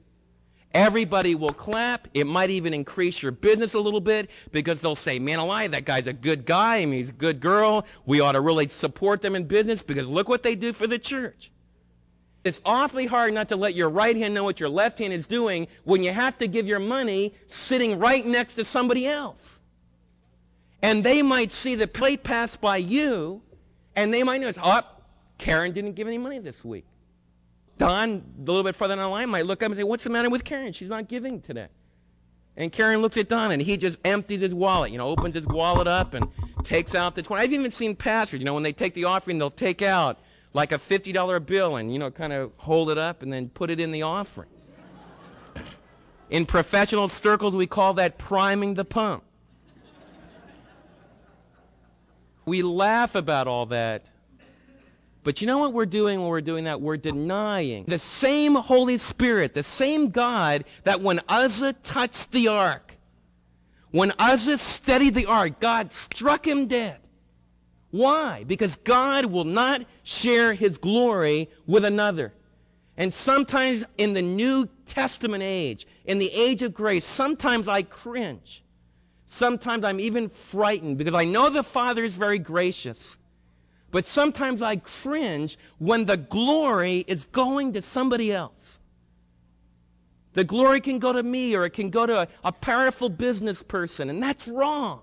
Everybody 0.72 1.34
will 1.34 1.52
clap. 1.52 2.06
It 2.14 2.26
might 2.26 2.50
even 2.50 2.72
increase 2.72 3.22
your 3.22 3.32
business 3.32 3.74
a 3.74 3.80
little 3.80 4.00
bit 4.00 4.30
because 4.52 4.80
they'll 4.80 4.94
say, 4.94 5.18
man 5.18 5.40
alive, 5.40 5.72
that 5.72 5.84
guy's 5.84 6.06
a 6.06 6.12
good 6.12 6.46
guy. 6.46 6.76
I 6.76 6.86
mean, 6.86 6.98
he's 6.98 7.08
a 7.08 7.12
good 7.12 7.40
girl. 7.40 7.86
We 8.06 8.20
ought 8.20 8.32
to 8.32 8.40
really 8.40 8.68
support 8.68 9.20
them 9.20 9.34
in 9.34 9.44
business 9.44 9.82
because 9.82 10.06
look 10.06 10.28
what 10.28 10.44
they 10.44 10.54
do 10.54 10.72
for 10.72 10.86
the 10.86 10.98
church. 10.98 11.50
It's 12.44 12.60
awfully 12.64 13.06
hard 13.06 13.34
not 13.34 13.48
to 13.48 13.56
let 13.56 13.74
your 13.74 13.90
right 13.90 14.16
hand 14.16 14.32
know 14.32 14.44
what 14.44 14.60
your 14.60 14.68
left 14.68 14.98
hand 14.98 15.12
is 15.12 15.26
doing 15.26 15.66
when 15.84 16.02
you 16.02 16.12
have 16.12 16.38
to 16.38 16.46
give 16.46 16.66
your 16.66 16.78
money 16.78 17.34
sitting 17.46 17.98
right 17.98 18.24
next 18.24 18.54
to 18.54 18.64
somebody 18.64 19.06
else. 19.06 19.58
And 20.82 21.04
they 21.04 21.20
might 21.20 21.52
see 21.52 21.74
the 21.74 21.86
plate 21.86 22.22
pass 22.22 22.56
by 22.56 22.78
you, 22.78 23.42
and 23.94 24.14
they 24.14 24.22
might 24.22 24.40
know, 24.40 24.52
oh, 24.62 24.82
Karen 25.40 25.72
didn't 25.72 25.94
give 25.94 26.06
any 26.06 26.18
money 26.18 26.38
this 26.38 26.62
week. 26.62 26.84
Don, 27.78 28.10
a 28.10 28.40
little 28.44 28.62
bit 28.62 28.76
further 28.76 28.94
down 28.94 29.04
the 29.04 29.08
line, 29.08 29.30
might 29.30 29.46
look 29.46 29.62
up 29.62 29.70
and 29.70 29.76
say, 29.76 29.84
What's 29.84 30.04
the 30.04 30.10
matter 30.10 30.28
with 30.28 30.44
Karen? 30.44 30.72
She's 30.72 30.90
not 30.90 31.08
giving 31.08 31.40
today. 31.40 31.68
And 32.58 32.70
Karen 32.70 33.00
looks 33.00 33.16
at 33.16 33.30
Don 33.30 33.50
and 33.50 33.62
he 33.62 33.78
just 33.78 33.98
empties 34.04 34.42
his 34.42 34.54
wallet, 34.54 34.92
you 34.92 34.98
know, 34.98 35.08
opens 35.08 35.34
his 35.34 35.46
wallet 35.46 35.86
up 35.86 36.12
and 36.12 36.28
takes 36.62 36.94
out 36.94 37.14
the 37.14 37.22
20. 37.22 37.42
I've 37.42 37.52
even 37.54 37.70
seen 37.70 37.96
pastors, 37.96 38.40
you 38.40 38.44
know, 38.44 38.52
when 38.52 38.62
they 38.62 38.72
take 38.72 38.92
the 38.92 39.04
offering, 39.04 39.38
they'll 39.38 39.50
take 39.50 39.80
out 39.80 40.18
like 40.52 40.72
a 40.72 40.74
$50 40.76 41.46
bill 41.46 41.76
and, 41.76 41.90
you 41.90 41.98
know, 41.98 42.10
kind 42.10 42.34
of 42.34 42.52
hold 42.58 42.90
it 42.90 42.98
up 42.98 43.22
and 43.22 43.32
then 43.32 43.48
put 43.48 43.70
it 43.70 43.80
in 43.80 43.92
the 43.92 44.02
offering. 44.02 44.50
in 46.30 46.44
professional 46.44 47.08
circles, 47.08 47.54
we 47.54 47.66
call 47.66 47.94
that 47.94 48.18
priming 48.18 48.74
the 48.74 48.84
pump. 48.84 49.24
We 52.44 52.62
laugh 52.62 53.14
about 53.14 53.46
all 53.46 53.64
that 53.66 54.10
but 55.22 55.40
you 55.40 55.46
know 55.46 55.58
what 55.58 55.74
we're 55.74 55.86
doing 55.86 56.20
when 56.20 56.28
we're 56.28 56.40
doing 56.40 56.64
that? 56.64 56.80
We're 56.80 56.96
denying 56.96 57.84
the 57.84 57.98
same 57.98 58.54
Holy 58.54 58.96
Spirit, 58.98 59.54
the 59.54 59.62
same 59.62 60.08
God 60.08 60.64
that 60.84 61.00
when 61.00 61.20
Uzzah 61.28 61.74
touched 61.74 62.32
the 62.32 62.48
ark, 62.48 62.96
when 63.90 64.12
Uzzah 64.18 64.58
steadied 64.58 65.14
the 65.14 65.26
ark, 65.26 65.60
God 65.60 65.92
struck 65.92 66.46
him 66.46 66.66
dead. 66.66 66.98
Why? 67.90 68.44
Because 68.44 68.76
God 68.76 69.26
will 69.26 69.44
not 69.44 69.82
share 70.04 70.54
his 70.54 70.78
glory 70.78 71.50
with 71.66 71.84
another. 71.84 72.32
And 72.96 73.12
sometimes 73.12 73.84
in 73.98 74.14
the 74.14 74.22
New 74.22 74.68
Testament 74.86 75.42
age, 75.42 75.86
in 76.04 76.18
the 76.18 76.30
age 76.32 76.62
of 76.62 76.72
grace, 76.72 77.04
sometimes 77.04 77.66
I 77.66 77.82
cringe. 77.82 78.62
Sometimes 79.26 79.84
I'm 79.84 80.00
even 80.00 80.28
frightened 80.28 80.98
because 80.98 81.14
I 81.14 81.24
know 81.24 81.50
the 81.50 81.62
Father 81.62 82.04
is 82.04 82.14
very 82.14 82.38
gracious. 82.38 83.16
But 83.90 84.06
sometimes 84.06 84.62
I 84.62 84.76
cringe 84.76 85.58
when 85.78 86.04
the 86.04 86.16
glory 86.16 87.04
is 87.08 87.26
going 87.26 87.72
to 87.72 87.82
somebody 87.82 88.32
else. 88.32 88.78
The 90.34 90.44
glory 90.44 90.80
can 90.80 91.00
go 91.00 91.12
to 91.12 91.22
me 91.22 91.56
or 91.56 91.64
it 91.64 91.70
can 91.70 91.90
go 91.90 92.06
to 92.06 92.20
a, 92.20 92.28
a 92.44 92.52
powerful 92.52 93.08
business 93.08 93.62
person, 93.62 94.08
and 94.10 94.22
that's 94.22 94.46
wrong. 94.46 95.02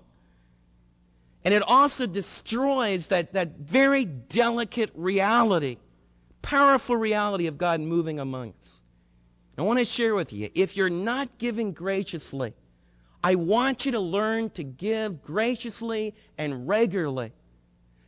And 1.44 1.52
it 1.52 1.62
also 1.62 2.06
destroys 2.06 3.08
that, 3.08 3.34
that 3.34 3.58
very 3.58 4.04
delicate 4.04 4.90
reality, 4.94 5.76
powerful 6.40 6.96
reality 6.96 7.46
of 7.46 7.58
God 7.58 7.80
moving 7.80 8.18
among 8.18 8.54
us. 8.60 8.80
I 9.58 9.62
want 9.62 9.80
to 9.80 9.84
share 9.84 10.14
with 10.14 10.32
you 10.32 10.48
if 10.54 10.76
you're 10.76 10.88
not 10.88 11.36
giving 11.38 11.72
graciously, 11.72 12.54
I 13.24 13.34
want 13.34 13.84
you 13.84 13.92
to 13.92 14.00
learn 14.00 14.50
to 14.50 14.62
give 14.62 15.20
graciously 15.20 16.14
and 16.38 16.68
regularly. 16.68 17.32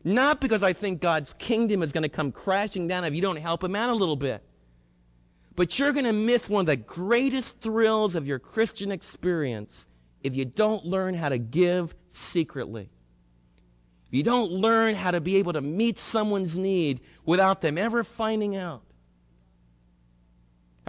Not 0.02 0.40
because 0.40 0.62
I 0.62 0.72
think 0.72 1.00
God's 1.00 1.34
kingdom 1.38 1.82
is 1.82 1.92
going 1.92 2.02
to 2.02 2.08
come 2.08 2.32
crashing 2.32 2.88
down 2.88 3.04
if 3.04 3.14
you 3.14 3.20
don't 3.20 3.36
help 3.36 3.62
him 3.62 3.76
out 3.76 3.90
a 3.90 3.94
little 3.94 4.16
bit. 4.16 4.42
But 5.56 5.78
you're 5.78 5.92
going 5.92 6.06
to 6.06 6.12
miss 6.12 6.48
one 6.48 6.62
of 6.62 6.66
the 6.66 6.76
greatest 6.76 7.60
thrills 7.60 8.14
of 8.14 8.26
your 8.26 8.38
Christian 8.38 8.90
experience 8.90 9.86
if 10.22 10.34
you 10.34 10.44
don't 10.44 10.84
learn 10.84 11.14
how 11.14 11.28
to 11.28 11.38
give 11.38 11.94
secretly. 12.08 12.88
If 14.08 14.16
you 14.16 14.22
don't 14.22 14.50
learn 14.50 14.94
how 14.94 15.10
to 15.10 15.20
be 15.20 15.36
able 15.36 15.52
to 15.52 15.60
meet 15.60 15.98
someone's 15.98 16.56
need 16.56 17.00
without 17.24 17.60
them 17.60 17.76
ever 17.76 18.02
finding 18.02 18.56
out. 18.56 18.82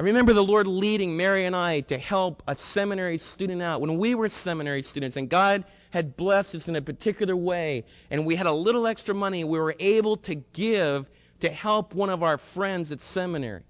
I 0.01 0.03
remember 0.03 0.33
the 0.33 0.43
Lord 0.43 0.65
leading 0.65 1.15
Mary 1.15 1.45
and 1.45 1.55
I 1.55 1.81
to 1.81 1.95
help 1.95 2.41
a 2.47 2.55
seminary 2.55 3.19
student 3.19 3.61
out 3.61 3.81
when 3.81 3.99
we 3.99 4.15
were 4.15 4.29
seminary 4.29 4.81
students, 4.81 5.15
and 5.15 5.29
God 5.29 5.63
had 5.91 6.17
blessed 6.17 6.55
us 6.55 6.67
in 6.67 6.75
a 6.75 6.81
particular 6.81 7.35
way, 7.35 7.85
and 8.09 8.25
we 8.25 8.35
had 8.35 8.47
a 8.47 8.51
little 8.51 8.87
extra 8.87 9.13
money, 9.13 9.43
we 9.43 9.59
were 9.59 9.75
able 9.77 10.17
to 10.17 10.33
give 10.33 11.07
to 11.41 11.51
help 11.51 11.93
one 11.93 12.09
of 12.09 12.23
our 12.23 12.39
friends 12.39 12.91
at 12.91 12.99
seminary. 12.99 13.61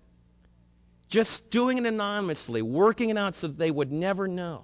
Just 1.10 1.52
doing 1.52 1.78
it 1.78 1.86
anonymously, 1.86 2.62
working 2.62 3.10
it 3.10 3.18
out 3.18 3.36
so 3.36 3.50
they 3.50 3.70
would 3.70 3.92
never 3.92 4.26
know. 4.26 4.64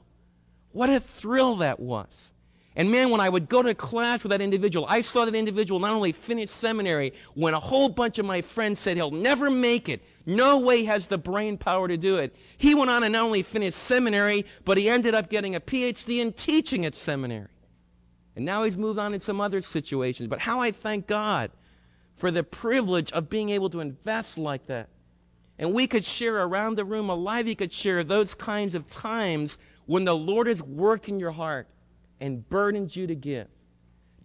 What 0.72 0.90
a 0.90 1.02
thrill 1.02 1.58
that 1.58 1.82
was. 1.82 2.32
And 2.78 2.92
man, 2.92 3.10
when 3.10 3.20
I 3.20 3.28
would 3.28 3.50
go 3.50 3.64
to 3.64 3.74
class 3.74 4.22
with 4.22 4.30
that 4.30 4.40
individual, 4.40 4.86
I 4.88 5.02
saw 5.02 5.26
that 5.26 5.34
individual 5.34 5.80
not 5.80 5.96
only 5.96 6.12
finish 6.12 6.52
seminary, 6.52 7.12
when 7.34 7.56
a 7.56 7.60
whole 7.60 7.90
bunch 7.90 8.20
of 8.20 8.26
my 8.28 8.40
friends 8.40 8.78
said 8.78 8.98
he'll 8.98 9.10
never 9.10 9.50
make 9.50 9.90
it, 9.90 10.04
no 10.28 10.60
way 10.60 10.84
has 10.84 11.08
the 11.08 11.18
brain 11.18 11.58
power 11.58 11.88
to 11.88 11.98
do 11.98 12.18
it. 12.18 12.36
He 12.60 12.76
went 12.76 12.92
on 12.92 13.02
and 13.02 13.14
not 13.14 13.24
only 13.24 13.42
finished 13.42 13.80
seminary, 13.80 14.46
but 14.64 14.78
he 14.78 14.90
ended 14.90 15.16
up 15.16 15.32
getting 15.32 15.56
a 15.56 15.60
PhD 15.60 16.20
in 16.20 16.34
teaching 16.34 16.86
at 16.86 16.94
seminary. 16.94 17.48
And 18.36 18.46
now 18.46 18.64
he's 18.64 18.78
moved 18.78 19.00
on 19.00 19.16
in 19.16 19.22
some 19.22 19.42
other 19.42 19.62
situations. 19.62 20.28
But 20.28 20.38
how 20.38 20.62
I 20.62 20.70
thank 20.70 21.08
God 21.08 21.50
for 22.14 22.30
the 22.30 22.44
privilege 22.44 23.12
of 23.12 23.28
being 23.28 23.50
able 23.50 23.72
to 23.72 23.80
invest 23.80 24.38
like 24.38 24.68
that. 24.68 24.90
And 25.58 25.74
we 25.74 25.88
could 25.88 26.06
share 26.06 26.44
around 26.44 26.76
the 26.76 26.86
room 26.86 27.10
alive, 27.10 27.48
you 27.48 27.56
could 27.56 27.74
share 27.74 28.04
those 28.04 28.36
kinds 28.36 28.76
of 28.76 28.88
times 28.88 29.58
when 29.88 30.06
the 30.06 30.16
Lord 30.16 30.46
has 30.46 30.62
worked 30.62 31.10
in 31.10 31.20
your 31.20 31.32
heart 31.32 31.68
and 32.20 32.48
burdened 32.50 32.96
you 32.96 33.08
to 33.08 33.16
give. 33.16 33.48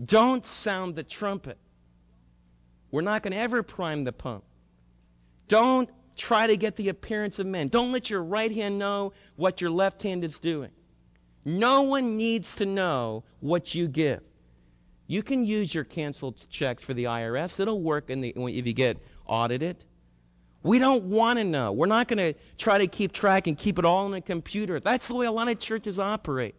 Don't 0.05 0.45
sound 0.45 0.97
the 0.97 1.03
trumpet. 1.03 1.59
We're 2.91 3.03
not 3.03 3.23
going 3.23 3.33
to 3.33 3.39
ever 3.39 3.63
prime 3.63 4.05
the 4.05 4.13
pump. 4.13 4.45
Don't 5.49 5.89
try 6.17 6.47
to 6.47 6.57
get 6.57 6.77
the 6.77 6.89
appearance 6.89 7.39
of 7.39 7.47
men. 7.47 7.69
Don't 7.69 7.93
let 7.93 8.11
your 8.11 8.23
right 8.23 8.53
hand 8.53 8.79
know 8.79 9.13
what 9.37 9.61
your 9.61 9.71
left 9.71 10.03
hand 10.03 10.25
is 10.25 10.39
doing. 10.39 10.71
No 11.45 11.83
one 11.83 12.17
needs 12.17 12.57
to 12.57 12.67
know 12.67 13.25
what 13.41 13.75
you 13.75 13.89
give. 13.89 14.21
You 15.07 15.23
can 15.23 15.45
use 15.45 15.75
your 15.75 15.85
canceled 15.85 16.49
checks 16.49 16.83
for 16.83 16.95
the 16.95 17.05
IRS. 17.05 17.59
It'll 17.59 17.83
work 17.83 18.07
the, 18.07 18.33
if 18.37 18.67
you 18.67 18.73
get 18.73 18.99
audited. 19.27 19.85
We 20.63 20.79
don't 20.79 21.05
want 21.05 21.39
to 21.39 21.45
know. 21.45 21.73
We're 21.73 21.87
not 21.87 22.07
going 22.07 22.35
to 22.35 22.39
try 22.57 22.79
to 22.79 22.87
keep 22.87 23.13
track 23.13 23.49
and 23.49 23.59
keep 23.59 23.79
it 23.79 23.85
all 23.85 24.07
in 24.07 24.15
a 24.15 24.21
computer. 24.21 24.79
That's 24.79 25.09
the 25.09 25.15
way 25.15 25.27
a 25.27 25.33
lot 25.33 25.49
of 25.49 25.59
churches 25.59 25.99
operate. 25.99 26.55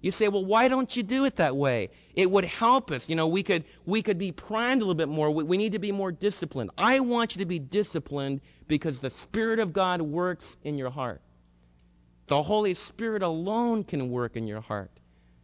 You 0.00 0.12
say, 0.12 0.28
well, 0.28 0.44
why 0.44 0.68
don't 0.68 0.94
you 0.96 1.02
do 1.02 1.24
it 1.24 1.36
that 1.36 1.56
way? 1.56 1.90
It 2.14 2.30
would 2.30 2.44
help 2.44 2.90
us. 2.90 3.08
You 3.08 3.16
know, 3.16 3.28
we 3.28 3.42
could, 3.42 3.64
we 3.86 4.02
could 4.02 4.18
be 4.18 4.30
primed 4.30 4.82
a 4.82 4.84
little 4.84 4.94
bit 4.94 5.08
more. 5.08 5.30
We, 5.30 5.42
we 5.42 5.56
need 5.56 5.72
to 5.72 5.78
be 5.78 5.90
more 5.90 6.12
disciplined. 6.12 6.70
I 6.76 7.00
want 7.00 7.34
you 7.34 7.40
to 7.40 7.46
be 7.46 7.58
disciplined 7.58 8.40
because 8.68 9.00
the 9.00 9.10
Spirit 9.10 9.58
of 9.58 9.72
God 9.72 10.02
works 10.02 10.56
in 10.62 10.76
your 10.78 10.90
heart. 10.90 11.22
The 12.26 12.42
Holy 12.42 12.74
Spirit 12.74 13.22
alone 13.22 13.84
can 13.84 14.10
work 14.10 14.36
in 14.36 14.46
your 14.46 14.60
heart 14.60 14.90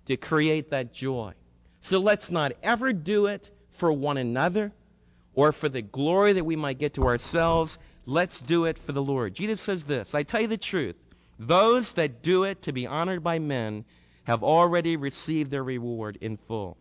to 0.06 0.16
create 0.16 0.70
that 0.70 0.92
joy. 0.92 1.32
So 1.80 1.98
let's 1.98 2.30
not 2.30 2.52
ever 2.62 2.92
do 2.92 3.26
it 3.26 3.50
for 3.70 3.92
one 3.92 4.16
another 4.16 4.72
or 5.34 5.52
for 5.52 5.68
the 5.68 5.82
glory 5.82 6.34
that 6.34 6.44
we 6.44 6.56
might 6.56 6.78
get 6.78 6.94
to 6.94 7.06
ourselves. 7.06 7.78
Let's 8.04 8.40
do 8.40 8.66
it 8.66 8.78
for 8.78 8.92
the 8.92 9.02
Lord. 9.02 9.34
Jesus 9.34 9.60
says 9.60 9.84
this 9.84 10.14
I 10.14 10.22
tell 10.22 10.42
you 10.42 10.48
the 10.48 10.56
truth. 10.56 10.96
Those 11.38 11.92
that 11.92 12.22
do 12.22 12.44
it 12.44 12.62
to 12.62 12.72
be 12.72 12.86
honored 12.86 13.24
by 13.24 13.38
men 13.38 13.84
have 14.24 14.42
already 14.42 14.96
received 14.96 15.50
their 15.50 15.64
reward 15.64 16.18
in 16.20 16.36
full. 16.36 16.76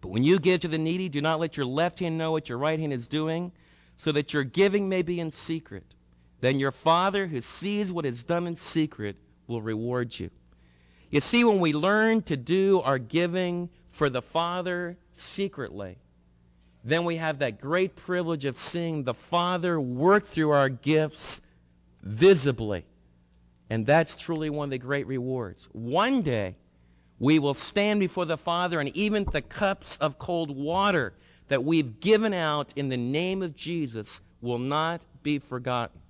But 0.00 0.08
when 0.08 0.24
you 0.24 0.38
give 0.38 0.60
to 0.60 0.68
the 0.68 0.78
needy, 0.78 1.08
do 1.08 1.20
not 1.20 1.38
let 1.38 1.56
your 1.56 1.66
left 1.66 2.00
hand 2.00 2.18
know 2.18 2.32
what 2.32 2.48
your 2.48 2.58
right 2.58 2.78
hand 2.78 2.92
is 2.92 3.06
doing, 3.06 3.52
so 3.96 4.10
that 4.12 4.32
your 4.32 4.42
giving 4.42 4.88
may 4.88 5.02
be 5.02 5.20
in 5.20 5.30
secret. 5.30 5.94
Then 6.40 6.58
your 6.58 6.72
Father 6.72 7.28
who 7.28 7.40
sees 7.40 7.92
what 7.92 8.04
is 8.04 8.24
done 8.24 8.48
in 8.48 8.56
secret 8.56 9.16
will 9.46 9.60
reward 9.60 10.18
you. 10.18 10.30
You 11.10 11.20
see, 11.20 11.44
when 11.44 11.60
we 11.60 11.72
learn 11.72 12.22
to 12.22 12.36
do 12.36 12.80
our 12.80 12.98
giving 12.98 13.68
for 13.88 14.10
the 14.10 14.22
Father 14.22 14.96
secretly, 15.12 15.98
then 16.82 17.04
we 17.04 17.16
have 17.16 17.38
that 17.38 17.60
great 17.60 17.94
privilege 17.94 18.44
of 18.44 18.56
seeing 18.56 19.04
the 19.04 19.14
Father 19.14 19.80
work 19.80 20.24
through 20.24 20.50
our 20.50 20.68
gifts 20.68 21.42
visibly. 22.02 22.84
And 23.72 23.86
that's 23.86 24.16
truly 24.16 24.50
one 24.50 24.66
of 24.66 24.70
the 24.70 24.76
great 24.76 25.06
rewards. 25.06 25.66
One 25.72 26.20
day, 26.20 26.56
we 27.18 27.38
will 27.38 27.54
stand 27.54 28.00
before 28.00 28.26
the 28.26 28.36
Father, 28.36 28.78
and 28.80 28.94
even 28.94 29.24
the 29.24 29.40
cups 29.40 29.96
of 29.96 30.18
cold 30.18 30.54
water 30.54 31.14
that 31.48 31.64
we've 31.64 31.98
given 31.98 32.34
out 32.34 32.74
in 32.76 32.90
the 32.90 32.98
name 32.98 33.40
of 33.40 33.56
Jesus 33.56 34.20
will 34.42 34.58
not 34.58 35.06
be 35.22 35.38
forgotten. 35.38 36.02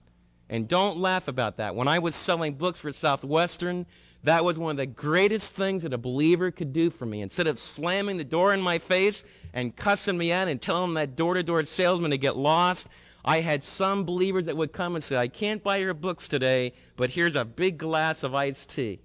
And 0.48 0.66
don't 0.66 0.98
laugh 0.98 1.28
about 1.28 1.58
that. 1.58 1.76
When 1.76 1.86
I 1.86 2.00
was 2.00 2.16
selling 2.16 2.54
books 2.54 2.80
for 2.80 2.90
Southwestern, 2.90 3.86
that 4.24 4.44
was 4.44 4.58
one 4.58 4.72
of 4.72 4.76
the 4.76 4.86
greatest 4.86 5.54
things 5.54 5.84
that 5.84 5.94
a 5.94 5.98
believer 5.98 6.50
could 6.50 6.72
do 6.72 6.90
for 6.90 7.06
me. 7.06 7.22
Instead 7.22 7.46
of 7.46 7.60
slamming 7.60 8.16
the 8.16 8.24
door 8.24 8.52
in 8.54 8.60
my 8.60 8.78
face 8.78 9.22
and 9.52 9.76
cussing 9.76 10.18
me 10.18 10.32
out 10.32 10.48
and 10.48 10.60
telling 10.60 10.94
that 10.94 11.14
door 11.14 11.34
to 11.34 11.44
door 11.44 11.62
salesman 11.62 12.10
to 12.10 12.18
get 12.18 12.36
lost, 12.36 12.88
I 13.24 13.40
had 13.40 13.62
some 13.62 14.04
believers 14.04 14.46
that 14.46 14.56
would 14.56 14.72
come 14.72 14.94
and 14.94 15.04
say, 15.04 15.16
I 15.16 15.28
can't 15.28 15.62
buy 15.62 15.76
your 15.76 15.94
books 15.94 16.26
today, 16.28 16.72
but 16.96 17.10
here's 17.10 17.36
a 17.36 17.44
big 17.44 17.78
glass 17.78 18.22
of 18.22 18.34
iced 18.34 18.70
tea. 18.70 19.00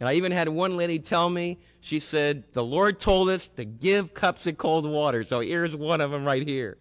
And 0.00 0.08
I 0.08 0.14
even 0.14 0.32
had 0.32 0.48
one 0.48 0.76
lady 0.76 0.98
tell 0.98 1.30
me, 1.30 1.58
she 1.80 2.00
said, 2.00 2.44
the 2.52 2.64
Lord 2.64 2.98
told 2.98 3.28
us 3.28 3.48
to 3.48 3.64
give 3.64 4.12
cups 4.12 4.46
of 4.46 4.58
cold 4.58 4.84
water, 4.84 5.22
so 5.22 5.40
here's 5.40 5.76
one 5.76 6.00
of 6.00 6.10
them 6.10 6.24
right 6.24 6.46
here. 6.46 6.76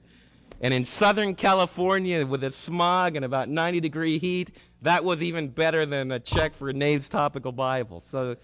And 0.61 0.73
in 0.73 0.85
Southern 0.85 1.35
California, 1.35 2.25
with 2.25 2.41
the 2.41 2.49
smog 2.49 3.15
and 3.15 3.25
about 3.25 3.49
90 3.49 3.81
degree 3.81 4.17
heat, 4.17 4.51
that 4.81 5.03
was 5.03 5.21
even 5.21 5.49
better 5.49 5.85
than 5.85 6.11
a 6.11 6.19
check 6.19 6.53
for 6.53 6.69
a 6.69 6.73
Nave's 6.73 7.09
Topical 7.09 7.51
Bible. 7.51 7.99
So 7.99 8.35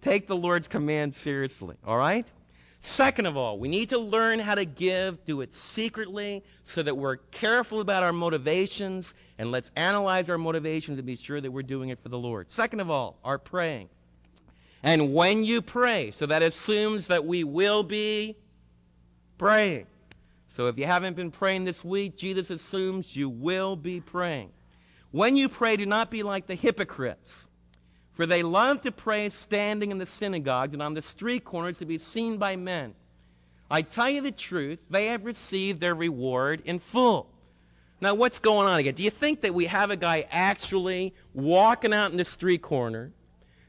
take 0.00 0.26
the 0.26 0.36
Lord's 0.36 0.68
command 0.68 1.14
seriously, 1.14 1.76
all 1.86 1.98
right? 1.98 2.30
Second 2.82 3.26
of 3.26 3.36
all, 3.36 3.58
we 3.58 3.68
need 3.68 3.90
to 3.90 3.98
learn 3.98 4.38
how 4.38 4.54
to 4.54 4.64
give, 4.64 5.22
do 5.26 5.42
it 5.42 5.52
secretly, 5.52 6.42
so 6.64 6.82
that 6.82 6.96
we're 6.96 7.16
careful 7.16 7.80
about 7.80 8.02
our 8.02 8.12
motivations, 8.12 9.12
and 9.38 9.52
let's 9.52 9.70
analyze 9.76 10.30
our 10.30 10.38
motivations 10.38 10.96
and 10.96 11.06
be 11.06 11.14
sure 11.16 11.42
that 11.42 11.50
we're 11.50 11.62
doing 11.62 11.90
it 11.90 11.98
for 11.98 12.08
the 12.08 12.18
Lord. 12.18 12.50
Second 12.50 12.80
of 12.80 12.88
all, 12.88 13.18
our 13.22 13.38
praying. 13.38 13.90
And 14.82 15.12
when 15.12 15.44
you 15.44 15.60
pray, 15.60 16.10
so 16.12 16.24
that 16.24 16.40
assumes 16.40 17.08
that 17.08 17.26
we 17.26 17.44
will 17.44 17.82
be 17.82 18.34
praying. 19.36 19.86
So 20.48 20.68
if 20.68 20.78
you 20.78 20.86
haven't 20.86 21.16
been 21.16 21.30
praying 21.30 21.66
this 21.66 21.84
week, 21.84 22.16
Jesus 22.16 22.48
assumes 22.48 23.14
you 23.14 23.28
will 23.28 23.76
be 23.76 24.00
praying. 24.00 24.52
When 25.10 25.36
you 25.36 25.50
pray, 25.50 25.76
do 25.76 25.84
not 25.84 26.10
be 26.10 26.22
like 26.22 26.46
the 26.46 26.54
hypocrites, 26.54 27.46
for 28.20 28.26
they 28.26 28.42
love 28.42 28.82
to 28.82 28.92
pray 28.92 29.30
standing 29.30 29.90
in 29.90 29.96
the 29.96 30.04
synagogues 30.04 30.74
and 30.74 30.82
on 30.82 30.92
the 30.92 31.00
street 31.00 31.42
corners 31.42 31.78
to 31.78 31.86
be 31.86 31.96
seen 31.96 32.36
by 32.36 32.54
men. 32.54 32.94
I 33.70 33.80
tell 33.80 34.10
you 34.10 34.20
the 34.20 34.30
truth, 34.30 34.78
they 34.90 35.06
have 35.06 35.24
received 35.24 35.80
their 35.80 35.94
reward 35.94 36.60
in 36.66 36.80
full. 36.80 37.30
Now, 37.98 38.12
what's 38.12 38.38
going 38.38 38.68
on 38.68 38.78
again? 38.78 38.92
Do 38.92 39.02
you 39.02 39.08
think 39.08 39.40
that 39.40 39.54
we 39.54 39.64
have 39.64 39.90
a 39.90 39.96
guy 39.96 40.26
actually 40.30 41.14
walking 41.32 41.94
out 41.94 42.10
in 42.10 42.18
the 42.18 42.26
street 42.26 42.60
corner, 42.60 43.10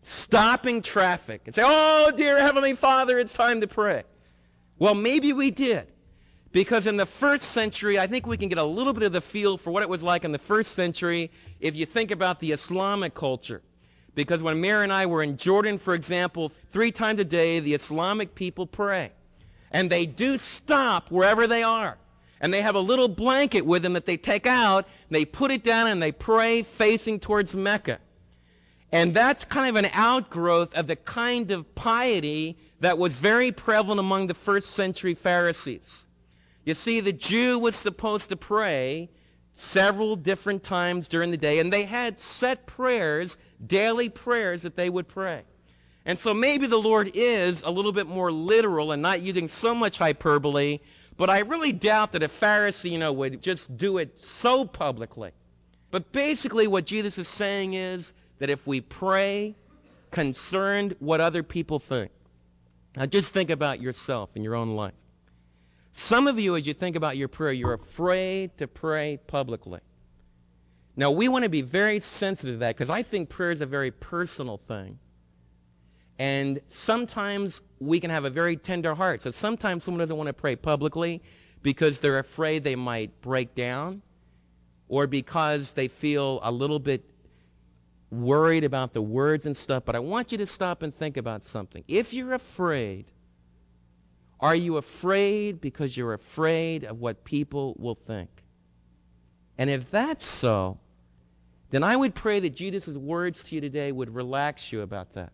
stopping 0.02 0.82
traffic, 0.82 1.44
and 1.46 1.56
say, 1.56 1.64
Oh, 1.66 2.12
dear 2.14 2.38
Heavenly 2.38 2.74
Father, 2.74 3.20
it's 3.20 3.32
time 3.32 3.62
to 3.62 3.70
pray? 3.70 4.04
Well, 4.80 4.96
maybe 4.96 5.32
we 5.32 5.52
did. 5.52 5.88
Because 6.52 6.88
in 6.88 6.98
the 6.98 7.06
first 7.06 7.54
century, 7.54 7.98
I 7.98 8.06
think 8.06 8.28
we 8.28 8.36
can 8.36 8.50
get 8.50 8.58
a 8.58 8.66
little 8.66 8.92
bit 8.92 9.04
of 9.04 9.14
the 9.14 9.22
feel 9.22 9.58
for 9.58 9.72
what 9.72 9.82
it 9.82 9.88
was 9.88 10.04
like 10.04 10.26
in 10.26 10.34
the 10.34 10.40
first 10.40 10.74
century 10.74 11.32
if 11.62 11.78
you 11.78 11.86
think 11.86 12.12
about 12.12 12.42
the 12.42 12.52
Islamic 12.52 13.14
culture. 13.14 13.62
Because 14.13 14.41
when 14.41 14.60
Mary 14.60 14.84
and 14.84 14.91
I 14.91 15.06
were 15.06 15.24
in 15.24 15.38
Jordan, 15.38 15.78
for 15.78 15.93
example, 15.93 16.52
three 16.69 16.91
times 16.91 17.19
a 17.19 17.26
day, 17.26 17.60
the 17.60 17.74
Islamic 17.74 18.36
people 18.36 18.67
pray. 18.67 19.12
And 19.71 19.89
they 19.89 20.06
do 20.06 20.38
stop 20.38 21.10
wherever 21.10 21.47
they 21.47 21.63
are. 21.63 21.97
And 22.41 22.54
they 22.54 22.62
have 22.62 22.76
a 22.76 22.80
little 22.80 23.08
blanket 23.08 23.65
with 23.65 23.84
them 23.84 23.93
that 23.93 24.06
they 24.06 24.17
take 24.17 24.47
out, 24.47 24.88
they 25.10 25.26
put 25.26 25.52
it 25.52 25.63
down, 25.63 25.88
and 25.88 26.02
they 26.02 26.12
pray 26.12 26.63
facing 26.63 27.19
towards 27.19 27.56
Mecca. 27.56 28.00
And 28.91 29.13
that's 29.13 29.45
kind 29.45 29.69
of 29.69 29.82
an 29.82 29.89
outgrowth 29.93 30.76
of 30.76 30.88
the 30.88 30.97
kind 30.97 31.52
of 31.52 31.74
piety 31.76 32.58
that 32.82 32.97
was 32.97 33.13
very 33.13 33.52
prevalent 33.52 34.00
among 34.00 34.28
the 34.28 34.34
first 34.34 34.71
century 34.71 35.13
Pharisees. 35.13 36.06
You 36.65 36.74
see, 36.74 37.00
the 37.00 37.13
Jew 37.13 37.58
was 37.60 37.76
supposed 37.76 38.30
to 38.30 38.36
pray 38.36 39.10
several 39.62 40.15
different 40.15 40.63
times 40.63 41.08
during 41.08 41.32
the 41.32 41.38
day, 41.38 41.60
and 41.60 41.71
they 41.71 41.84
had 41.84 42.19
set 42.19 42.65
prayers, 42.65 43.38
daily 43.65 44.10
prayers 44.10 44.63
that 44.63 44.76
they 44.76 44.89
would 44.89 45.08
pray. 45.08 45.43
And 46.06 46.17
so 46.17 46.34
maybe 46.34 46.65
the 46.65 46.82
Lord 46.82 47.12
is 47.13 47.62
a 47.62 47.69
little 47.69 47.91
bit 47.91 48.08
more 48.08 48.32
literal 48.32 48.91
and 48.91 49.02
not 49.02 49.21
using 49.21 49.47
so 49.47 49.76
much 49.76 50.00
hyperbole, 50.00 50.80
but 51.15 51.30
I 51.30 51.39
really 51.39 51.71
doubt 51.71 52.13
that 52.13 52.24
a 52.24 52.28
Pharisee, 52.28 52.89
you 52.91 52.97
know, 52.97 53.13
would 53.13 53.41
just 53.41 53.78
do 53.78 54.00
it 54.00 54.17
so 54.17 54.65
publicly. 54.65 55.32
But 55.91 56.12
basically 56.12 56.67
what 56.67 56.86
Jesus 56.86 57.17
is 57.17 57.28
saying 57.28 57.76
is 57.76 58.13
that 58.39 58.50
if 58.50 58.65
we 58.65 58.82
pray 58.82 59.56
concerned 60.10 60.95
what 61.00 61.21
other 61.21 61.43
people 61.43 61.80
think, 61.80 62.12
now 62.97 63.06
just 63.06 63.34
think 63.34 63.52
about 63.52 63.80
yourself 63.80 64.32
in 64.36 64.41
your 64.41 64.56
own 64.56 64.76
life. 64.76 64.93
Some 65.94 66.28
of 66.28 66.40
you, 66.40 66.56
as 66.56 66.66
you 66.66 66.74
think 66.74 66.96
about 66.96 67.18
your 67.18 67.28
prayer, 67.28 67.52
you're 67.52 67.74
afraid 67.74 68.58
to 68.58 68.68
pray 68.68 69.20
publicly. 69.28 69.82
Now, 70.96 71.12
we 71.12 71.30
want 71.30 71.44
to 71.44 71.50
be 71.50 71.62
very 71.62 72.00
sensitive 72.00 72.56
to 72.56 72.60
that 72.60 72.76
because 72.76 72.90
I 72.90 73.02
think 73.02 73.30
prayer 73.30 73.52
is 73.52 73.62
a 73.62 73.66
very 73.66 73.92
personal 73.92 74.58
thing. 74.58 75.00
And 76.20 76.60
sometimes 76.68 77.62
we 77.80 78.00
can 78.00 78.12
have 78.12 78.26
a 78.26 78.30
very 78.30 78.56
tender 78.56 78.94
heart. 78.94 79.22
So 79.22 79.32
sometimes 79.32 79.84
someone 79.84 80.00
doesn't 80.00 80.16
want 80.16 80.28
to 80.28 80.34
pray 80.34 80.56
publicly 80.56 81.22
because 81.64 82.00
they're 82.00 82.20
afraid 82.20 82.64
they 82.64 82.76
might 82.76 83.22
break 83.22 83.56
down 83.56 84.02
or 84.88 85.08
because 85.08 85.72
they 85.72 85.88
feel 85.88 86.40
a 86.44 86.52
little 86.52 86.80
bit 86.80 87.04
worried 88.12 88.64
about 88.64 88.94
the 88.94 89.02
words 89.02 89.46
and 89.46 89.56
stuff. 89.56 89.84
But 89.86 89.96
I 89.96 90.00
want 90.00 90.32
you 90.32 90.38
to 90.40 90.46
stop 90.46 90.84
and 90.84 90.94
think 90.94 91.18
about 91.18 91.44
something. 91.44 91.84
If 91.88 92.14
you're 92.14 92.34
afraid, 92.34 93.12
are 94.42 94.56
you 94.56 94.78
afraid 94.78 95.62
because 95.62 95.96
you're 95.96 96.14
afraid 96.14 96.84
of 96.84 97.00
what 97.00 97.24
people 97.24 97.76
will 97.78 97.96
think? 97.96 98.30
And 99.58 99.70
if 99.70 99.92
that's 99.92 100.26
so, 100.26 100.80
then 101.70 101.84
I 101.84 101.96
would 101.96 102.16
pray 102.16 102.40
that 102.40 102.56
Jesus' 102.56 102.98
words 102.98 103.44
to 103.44 103.56
you 103.56 103.62
today 103.62 103.92
would 103.92 104.14
relax 104.14 104.72
you 104.72 104.82
about 104.82 105.14
that. 105.14 105.32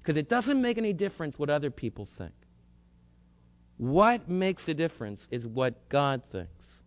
Because 0.00 0.16
it 0.16 0.28
doesn't 0.28 0.60
make 0.60 0.78
any 0.78 0.92
difference 0.92 1.38
what 1.38 1.50
other 1.50 1.70
people 1.70 2.04
think. 2.06 2.32
What 3.76 4.28
makes 4.28 4.68
a 4.68 4.74
difference 4.74 5.26
is 5.30 5.46
what 5.46 5.88
God 5.88 6.22
thinks. 6.30 6.82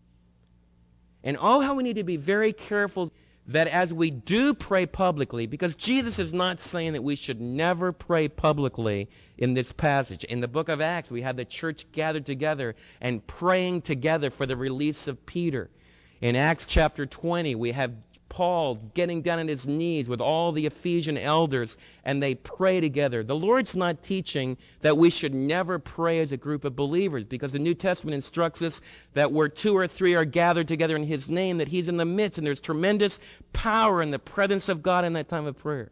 And 1.23 1.37
oh, 1.41 1.59
how 1.59 1.73
we 1.73 1.83
need 1.83 1.97
to 1.97 2.03
be 2.03 2.15
very 2.15 2.53
careful 2.53 3.11
that 3.47 3.67
as 3.67 3.93
we 3.93 4.11
do 4.11 4.53
pray 4.53 4.85
publicly, 4.85 5.47
because 5.47 5.75
Jesus 5.75 6.19
is 6.19 6.33
not 6.33 6.59
saying 6.59 6.93
that 6.93 7.03
we 7.03 7.15
should 7.15 7.39
never 7.39 7.93
pray 7.93 8.27
publicly 8.27 9.09
in 9.37 9.53
this 9.53 9.71
passage. 9.71 10.23
In 10.25 10.41
the 10.41 10.47
book 10.47 10.67
of 10.67 10.81
Acts, 10.81 11.09
we 11.09 11.21
have 11.21 11.37
the 11.37 11.45
church 11.45 11.89
gathered 11.91 12.25
together 12.25 12.75
and 12.99 13.25
praying 13.25 13.81
together 13.83 14.29
for 14.29 14.45
the 14.45 14.57
release 14.57 15.07
of 15.07 15.25
Peter. 15.25 15.69
In 16.19 16.35
Acts 16.35 16.65
chapter 16.65 17.05
20, 17.05 17.55
we 17.55 17.71
have 17.71 18.06
Paul 18.37 18.75
getting 18.93 19.23
down 19.23 19.39
on 19.39 19.47
his 19.47 19.65
knees 19.65 20.07
with 20.07 20.21
all 20.21 20.51
the 20.51 20.67
Ephesian 20.67 21.17
elders 21.17 21.75
and 22.05 22.21
they 22.21 22.35
pray 22.35 22.79
together. 22.79 23.23
The 23.23 23.35
Lord's 23.35 23.75
not 23.75 24.03
teaching 24.03 24.57
that 24.81 24.95
we 24.95 25.09
should 25.09 25.33
never 25.33 25.79
pray 25.79 26.19
as 26.19 26.31
a 26.31 26.37
group 26.37 26.63
of 26.63 26.75
believers 26.75 27.25
because 27.25 27.51
the 27.51 27.57
New 27.57 27.73
Testament 27.73 28.13
instructs 28.13 28.61
us 28.61 28.79
that 29.15 29.31
where 29.31 29.49
two 29.49 29.75
or 29.75 29.87
three 29.87 30.13
are 30.13 30.23
gathered 30.23 30.67
together 30.67 30.95
in 30.95 31.01
his 31.01 31.31
name, 31.31 31.57
that 31.57 31.69
he's 31.69 31.87
in 31.87 31.97
the 31.97 32.05
midst 32.05 32.37
and 32.37 32.45
there's 32.45 32.61
tremendous 32.61 33.19
power 33.53 34.03
in 34.03 34.11
the 34.11 34.19
presence 34.19 34.69
of 34.69 34.83
God 34.83 35.03
in 35.03 35.13
that 35.13 35.29
time 35.29 35.47
of 35.47 35.57
prayer. 35.57 35.89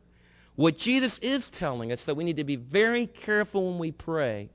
What 0.53 0.77
Jesus 0.77 1.17
is 1.23 1.49
telling 1.49 1.91
us 1.91 2.05
that 2.05 2.13
we 2.13 2.23
need 2.23 2.37
to 2.37 2.43
be 2.43 2.57
very 2.57 3.07
careful 3.07 3.71
when 3.71 3.79
we 3.79 3.91
pray 3.91 4.51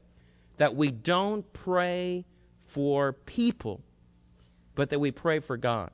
that 0.59 0.77
we 0.77 0.93
don't 0.93 1.53
pray 1.53 2.25
for 2.63 3.15
people, 3.15 3.81
but 4.77 4.91
that 4.91 5.01
we 5.01 5.11
pray 5.11 5.41
for 5.41 5.57
God. 5.57 5.91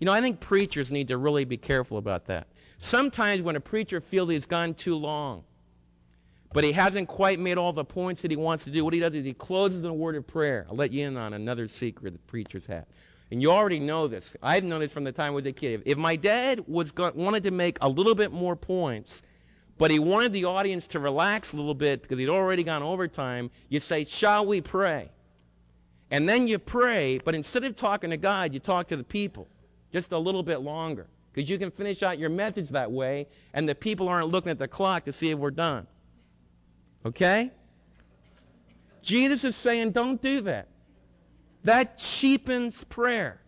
You 0.00 0.06
know, 0.06 0.12
I 0.12 0.22
think 0.22 0.40
preachers 0.40 0.90
need 0.90 1.08
to 1.08 1.18
really 1.18 1.44
be 1.44 1.58
careful 1.58 1.98
about 1.98 2.24
that. 2.24 2.48
Sometimes 2.78 3.42
when 3.42 3.54
a 3.54 3.60
preacher 3.60 4.00
feels 4.00 4.30
he's 4.30 4.46
gone 4.46 4.72
too 4.72 4.96
long, 4.96 5.44
but 6.54 6.64
he 6.64 6.72
hasn't 6.72 7.06
quite 7.06 7.38
made 7.38 7.58
all 7.58 7.72
the 7.72 7.84
points 7.84 8.22
that 8.22 8.30
he 8.30 8.36
wants 8.36 8.64
to 8.64 8.70
do, 8.70 8.82
what 8.82 8.94
he 8.94 9.00
does 9.00 9.14
is 9.14 9.26
he 9.26 9.34
closes 9.34 9.82
in 9.82 9.90
a 9.90 9.94
word 9.94 10.16
of 10.16 10.26
prayer. 10.26 10.66
I'll 10.68 10.74
let 10.74 10.90
you 10.90 11.06
in 11.06 11.18
on 11.18 11.34
another 11.34 11.66
secret 11.66 12.12
that 12.12 12.26
preachers 12.26 12.66
have. 12.66 12.86
And 13.30 13.42
you 13.42 13.52
already 13.52 13.78
know 13.78 14.08
this. 14.08 14.34
I've 14.42 14.64
known 14.64 14.80
this 14.80 14.92
from 14.92 15.04
the 15.04 15.12
time 15.12 15.32
I 15.32 15.34
was 15.34 15.46
a 15.46 15.52
kid. 15.52 15.82
If 15.84 15.98
my 15.98 16.16
dad 16.16 16.64
was 16.66 16.92
wanted 16.96 17.44
to 17.44 17.50
make 17.50 17.78
a 17.82 17.88
little 17.88 18.14
bit 18.14 18.32
more 18.32 18.56
points, 18.56 19.22
but 19.76 19.90
he 19.90 19.98
wanted 19.98 20.32
the 20.32 20.46
audience 20.46 20.86
to 20.88 20.98
relax 20.98 21.52
a 21.52 21.56
little 21.56 21.74
bit 21.74 22.02
because 22.02 22.18
he'd 22.18 22.28
already 22.30 22.64
gone 22.64 22.82
overtime, 22.82 23.50
you 23.68 23.78
say, 23.78 24.04
Shall 24.04 24.46
we 24.46 24.62
pray? 24.62 25.10
And 26.10 26.28
then 26.28 26.48
you 26.48 26.58
pray, 26.58 27.20
but 27.24 27.34
instead 27.34 27.64
of 27.64 27.76
talking 27.76 28.10
to 28.10 28.16
God, 28.16 28.52
you 28.52 28.58
talk 28.58 28.88
to 28.88 28.96
the 28.96 29.04
people 29.04 29.46
just 29.92 30.12
a 30.12 30.18
little 30.18 30.42
bit 30.42 30.60
longer. 30.60 31.06
Because 31.32 31.48
you 31.48 31.58
can 31.58 31.70
finish 31.70 32.02
out 32.02 32.18
your 32.18 32.30
message 32.30 32.70
that 32.70 32.90
way, 32.90 33.26
and 33.54 33.68
the 33.68 33.74
people 33.74 34.08
aren't 34.08 34.28
looking 34.28 34.50
at 34.50 34.58
the 34.58 34.68
clock 34.68 35.04
to 35.04 35.12
see 35.12 35.30
if 35.30 35.38
we're 35.38 35.50
done. 35.50 35.86
Okay? 37.06 37.50
Jesus 39.02 39.44
is 39.44 39.56
saying, 39.56 39.92
don't 39.92 40.20
do 40.20 40.40
that. 40.42 40.68
That 41.64 41.98
cheapens 41.98 42.84
prayer. 42.84 43.40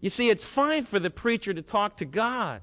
You 0.00 0.08
see, 0.08 0.30
it's 0.30 0.46
fine 0.46 0.84
for 0.84 0.98
the 0.98 1.10
preacher 1.10 1.52
to 1.52 1.62
talk 1.62 1.98
to 1.98 2.04
God. 2.04 2.62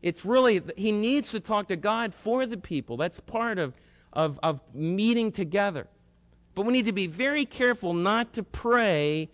It's 0.00 0.24
really, 0.24 0.60
he 0.76 0.92
needs 0.92 1.30
to 1.32 1.40
talk 1.40 1.68
to 1.68 1.76
God 1.76 2.14
for 2.14 2.46
the 2.46 2.56
people. 2.56 2.96
That's 2.96 3.18
part 3.20 3.58
of, 3.58 3.74
of, 4.12 4.38
of 4.42 4.60
meeting 4.72 5.32
together. 5.32 5.88
But 6.54 6.66
we 6.66 6.72
need 6.72 6.84
to 6.86 6.92
be 6.92 7.08
very 7.08 7.46
careful 7.46 7.94
not 7.94 8.34
to 8.34 8.42
pray 8.42 9.28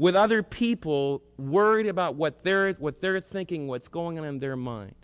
with 0.00 0.16
other 0.16 0.42
people 0.42 1.22
worried 1.36 1.86
about 1.86 2.14
what 2.14 2.42
they're, 2.42 2.72
what 2.72 3.02
they're 3.02 3.20
thinking, 3.20 3.68
what's 3.68 3.86
going 3.86 4.18
on 4.18 4.24
in 4.24 4.38
their 4.38 4.56
mind. 4.56 4.94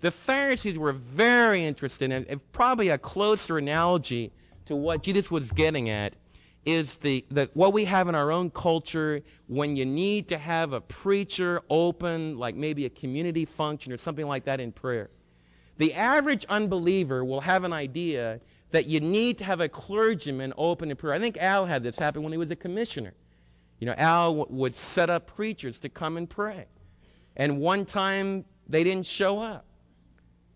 The 0.00 0.10
Pharisees 0.10 0.78
were 0.78 0.92
very 0.92 1.66
interested 1.66 2.10
in, 2.10 2.40
probably 2.50 2.88
a 2.88 2.96
closer 2.96 3.58
analogy 3.58 4.32
to 4.64 4.74
what 4.74 5.02
Jesus 5.02 5.30
was 5.30 5.52
getting 5.52 5.90
at 5.90 6.16
is 6.64 6.96
the, 6.96 7.22
the 7.30 7.50
what 7.52 7.74
we 7.74 7.84
have 7.84 8.08
in 8.08 8.14
our 8.14 8.32
own 8.32 8.48
culture 8.48 9.20
when 9.48 9.76
you 9.76 9.84
need 9.84 10.28
to 10.28 10.38
have 10.38 10.72
a 10.72 10.80
preacher 10.80 11.60
open 11.68 12.38
like 12.38 12.54
maybe 12.54 12.86
a 12.86 12.90
community 12.90 13.44
function 13.44 13.92
or 13.92 13.98
something 13.98 14.26
like 14.26 14.44
that 14.44 14.60
in 14.60 14.72
prayer. 14.72 15.10
The 15.76 15.92
average 15.92 16.46
unbeliever 16.48 17.22
will 17.22 17.40
have 17.42 17.64
an 17.64 17.74
idea 17.74 18.40
that 18.70 18.86
you 18.86 19.00
need 19.00 19.36
to 19.38 19.44
have 19.44 19.60
a 19.60 19.68
clergyman 19.68 20.54
open 20.56 20.90
in 20.90 20.96
prayer. 20.96 21.12
I 21.12 21.18
think 21.18 21.36
al 21.36 21.66
had 21.66 21.82
this 21.82 21.98
happen 21.98 22.22
when 22.22 22.32
he 22.32 22.38
was 22.38 22.50
a 22.50 22.56
commissioner 22.56 23.12
you 23.82 23.86
know 23.86 23.94
al 23.98 24.34
w- 24.36 24.46
would 24.60 24.74
set 24.74 25.10
up 25.10 25.26
preachers 25.26 25.80
to 25.80 25.88
come 25.88 26.16
and 26.16 26.30
pray 26.30 26.66
and 27.36 27.58
one 27.58 27.84
time 27.84 28.44
they 28.68 28.84
didn't 28.84 29.04
show 29.04 29.40
up 29.40 29.64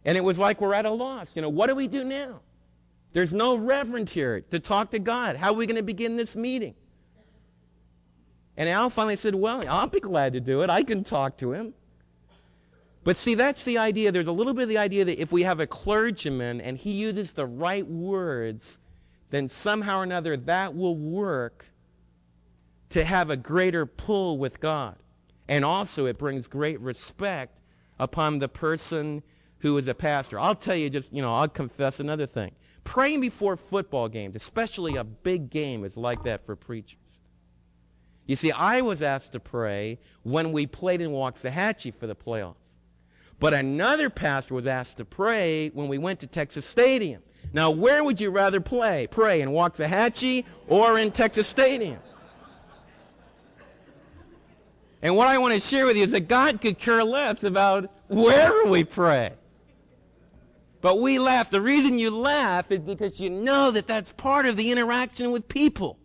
and 0.05 0.17
it 0.17 0.23
was 0.23 0.39
like 0.39 0.61
we're 0.61 0.75
at 0.75 0.87
a 0.87 0.91
loss 0.91 1.35
you 1.35 1.43
know 1.43 1.49
what 1.49 1.67
do 1.67 1.75
we 1.75 1.89
do 1.89 2.05
now 2.05 2.41
there's 3.17 3.33
no 3.33 3.57
reverend 3.57 4.11
here 4.11 4.43
to 4.51 4.61
talk 4.61 4.91
to 4.91 4.99
God. 4.99 5.37
How 5.37 5.49
are 5.49 5.55
we 5.55 5.65
going 5.65 5.79
to 5.79 5.83
begin 5.83 6.19
this 6.19 6.37
meeting? 6.37 6.75
And 8.59 8.69
Al 8.69 8.91
finally 8.91 9.17
said, 9.17 9.35
Well, 9.35 9.65
I'll 9.67 9.87
be 9.87 10.01
glad 10.01 10.35
to 10.35 10.41
do 10.41 10.61
it. 10.61 10.69
I 10.69 10.83
can 10.83 11.03
talk 11.03 11.39
to 11.39 11.53
him. 11.53 11.73
But 13.05 13.17
see, 13.17 13.35
that's 13.35 13.65
the 13.65 13.79
idea. 13.79 14.13
There's 14.13 14.27
a 14.27 14.33
little 14.33 14.53
bit 14.53 14.65
of 14.65 14.69
the 14.69 14.77
idea 14.77 15.07
that 15.07 15.19
if 15.19 15.33
we 15.33 15.45
have 15.45 15.61
a 15.61 15.67
clergyman 15.67 16.61
and 16.61 16.77
he 16.77 16.91
uses 16.91 17.33
the 17.33 17.47
right 17.47 17.87
words, 17.87 18.81
then 19.31 19.49
somehow 19.49 20.01
or 20.01 20.03
another 20.03 20.37
that 20.37 20.77
will 20.77 20.97
work 20.99 21.65
to 22.91 23.05
have 23.05 23.31
a 23.31 23.37
greater 23.37 23.87
pull 23.87 24.39
with 24.39 24.61
God. 24.61 24.97
And 25.49 25.65
also, 25.65 26.07
it 26.07 26.19
brings 26.19 26.49
great 26.49 26.81
respect 26.81 27.59
upon 27.99 28.39
the 28.39 28.49
person 28.49 29.23
who 29.59 29.79
is 29.79 29.89
a 29.89 29.95
pastor. 29.95 30.39
I'll 30.39 30.55
tell 30.55 30.77
you 30.77 30.91
just, 30.91 31.13
you 31.13 31.23
know, 31.23 31.35
I'll 31.35 31.49
confess 31.49 32.01
another 32.01 32.27
thing. 32.27 32.53
Praying 32.85 33.21
before 33.21 33.57
football 33.57 34.09
games, 34.09 34.37
especially 34.37 34.97
a 34.97 35.05
big 35.05 35.51
game, 35.51 35.85
is 35.85 35.97
like 35.97 36.23
that 36.25 36.45
for 36.45 36.55
preachers. 36.55 36.99
You 38.27 38.37
see, 38.37 38.51
I 38.53 38.81
was 38.81 39.03
asked 39.03 39.33
to 39.33 39.41
pray 39.41 39.99
when 40.25 40.53
we 40.53 40.67
played 40.67 41.01
in 41.01 41.11
Waxahachie 41.11 41.95
for 41.95 42.07
the 42.07 42.17
playoff. 42.17 42.57
But 43.39 43.55
another 43.55 44.11
pastor 44.11 44.55
was 44.55 44.67
asked 44.67 44.97
to 44.97 45.05
pray 45.05 45.69
when 45.71 45.89
we 45.89 45.99
went 45.99 46.21
to 46.21 46.27
Texas 46.27 46.65
Stadium. 46.65 47.23
Now, 47.53 47.71
where 47.71 48.03
would 48.03 48.21
you 48.21 48.31
rather 48.31 48.61
play? 48.61 49.07
Pray 49.09 49.43
in 49.43 49.51
Waxahachie 49.51 50.45
or 50.69 50.99
in 50.99 51.13
Texas 51.13 51.47
Stadium? 51.47 52.01
And 55.07 55.17
what 55.17 55.29
I 55.29 55.39
want 55.39 55.55
to 55.55 55.61
share 55.61 55.87
with 55.87 55.97
you 55.97 56.03
is 56.03 56.11
that 56.11 56.27
God 56.27 56.61
could 56.61 56.81
care 56.81 57.05
less 57.05 57.45
about 57.45 57.89
where 58.09 58.67
we 58.67 58.83
pray. 58.83 59.35
But 60.81 60.99
we 60.99 61.21
laugh. 61.21 61.49
The 61.49 61.61
reason 61.61 61.97
you 61.97 62.11
laugh 62.11 62.73
is 62.73 62.81
because 62.81 63.21
you 63.21 63.31
know 63.31 63.71
that 63.71 63.87
that's 63.87 64.11
part 64.15 64.47
of 64.47 64.57
the 64.57 64.73
interaction 64.73 65.31
with 65.31 65.47
people. 65.47 65.97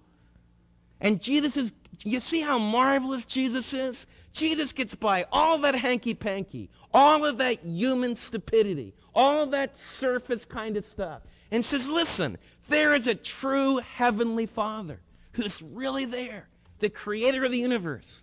And 1.00 1.20
Jesus 1.20 1.58
is, 1.58 1.74
you 2.06 2.20
see 2.20 2.42
how 2.42 2.60
marvelous 2.60 3.26
Jesus 3.26 3.74
is? 3.74 4.06
Jesus 4.34 4.72
gets 4.72 4.94
by 4.94 5.26
all 5.32 5.58
that 5.62 5.74
hanky 5.74 6.14
panky, 6.14 6.70
all 6.94 7.26
of 7.26 7.40
that 7.40 7.66
human 7.66 8.16
stupidity, 8.16 8.94
all 9.16 9.48
that 9.48 9.76
surface 9.80 10.46
kind 10.46 10.78
of 10.78 10.86
stuff, 10.86 11.24
and 11.50 11.66
says, 11.66 11.90
listen, 11.90 12.38
there 12.70 12.94
is 12.94 13.08
a 13.08 13.16
true 13.16 13.78
heavenly 13.78 14.46
Father 14.46 15.02
who's 15.32 15.64
really 15.64 16.06
there, 16.06 16.50
the 16.78 16.90
creator 16.92 17.44
of 17.44 17.50
the 17.50 17.58
universe. 17.58 18.22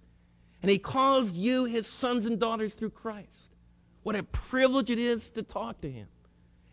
And 0.63 0.71
he 0.71 0.79
calls 0.79 1.33
you 1.33 1.65
his 1.65 1.87
sons 1.87 2.27
and 2.27 2.39
daughters 2.39 2.75
through 2.75 2.91
Christ. 2.91 3.55
What 4.03 4.17
a 4.17 4.23
privilege 4.23 4.91
it 4.91 4.99
is 4.99 5.31
to 5.31 5.43
talk 5.43 5.81
to 5.83 5.91
him 5.91 6.09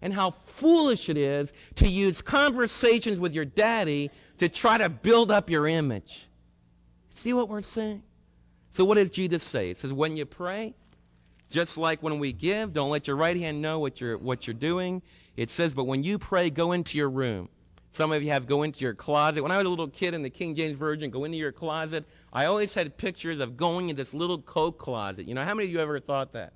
and 0.01 0.13
how 0.13 0.31
foolish 0.31 1.09
it 1.09 1.17
is 1.17 1.53
to 1.75 1.87
use 1.87 2.21
conversations 2.21 3.17
with 3.17 3.33
your 3.33 3.45
daddy 3.45 4.11
to 4.37 4.49
try 4.49 4.77
to 4.77 4.89
build 4.89 5.31
up 5.31 5.49
your 5.49 5.67
image. 5.67 6.27
See 7.09 7.33
what 7.33 7.49
we're 7.49 7.61
saying? 7.61 8.03
So, 8.69 8.83
what 8.83 8.95
does 8.95 9.09
Jesus 9.09 9.41
say? 9.41 9.69
He 9.69 9.73
says, 9.73 9.93
when 9.93 10.17
you 10.17 10.25
pray, 10.25 10.75
just 11.49 11.77
like 11.77 12.03
when 12.03 12.19
we 12.19 12.33
give, 12.33 12.73
don't 12.73 12.89
let 12.89 13.07
your 13.07 13.15
right 13.15 13.37
hand 13.37 13.61
know 13.61 13.79
what 13.79 14.01
you're, 14.01 14.17
what 14.17 14.47
you're 14.47 14.53
doing. 14.53 15.01
It 15.37 15.49
says, 15.49 15.73
but 15.73 15.85
when 15.85 16.03
you 16.03 16.17
pray, 16.17 16.49
go 16.49 16.73
into 16.73 16.97
your 16.97 17.09
room. 17.09 17.49
Some 17.95 18.11
of 18.11 18.21
you 18.21 18.31
have 18.31 18.45
go 18.45 18.63
into 18.63 18.83
your 18.83 18.93
closet. 18.93 19.41
When 19.41 19.53
I 19.53 19.57
was 19.57 19.65
a 19.65 19.69
little 19.69 19.87
kid 19.87 20.13
in 20.13 20.21
the 20.21 20.29
King 20.29 20.53
James 20.53 20.75
Version, 20.75 21.09
go 21.09 21.23
into 21.23 21.37
your 21.37 21.53
closet, 21.53 22.03
I 22.33 22.43
always 22.43 22.73
had 22.73 22.97
pictures 22.97 23.39
of 23.39 23.55
going 23.55 23.87
in 23.89 23.95
this 23.95 24.13
little 24.13 24.41
coat 24.41 24.77
closet. 24.77 25.25
You 25.25 25.33
know, 25.33 25.45
how 25.45 25.53
many 25.53 25.69
of 25.69 25.71
you 25.71 25.79
ever 25.79 26.01
thought 26.01 26.33
that? 26.33 26.51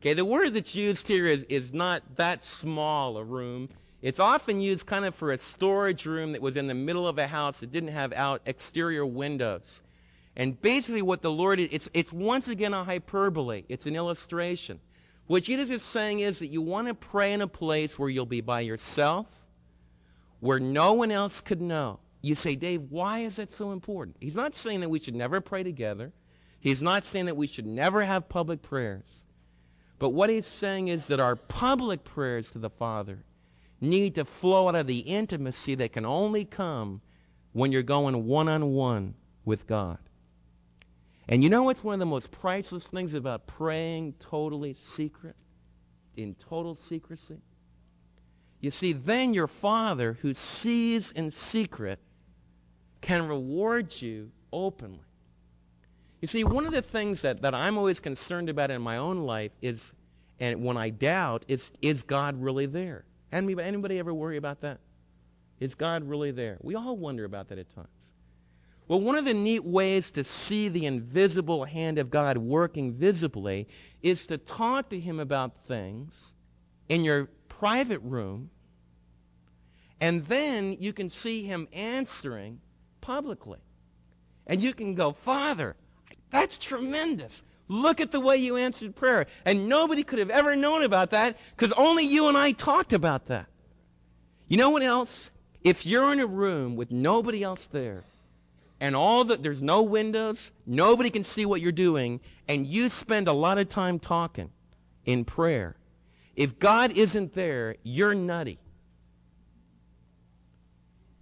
Okay, 0.00 0.14
the 0.14 0.24
word 0.24 0.54
that's 0.54 0.74
used 0.74 1.06
here 1.06 1.26
is, 1.26 1.44
is 1.44 1.72
not 1.72 2.02
that 2.16 2.42
small 2.42 3.18
a 3.18 3.22
room. 3.22 3.68
It's 4.02 4.18
often 4.18 4.60
used 4.60 4.84
kind 4.84 5.04
of 5.04 5.14
for 5.14 5.30
a 5.30 5.38
storage 5.38 6.06
room 6.06 6.32
that 6.32 6.42
was 6.42 6.56
in 6.56 6.66
the 6.66 6.74
middle 6.74 7.06
of 7.06 7.16
a 7.18 7.28
house 7.28 7.60
that 7.60 7.70
didn't 7.70 7.90
have 7.90 8.12
out 8.14 8.42
exterior 8.46 9.06
windows. 9.06 9.80
And 10.34 10.60
basically 10.60 11.02
what 11.02 11.22
the 11.22 11.30
Lord 11.30 11.60
is, 11.60 11.68
it's, 11.70 11.88
it's 11.94 12.12
once 12.12 12.48
again 12.48 12.74
a 12.74 12.82
hyperbole. 12.82 13.62
It's 13.68 13.86
an 13.86 13.94
illustration. 13.94 14.80
What 15.28 15.44
Jesus 15.44 15.70
is 15.70 15.84
saying 15.84 16.18
is 16.18 16.40
that 16.40 16.48
you 16.48 16.62
want 16.62 16.88
to 16.88 16.94
pray 16.94 17.32
in 17.32 17.42
a 17.42 17.46
place 17.46 17.96
where 17.96 18.08
you'll 18.08 18.26
be 18.26 18.40
by 18.40 18.62
yourself, 18.62 19.28
where 20.40 20.58
no 20.58 20.94
one 20.94 21.10
else 21.10 21.40
could 21.40 21.60
know. 21.60 22.00
You 22.22 22.34
say, 22.34 22.54
Dave, 22.54 22.82
why 22.90 23.20
is 23.20 23.36
that 23.36 23.50
so 23.50 23.72
important? 23.72 24.16
He's 24.20 24.36
not 24.36 24.54
saying 24.54 24.80
that 24.80 24.90
we 24.90 24.98
should 24.98 25.14
never 25.14 25.40
pray 25.40 25.62
together. 25.62 26.12
He's 26.58 26.82
not 26.82 27.04
saying 27.04 27.26
that 27.26 27.36
we 27.36 27.46
should 27.46 27.66
never 27.66 28.02
have 28.04 28.28
public 28.28 28.60
prayers. 28.60 29.24
But 29.98 30.10
what 30.10 30.28
he's 30.28 30.46
saying 30.46 30.88
is 30.88 31.06
that 31.06 31.20
our 31.20 31.36
public 31.36 32.04
prayers 32.04 32.50
to 32.52 32.58
the 32.58 32.70
Father 32.70 33.24
need 33.80 34.14
to 34.16 34.24
flow 34.24 34.68
out 34.68 34.74
of 34.74 34.86
the 34.86 34.98
intimacy 34.98 35.74
that 35.76 35.92
can 35.92 36.04
only 36.04 36.44
come 36.44 37.00
when 37.52 37.72
you're 37.72 37.82
going 37.82 38.26
one 38.26 38.48
on 38.48 38.72
one 38.72 39.14
with 39.44 39.66
God. 39.66 39.98
And 41.28 41.42
you 41.42 41.48
know 41.48 41.62
what's 41.62 41.84
one 41.84 41.94
of 41.94 42.00
the 42.00 42.06
most 42.06 42.30
priceless 42.30 42.86
things 42.86 43.14
about 43.14 43.46
praying 43.46 44.14
totally 44.18 44.74
secret, 44.74 45.36
in 46.16 46.34
total 46.34 46.74
secrecy? 46.74 47.40
You 48.60 48.70
see, 48.70 48.92
then 48.92 49.32
your 49.32 49.46
Father, 49.46 50.18
who 50.20 50.34
sees 50.34 51.12
in 51.12 51.30
secret, 51.30 51.98
can 53.00 53.26
reward 53.26 54.00
you 54.00 54.30
openly. 54.52 55.00
You 56.20 56.28
see, 56.28 56.44
one 56.44 56.66
of 56.66 56.72
the 56.72 56.82
things 56.82 57.22
that, 57.22 57.40
that 57.40 57.54
I'm 57.54 57.78
always 57.78 58.00
concerned 58.00 58.50
about 58.50 58.70
in 58.70 58.82
my 58.82 58.98
own 58.98 59.20
life 59.20 59.52
is, 59.62 59.94
and 60.38 60.62
when 60.62 60.76
I 60.76 60.90
doubt, 60.90 61.46
is, 61.48 61.72
is 61.80 62.02
God 62.02 62.40
really 62.40 62.66
there? 62.66 63.04
Anybody, 63.32 63.66
anybody 63.66 63.98
ever 63.98 64.12
worry 64.12 64.36
about 64.36 64.60
that? 64.60 64.80
Is 65.60 65.74
God 65.74 66.04
really 66.04 66.30
there? 66.30 66.58
We 66.60 66.74
all 66.74 66.96
wonder 66.96 67.24
about 67.24 67.48
that 67.48 67.58
at 67.58 67.70
times. 67.70 67.88
Well, 68.88 69.00
one 69.00 69.14
of 69.14 69.24
the 69.24 69.34
neat 69.34 69.64
ways 69.64 70.10
to 70.12 70.24
see 70.24 70.68
the 70.68 70.84
invisible 70.84 71.64
hand 71.64 71.98
of 71.98 72.10
God 72.10 72.36
working 72.36 72.92
visibly 72.92 73.68
is 74.02 74.26
to 74.26 74.36
talk 74.36 74.90
to 74.90 74.98
Him 74.98 75.20
about 75.20 75.56
things 75.56 76.34
in 76.88 77.04
your 77.04 77.28
private 77.60 78.00
room, 78.00 78.48
and 80.00 80.24
then 80.24 80.78
you 80.80 80.94
can 80.94 81.10
see 81.10 81.42
Him 81.42 81.68
answering 81.74 82.58
publicly. 83.02 83.58
And 84.46 84.62
you 84.62 84.72
can 84.72 84.94
go, 84.94 85.12
Father, 85.12 85.76
that's 86.30 86.56
tremendous. 86.56 87.42
Look 87.68 88.00
at 88.00 88.12
the 88.12 88.18
way 88.18 88.38
you 88.38 88.56
answered 88.56 88.96
prayer. 88.96 89.26
And 89.44 89.68
nobody 89.68 90.02
could 90.02 90.18
have 90.18 90.30
ever 90.30 90.56
known 90.56 90.82
about 90.82 91.10
that 91.10 91.36
because 91.50 91.70
only 91.72 92.04
you 92.04 92.28
and 92.28 92.36
I 92.36 92.52
talked 92.52 92.94
about 92.94 93.26
that. 93.26 93.46
You 94.48 94.56
know 94.56 94.70
what 94.70 94.82
else? 94.82 95.30
If 95.62 95.84
you're 95.84 96.12
in 96.14 96.18
a 96.18 96.26
room 96.26 96.76
with 96.76 96.90
nobody 96.90 97.42
else 97.42 97.66
there, 97.66 98.02
and 98.80 98.96
all 98.96 99.24
the 99.24 99.36
there's 99.36 99.60
no 99.60 99.82
windows, 99.82 100.50
nobody 100.66 101.10
can 101.10 101.22
see 101.22 101.44
what 101.44 101.60
you're 101.60 101.72
doing, 101.72 102.20
and 102.48 102.66
you 102.66 102.88
spend 102.88 103.28
a 103.28 103.34
lot 103.34 103.58
of 103.58 103.68
time 103.68 103.98
talking 103.98 104.50
in 105.04 105.26
prayer. 105.26 105.76
If 106.40 106.58
God 106.58 106.96
isn't 106.96 107.34
there, 107.34 107.76
you're 107.82 108.14
nutty. 108.14 108.58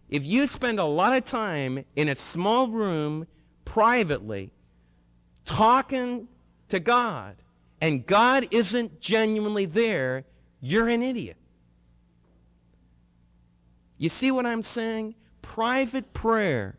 If 0.08 0.24
you 0.24 0.46
spend 0.46 0.78
a 0.78 0.84
lot 0.84 1.16
of 1.16 1.24
time 1.24 1.84
in 1.96 2.08
a 2.08 2.14
small 2.14 2.68
room 2.68 3.26
privately 3.64 4.52
talking 5.44 6.28
to 6.68 6.78
God 6.78 7.34
and 7.80 8.06
God 8.06 8.46
isn't 8.52 9.00
genuinely 9.00 9.64
there, 9.66 10.22
you're 10.60 10.86
an 10.86 11.02
idiot. 11.02 11.36
You 13.96 14.10
see 14.10 14.30
what 14.30 14.46
I'm 14.46 14.62
saying? 14.62 15.16
Private 15.42 16.14
prayer 16.14 16.78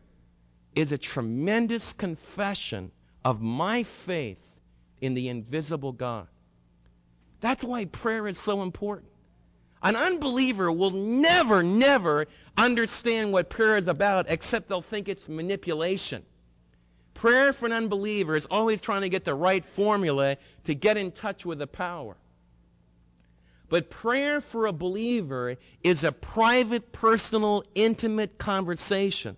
is 0.74 0.92
a 0.92 0.98
tremendous 0.98 1.92
confession 1.92 2.90
of 3.22 3.42
my 3.42 3.82
faith 3.82 4.48
in 5.02 5.12
the 5.12 5.28
invisible 5.28 5.92
God. 5.92 6.26
That's 7.40 7.64
why 7.64 7.86
prayer 7.86 8.28
is 8.28 8.38
so 8.38 8.62
important. 8.62 9.10
An 9.82 9.96
unbeliever 9.96 10.70
will 10.70 10.90
never, 10.90 11.62
never 11.62 12.26
understand 12.56 13.32
what 13.32 13.48
prayer 13.48 13.78
is 13.78 13.88
about 13.88 14.26
except 14.28 14.68
they'll 14.68 14.82
think 14.82 15.08
it's 15.08 15.28
manipulation. 15.28 16.22
Prayer 17.14 17.52
for 17.52 17.66
an 17.66 17.72
unbeliever 17.72 18.34
is 18.34 18.46
always 18.46 18.80
trying 18.80 19.02
to 19.02 19.08
get 19.08 19.24
the 19.24 19.34
right 19.34 19.64
formula 19.64 20.36
to 20.64 20.74
get 20.74 20.96
in 20.96 21.10
touch 21.10 21.46
with 21.46 21.58
the 21.58 21.66
power. 21.66 22.16
But 23.70 23.88
prayer 23.88 24.40
for 24.40 24.66
a 24.66 24.72
believer 24.72 25.56
is 25.82 26.04
a 26.04 26.12
private, 26.12 26.92
personal, 26.92 27.62
intimate 27.74 28.36
conversation. 28.36 29.36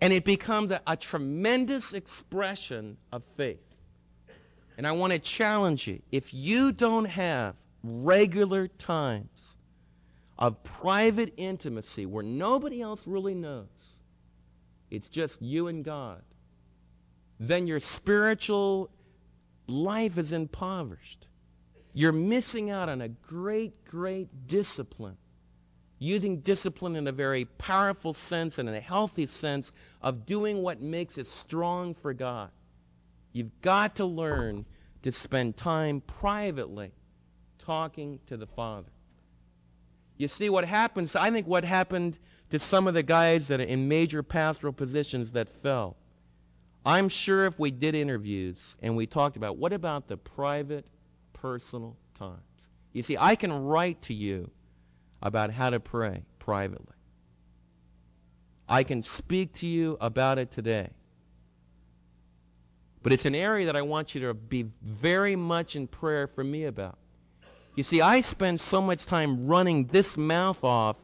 And 0.00 0.12
it 0.12 0.24
becomes 0.24 0.70
a, 0.70 0.80
a 0.86 0.96
tremendous 0.96 1.92
expression 1.92 2.96
of 3.12 3.24
faith. 3.24 3.67
And 4.78 4.86
I 4.86 4.92
want 4.92 5.12
to 5.12 5.18
challenge 5.18 5.88
you 5.88 6.00
if 6.12 6.32
you 6.32 6.70
don't 6.70 7.04
have 7.04 7.56
regular 7.82 8.68
times 8.68 9.56
of 10.38 10.62
private 10.62 11.34
intimacy 11.36 12.06
where 12.06 12.22
nobody 12.22 12.80
else 12.80 13.04
really 13.04 13.34
knows, 13.34 13.66
it's 14.88 15.08
just 15.08 15.42
you 15.42 15.66
and 15.66 15.84
God, 15.84 16.22
then 17.40 17.66
your 17.66 17.80
spiritual 17.80 18.88
life 19.66 20.16
is 20.16 20.30
impoverished. 20.30 21.26
You're 21.92 22.12
missing 22.12 22.70
out 22.70 22.88
on 22.88 23.00
a 23.00 23.08
great, 23.08 23.84
great 23.84 24.46
discipline. 24.46 25.16
Using 25.98 26.38
discipline 26.38 26.94
in 26.94 27.08
a 27.08 27.12
very 27.12 27.46
powerful 27.46 28.12
sense 28.12 28.58
and 28.58 28.68
in 28.68 28.76
a 28.76 28.80
healthy 28.80 29.26
sense 29.26 29.72
of 30.00 30.24
doing 30.24 30.62
what 30.62 30.80
makes 30.80 31.18
it 31.18 31.26
strong 31.26 31.94
for 31.94 32.14
God. 32.14 32.50
You've 33.38 33.60
got 33.60 33.94
to 33.96 34.04
learn 34.04 34.66
to 35.02 35.12
spend 35.12 35.56
time 35.56 36.00
privately 36.00 36.90
talking 37.56 38.18
to 38.26 38.36
the 38.36 38.48
Father. 38.48 38.90
You 40.16 40.26
see 40.26 40.50
what 40.50 40.64
happens, 40.64 41.14
I 41.14 41.30
think 41.30 41.46
what 41.46 41.64
happened 41.64 42.18
to 42.50 42.58
some 42.58 42.88
of 42.88 42.94
the 42.94 43.04
guys 43.04 43.46
that 43.46 43.60
are 43.60 43.62
in 43.62 43.86
major 43.86 44.24
pastoral 44.24 44.72
positions 44.72 45.30
that 45.32 45.48
fell. 45.48 45.96
I'm 46.84 47.08
sure 47.08 47.44
if 47.44 47.60
we 47.60 47.70
did 47.70 47.94
interviews 47.94 48.76
and 48.82 48.96
we 48.96 49.06
talked 49.06 49.36
about 49.36 49.56
what 49.56 49.72
about 49.72 50.08
the 50.08 50.16
private 50.16 50.88
personal 51.32 51.96
times. 52.18 52.40
You 52.92 53.04
see, 53.04 53.16
I 53.16 53.36
can 53.36 53.52
write 53.52 54.02
to 54.02 54.14
you 54.14 54.50
about 55.22 55.52
how 55.52 55.70
to 55.70 55.78
pray 55.78 56.24
privately. 56.40 56.96
I 58.68 58.82
can 58.82 59.00
speak 59.00 59.52
to 59.58 59.68
you 59.68 59.96
about 60.00 60.38
it 60.38 60.50
today. 60.50 60.90
But 63.02 63.12
it's 63.12 63.24
an 63.24 63.34
area 63.34 63.66
that 63.66 63.76
I 63.76 63.82
want 63.82 64.14
you 64.14 64.20
to 64.22 64.34
be 64.34 64.66
very 64.82 65.36
much 65.36 65.76
in 65.76 65.86
prayer 65.86 66.26
for 66.26 66.42
me 66.42 66.64
about. 66.64 66.98
You 67.76 67.84
see, 67.84 68.00
I 68.00 68.20
spend 68.20 68.60
so 68.60 68.80
much 68.80 69.06
time 69.06 69.46
running 69.46 69.86
this 69.86 70.16
mouth 70.16 70.64
off 70.64 70.96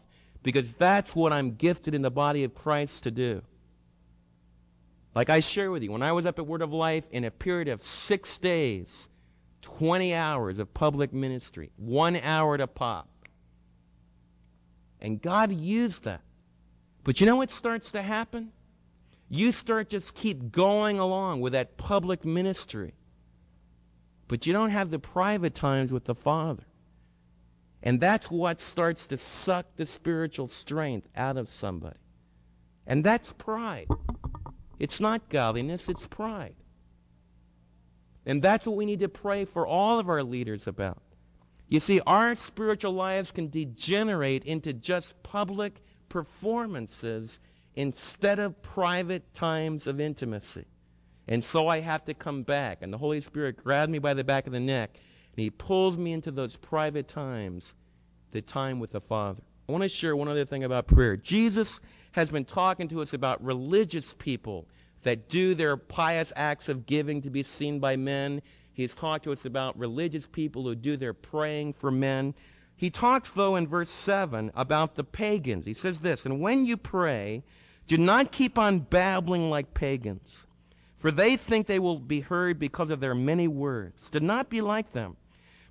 because 0.43 0.75
that's 0.75 1.15
what 1.15 1.33
I'm 1.33 1.55
gifted 1.55 1.95
in 1.95 2.03
the 2.03 2.11
body 2.11 2.45
of 2.45 2.55
Christ 2.55 3.05
to 3.05 3.11
do. 3.11 3.43
Like 5.15 5.31
I 5.31 5.41
share 5.41 5.71
with 5.71 5.83
you, 5.83 5.93
when 5.93 6.03
I 6.03 6.13
was 6.13 6.27
up 6.27 6.39
at 6.39 6.47
Word 6.47 6.63
of 6.63 6.73
Life 6.73 7.09
in 7.11 7.25
a 7.25 7.31
period 7.31 7.69
of 7.69 7.81
six 7.81 8.39
days, 8.39 9.09
20 9.63 10.15
hours 10.15 10.59
of 10.59 10.75
public 10.75 11.13
ministry, 11.13 11.71
one 11.77 12.17
hour 12.17 12.59
to 12.59 12.67
pop. 12.67 13.09
And 15.01 15.23
God 15.23 15.53
used 15.53 16.05
that. 16.05 16.23
But 17.05 17.21
you 17.21 17.27
know 17.27 17.37
what 17.37 17.51
starts 17.51 17.93
to 17.93 18.03
happen? 18.03 18.51
You 19.29 19.53
start 19.53 19.89
just 19.89 20.15
keep 20.15 20.53
going 20.53 20.99
along 20.99 21.41
with 21.41 21.55
that 21.55 21.77
public 21.77 22.25
ministry. 22.25 22.95
But 24.29 24.47
you 24.47 24.53
don't 24.53 24.71
have 24.71 24.91
the 24.91 24.99
private 24.99 25.55
times 25.55 25.93
with 25.93 26.05
the 26.05 26.15
Father. 26.15 26.65
And 27.83 28.01
that's 28.01 28.31
what 28.31 28.61
starts 28.61 29.07
to 29.09 29.17
suck 29.17 29.67
the 29.77 29.85
spiritual 29.85 30.49
strength 30.49 31.09
out 31.15 31.37
of 31.37 31.49
somebody. 31.49 31.99
And 32.87 33.05
that's 33.05 33.33
pride. 33.35 33.89
It's 34.79 35.01
not 35.01 35.29
godliness, 35.29 35.89
it's 35.89 36.07
pride. 36.07 36.57
And 38.27 38.43
that's 38.43 38.67
what 38.67 38.77
we 38.77 38.87
need 38.87 39.01
to 39.01 39.09
pray 39.09 39.45
for 39.45 39.67
all 39.67 39.99
of 39.99 40.09
our 40.09 40.23
leaders 40.23 40.67
about. 40.67 41.03
You 41.69 41.81
see, 41.81 42.01
our 42.07 42.35
spiritual 42.35 42.93
lives 42.93 43.31
can 43.31 43.49
degenerate 43.49 44.45
into 44.45 44.73
just 44.73 45.23
public 45.23 45.83
performances 46.09 47.41
instead 47.77 48.39
of 48.39 48.61
private 48.63 49.33
times 49.35 49.87
of 49.87 50.01
intimacy. 50.01 50.65
And 51.29 51.43
so 51.43 51.69
I 51.69 51.81
have 51.81 52.05
to 52.05 52.15
come 52.15 52.43
back. 52.43 52.83
And 52.83 52.93
the 52.93 52.99
Holy 52.99 53.21
Spirit 53.21 53.57
grabbed 53.57 53.91
me 53.91 53.99
by 53.99 54.15
the 54.15 54.25
back 54.25 54.47
of 54.47 54.53
the 54.53 54.61
neck, 54.61 54.91
and 54.95 55.43
He 55.43 55.51
pulls 55.51 55.97
me 55.97 56.13
into 56.13 56.31
those 56.31 56.57
private 56.57 57.09
times, 57.09 57.75
the 58.31 58.43
time 58.43 58.79
with 58.79 58.93
the 58.93 59.01
Father. 59.01 59.43
I 59.69 59.73
want 59.73 59.83
to 59.83 59.89
share 59.89 60.15
one 60.15 60.29
other 60.29 60.45
thing 60.45 60.65
about 60.65 60.87
prayer. 60.87 61.17
Jesus 61.17 61.81
has 62.13 62.29
been 62.29 62.45
talking 62.45 62.87
to 62.89 63.01
us 63.01 63.15
about 63.15 63.43
religious 63.43 64.15
people 64.15 64.69
that 65.03 65.29
do 65.29 65.55
their 65.55 65.77
pious 65.77 66.33
acts 66.37 66.69
of 66.69 66.87
giving 66.87 67.23
to 67.23 67.31
be 67.31 67.43
seen 67.43 67.79
by 67.79 67.97
men. 67.97 68.43
He's 68.75 68.95
talked 68.95 69.25
to 69.25 69.33
us 69.33 69.45
about 69.45 69.79
religious 69.79 70.27
people 70.27 70.65
who 70.65 70.75
do 70.75 70.97
their 70.97 71.15
praying 71.15 71.75
for 71.75 71.91
men. 71.91 72.35
He 72.77 72.91
talks, 72.91 73.31
though, 73.31 73.57
in 73.57 73.67
verse 73.67 73.91
7 73.91 74.51
about 74.55 74.97
the 74.97 75.05
pagans. 75.05 75.65
He 75.65 75.75
says 75.75 76.01
this 76.01 76.27
And 76.27 76.41
when 76.41 76.67
you 76.67 76.77
pray, 76.77 77.43
do 77.87 77.99
not 77.99 78.33
keep 78.33 78.59
on 78.59 78.79
babbling 78.81 79.51
like 79.51 79.75
pagans, 79.75 80.47
for 80.97 81.11
they 81.11 81.37
think 81.37 81.67
they 81.67 81.79
will 81.79 81.99
be 81.99 82.21
heard 82.21 82.59
because 82.59 82.91
of 82.91 83.01
their 83.01 83.15
many 83.15 83.47
words. 83.49 84.09
Do 84.11 84.21
not 84.21 84.49
be 84.49 84.61
like 84.61 84.91
them, 84.91 85.17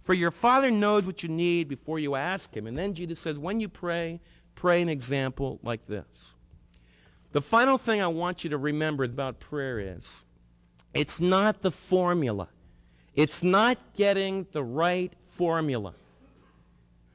for 0.02 0.14
your 0.14 0.32
Father 0.32 0.70
knows 0.70 1.04
what 1.04 1.24
you 1.24 1.30
need 1.30 1.68
before 1.68 1.98
you 1.98 2.16
ask 2.16 2.56
Him. 2.56 2.68
And 2.68 2.78
then 2.78 2.94
Jesus 2.94 3.20
says, 3.20 3.38
When 3.38 3.60
you 3.60 3.68
pray, 3.68 4.20
pray 4.56 4.82
an 4.82 4.90
example 4.90 5.60
like 5.64 5.88
this. 5.88 6.36
The 7.32 7.42
final 7.42 7.80
thing 7.80 8.00
I 8.00 8.08
want 8.08 8.44
you 8.44 8.52
to 8.52 8.60
remember 8.60 9.04
about 9.04 9.40
prayer 9.40 9.80
is 9.80 10.26
it's 10.94 11.20
not 11.20 11.62
the 11.62 11.72
formula. 11.72 12.48
It's 13.16 13.42
not 13.42 13.78
getting 13.96 14.46
the 14.52 14.64
right 14.64 15.12
formula. 15.24 15.94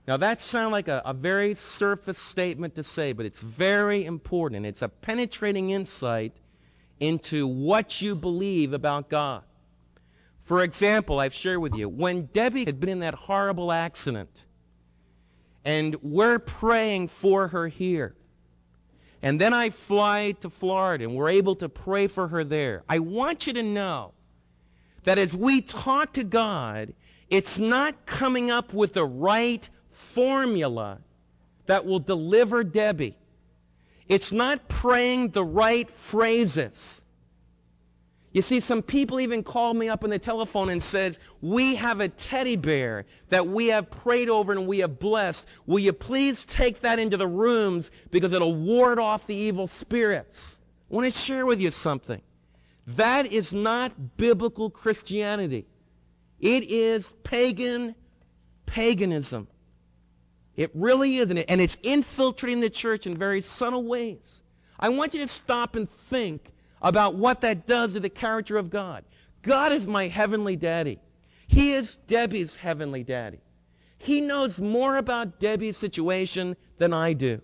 Now, 0.09 0.17
that 0.17 0.41
sounds 0.41 0.73
like 0.73 0.89
a, 0.89 1.03
a, 1.05 1.13
very 1.13 1.53
surface 1.53 2.19
statement 2.19 2.75
to 2.77 2.83
say, 2.83 3.13
but 3.13 3.27
it's 3.27 3.43
very 3.43 4.07
important. 4.07 4.65
It's 4.65 4.81
a 4.81 4.89
penetrating 4.89 5.69
insight 5.69 6.41
into 6.99 7.47
what 7.47 8.01
you 8.01 8.15
believe 8.15 8.73
about 8.73 9.11
God. 9.11 9.43
For 10.41 10.63
example, 10.63 11.21
I've 11.21 11.35
shared 11.35 11.59
with 11.59 11.77
you, 11.77 11.91
when 11.91 12.25
Debbie 12.33 12.65
had 12.65 12.81
been 12.81 12.89
in 12.89 13.01
that 13.01 13.13
horrible 13.13 13.71
accident, 13.71 14.47
and 15.63 15.95
we're 16.01 16.39
praying 16.39 17.09
for 17.09 17.49
her 17.49 17.69
here, 17.69 18.17
and 19.21 19.39
then 19.39 19.53
I 19.53 19.69
fly 19.69 20.33
to 20.41 20.49
Florida 20.49 21.05
and 21.05 21.17
we're 21.17 21.29
able 21.29 21.57
to 21.57 21.69
pray 21.69 22.07
for 22.07 22.29
her 22.29 22.45
there. 22.45 22.83
I 22.89 23.01
want 23.01 23.47
you 23.47 23.53
to 23.53 23.63
know 23.63 24.15
that 25.05 25.19
as 25.19 25.35
we 25.35 25.61
talk 25.61 26.15
to 26.15 26.25
God, 26.25 26.95
it's 27.29 27.59
not 27.59 28.07
coming 28.07 28.51
up 28.51 28.73
with 28.73 28.95
the 28.95 29.05
right 29.05 29.69
formula 30.09 30.99
that 31.67 31.85
will 31.85 31.99
deliver 31.99 32.65
Debbie. 32.65 33.17
It's 34.09 34.33
not 34.33 34.69
praying 34.69 35.31
the 35.31 35.45
right 35.45 35.91
phrases. 35.91 37.03
You 38.33 38.43
see, 38.43 38.61
some 38.61 38.83
people 38.83 39.21
even 39.21 39.43
called 39.43 39.77
me 39.77 39.89
up 39.89 40.05
on 40.05 40.11
the 40.11 40.19
telephone 40.19 40.69
and 40.71 40.83
said, 40.83 41.19
we 41.41 41.75
have 41.77 42.01
a 42.01 42.09
teddy 42.09 42.57
bear 42.57 43.05
that 43.29 43.47
we 43.47 43.69
have 43.69 43.91
prayed 43.91 44.29
over 44.29 44.53
and 44.53 44.67
we 44.67 44.79
have 44.79 44.99
blessed. 44.99 45.47
Will 45.67 45.79
you 45.79 45.93
please 45.93 46.47
take 46.47 46.81
that 46.81 46.99
into 46.99 47.17
the 47.17 47.27
rooms 47.27 47.91
because 48.11 48.33
it'll 48.33 48.55
ward 48.55 48.99
off 48.99 49.27
the 49.27 49.35
evil 49.35 49.67
spirits? 49.67 50.59
I 50.91 50.95
want 50.95 51.13
to 51.13 51.19
share 51.19 51.47
with 51.47 51.61
you 51.61 51.71
something. 51.71 52.21
That 52.87 53.33
is 53.33 53.53
not 53.53 54.17
biblical 54.17 54.71
Christianity. 54.71 55.67
It 56.41 56.65
is 56.65 57.15
pagan 57.25 57.95
paganism. 58.67 59.49
It 60.59 60.73
really 60.75 61.19
isn't. 61.19 61.39
and 61.39 61.61
it's 61.61 61.79
infiltrating 61.85 62.59
the 62.59 62.69
church 62.69 63.07
in 63.07 63.17
very 63.17 63.41
subtle 63.41 63.85
ways. 63.85 64.43
I 64.81 64.89
want 64.89 65.15
you 65.15 65.21
to 65.21 65.29
stop 65.29 65.77
and 65.77 65.89
think 65.89 66.51
about 66.83 67.15
what 67.15 67.41
that 67.43 67.69
does 67.69 67.93
to 67.93 68.01
the 68.01 68.11
character 68.11 68.59
of 68.59 68.69
God. 68.69 69.05
God 69.43 69.73
is 69.73 69.87
my 69.87 70.09
heavenly 70.09 70.57
daddy. 70.57 70.99
He 71.47 71.73
is 71.73 71.95
Debbie's 72.09 72.57
heavenly 72.57 73.05
daddy. 73.05 73.39
He 73.99 74.21
knows 74.21 74.59
more 74.59 74.97
about 74.97 75.39
Debbie's 75.39 75.77
situation 75.77 76.57
than 76.79 76.93
I 76.93 77.13
do. 77.13 77.41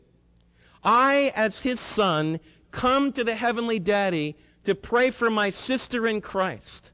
I, 0.83 1.33
as 1.37 1.61
his 1.61 1.79
son, 1.79 2.41
come 2.73 3.13
to 3.13 3.23
the 3.23 3.37
heavenly 3.37 3.79
daddy 3.79 4.37
to 4.65 4.75
pray 4.75 5.11
for 5.11 5.31
my 5.31 5.51
sister 5.51 6.09
in 6.09 6.21
Christ. 6.21 6.91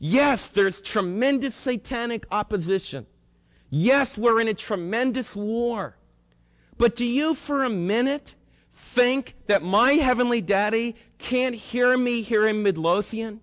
Yes, 0.00 0.48
there's 0.48 0.80
tremendous 0.80 1.54
satanic 1.54 2.26
opposition. 2.32 3.06
Yes, 3.70 4.16
we're 4.16 4.40
in 4.40 4.48
a 4.48 4.54
tremendous 4.54 5.34
war. 5.34 5.96
But 6.78 6.96
do 6.96 7.04
you 7.04 7.34
for 7.34 7.64
a 7.64 7.70
minute 7.70 8.34
think 8.72 9.34
that 9.46 9.62
my 9.62 9.92
heavenly 9.92 10.40
daddy 10.40 10.96
can't 11.18 11.54
hear 11.54 11.96
me 11.96 12.22
here 12.22 12.46
in 12.46 12.62
Midlothian 12.62 13.40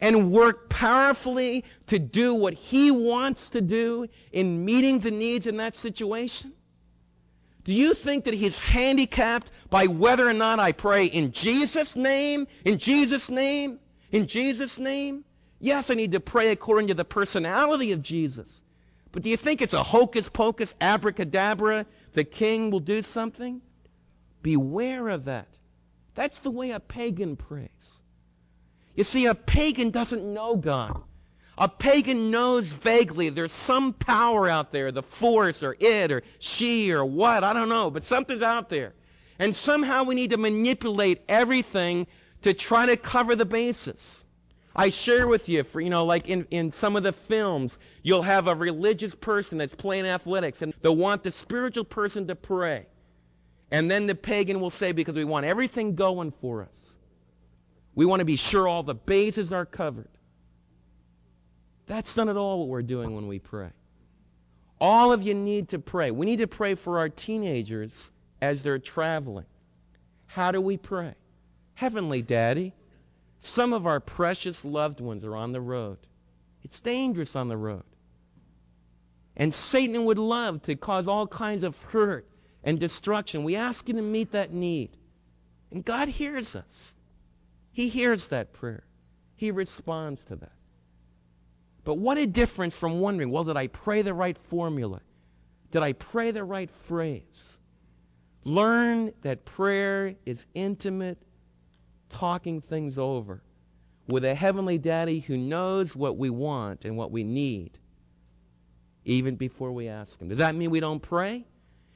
and 0.00 0.30
work 0.30 0.70
powerfully 0.70 1.64
to 1.88 1.98
do 1.98 2.34
what 2.34 2.54
he 2.54 2.90
wants 2.90 3.50
to 3.50 3.60
do 3.60 4.06
in 4.32 4.64
meeting 4.64 5.00
the 5.00 5.10
needs 5.10 5.46
in 5.46 5.56
that 5.56 5.74
situation? 5.74 6.52
Do 7.64 7.72
you 7.74 7.92
think 7.92 8.24
that 8.24 8.34
he's 8.34 8.58
handicapped 8.58 9.50
by 9.68 9.86
whether 9.86 10.26
or 10.26 10.32
not 10.32 10.58
I 10.58 10.72
pray 10.72 11.06
in 11.06 11.32
Jesus' 11.32 11.96
name, 11.96 12.46
in 12.64 12.78
Jesus' 12.78 13.28
name, 13.28 13.80
in 14.10 14.26
Jesus' 14.26 14.78
name? 14.78 15.24
Yes, 15.60 15.90
I 15.90 15.94
need 15.94 16.12
to 16.12 16.20
pray 16.20 16.50
according 16.50 16.86
to 16.86 16.94
the 16.94 17.04
personality 17.04 17.92
of 17.92 18.00
Jesus. 18.00 18.62
But 19.18 19.24
do 19.24 19.30
you 19.30 19.36
think 19.36 19.60
it's 19.60 19.74
a 19.74 19.82
hocus 19.82 20.28
pocus, 20.28 20.74
abracadabra, 20.80 21.86
the 22.12 22.22
king 22.22 22.70
will 22.70 22.78
do 22.78 23.02
something? 23.02 23.60
Beware 24.42 25.08
of 25.08 25.24
that. 25.24 25.48
That's 26.14 26.38
the 26.38 26.52
way 26.52 26.70
a 26.70 26.78
pagan 26.78 27.34
prays. 27.34 27.98
You 28.94 29.02
see, 29.02 29.26
a 29.26 29.34
pagan 29.34 29.90
doesn't 29.90 30.22
know 30.22 30.54
God. 30.54 31.02
A 31.58 31.68
pagan 31.68 32.30
knows 32.30 32.68
vaguely 32.68 33.28
there's 33.28 33.50
some 33.50 33.92
power 33.92 34.48
out 34.48 34.70
there, 34.70 34.92
the 34.92 35.02
force 35.02 35.64
or 35.64 35.74
it 35.80 36.12
or 36.12 36.22
she 36.38 36.92
or 36.92 37.04
what, 37.04 37.42
I 37.42 37.52
don't 37.52 37.68
know, 37.68 37.90
but 37.90 38.04
something's 38.04 38.42
out 38.42 38.68
there. 38.68 38.94
And 39.40 39.56
somehow 39.56 40.04
we 40.04 40.14
need 40.14 40.30
to 40.30 40.36
manipulate 40.36 41.22
everything 41.28 42.06
to 42.42 42.54
try 42.54 42.86
to 42.86 42.96
cover 42.96 43.34
the 43.34 43.44
bases. 43.44 44.24
I 44.78 44.90
share 44.90 45.26
with 45.26 45.48
you, 45.48 45.64
for, 45.64 45.80
you 45.80 45.90
know, 45.90 46.04
like 46.04 46.28
in, 46.28 46.46
in 46.52 46.70
some 46.70 46.94
of 46.94 47.02
the 47.02 47.12
films, 47.12 47.80
you'll 48.04 48.22
have 48.22 48.46
a 48.46 48.54
religious 48.54 49.12
person 49.12 49.58
that's 49.58 49.74
playing 49.74 50.06
athletics, 50.06 50.62
and 50.62 50.72
they'll 50.82 50.94
want 50.94 51.24
the 51.24 51.32
spiritual 51.32 51.82
person 51.82 52.28
to 52.28 52.36
pray. 52.36 52.86
And 53.72 53.90
then 53.90 54.06
the 54.06 54.14
pagan 54.14 54.60
will 54.60 54.70
say, 54.70 54.92
because 54.92 55.16
we 55.16 55.24
want 55.24 55.44
everything 55.44 55.96
going 55.96 56.30
for 56.30 56.62
us, 56.62 56.96
we 57.96 58.06
want 58.06 58.20
to 58.20 58.24
be 58.24 58.36
sure 58.36 58.68
all 58.68 58.84
the 58.84 58.94
bases 58.94 59.52
are 59.52 59.66
covered. 59.66 60.08
That's 61.86 62.16
not 62.16 62.28
at 62.28 62.36
all 62.36 62.60
what 62.60 62.68
we're 62.68 62.82
doing 62.82 63.14
when 63.16 63.26
we 63.26 63.40
pray. 63.40 63.70
All 64.80 65.12
of 65.12 65.24
you 65.24 65.34
need 65.34 65.70
to 65.70 65.80
pray. 65.80 66.12
We 66.12 66.24
need 66.24 66.38
to 66.38 66.46
pray 66.46 66.76
for 66.76 66.98
our 66.98 67.08
teenagers 67.08 68.12
as 68.40 68.62
they're 68.62 68.78
traveling. 68.78 69.46
How 70.26 70.52
do 70.52 70.60
we 70.60 70.76
pray? 70.76 71.14
Heavenly 71.74 72.22
Daddy, 72.22 72.74
some 73.40 73.72
of 73.72 73.86
our 73.86 74.00
precious 74.00 74.64
loved 74.64 75.00
ones 75.00 75.24
are 75.24 75.36
on 75.36 75.52
the 75.52 75.60
road. 75.60 75.98
It's 76.62 76.80
dangerous 76.80 77.36
on 77.36 77.48
the 77.48 77.56
road. 77.56 77.84
And 79.36 79.54
Satan 79.54 80.04
would 80.04 80.18
love 80.18 80.62
to 80.62 80.74
cause 80.74 81.06
all 81.06 81.26
kinds 81.26 81.62
of 81.62 81.80
hurt 81.84 82.28
and 82.64 82.80
destruction. 82.80 83.44
We 83.44 83.54
ask 83.54 83.88
you 83.88 83.94
to 83.94 84.02
meet 84.02 84.32
that 84.32 84.52
need. 84.52 84.96
And 85.70 85.84
God 85.84 86.08
hears 86.08 86.56
us. 86.56 86.94
He 87.70 87.88
hears 87.88 88.28
that 88.28 88.52
prayer. 88.52 88.84
He 89.36 89.52
responds 89.52 90.24
to 90.24 90.36
that. 90.36 90.52
But 91.84 91.98
what 91.98 92.18
a 92.18 92.26
difference 92.26 92.76
from 92.76 93.00
wondering, 93.00 93.30
well, 93.30 93.44
did 93.44 93.56
I 93.56 93.68
pray 93.68 94.02
the 94.02 94.12
right 94.12 94.36
formula? 94.36 95.00
Did 95.70 95.82
I 95.82 95.92
pray 95.92 96.32
the 96.32 96.44
right 96.44 96.70
phrase? 96.70 97.58
Learn 98.44 99.12
that 99.22 99.44
prayer 99.44 100.14
is 100.26 100.46
intimate 100.54 101.22
talking 102.08 102.60
things 102.60 102.98
over 102.98 103.42
with 104.08 104.24
a 104.24 104.34
heavenly 104.34 104.78
daddy 104.78 105.20
who 105.20 105.36
knows 105.36 105.94
what 105.94 106.16
we 106.16 106.30
want 106.30 106.84
and 106.84 106.96
what 106.96 107.10
we 107.10 107.24
need 107.24 107.78
even 109.04 109.36
before 109.36 109.72
we 109.72 109.88
ask 109.88 110.20
him. 110.20 110.28
Does 110.28 110.38
that 110.38 110.54
mean 110.54 110.70
we 110.70 110.80
don't 110.80 111.00
pray? 111.00 111.46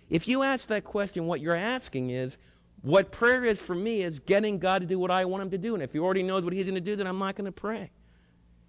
If 0.09 0.29
you 0.29 0.43
ask 0.43 0.69
that 0.69 0.85
question, 0.85 1.27
what 1.27 1.41
you're 1.41 1.55
asking 1.55 2.11
is, 2.11 2.39
what 2.83 3.13
prayer 3.13 3.45
is 3.45 3.61
for 3.61 3.75
me 3.75 4.03
is 4.03 4.19
getting 4.19 4.59
God 4.59 4.81
to 4.81 4.87
do 4.87 4.99
what 4.99 5.11
I 5.11 5.25
want 5.25 5.43
him 5.43 5.51
to 5.51 5.59
do. 5.59 5.75
And 5.75 5.83
if 5.83 5.93
he 5.93 5.99
already 5.99 6.23
knows 6.23 6.43
what 6.43 6.53
he's 6.53 6.65
going 6.65 6.75
to 6.75 6.81
do, 6.81 6.97
then 6.97 7.07
I'm 7.07 7.19
not 7.19 7.37
going 7.37 7.47
to 7.47 7.53
pray. 7.53 7.91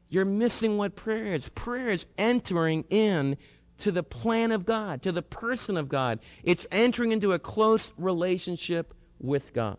You're 0.09 0.25
missing 0.25 0.77
what 0.77 0.95
prayer 0.95 1.33
is. 1.33 1.49
Prayer 1.49 1.89
is 1.89 2.05
entering 2.17 2.85
in 2.89 3.37
to 3.79 3.91
the 3.91 4.03
plan 4.03 4.51
of 4.51 4.65
God, 4.65 5.01
to 5.01 5.11
the 5.11 5.23
person 5.23 5.75
of 5.75 5.89
God. 5.89 6.19
It's 6.43 6.67
entering 6.71 7.11
into 7.11 7.31
a 7.31 7.39
close 7.39 7.91
relationship 7.97 8.93
with 9.19 9.53
God. 9.53 9.77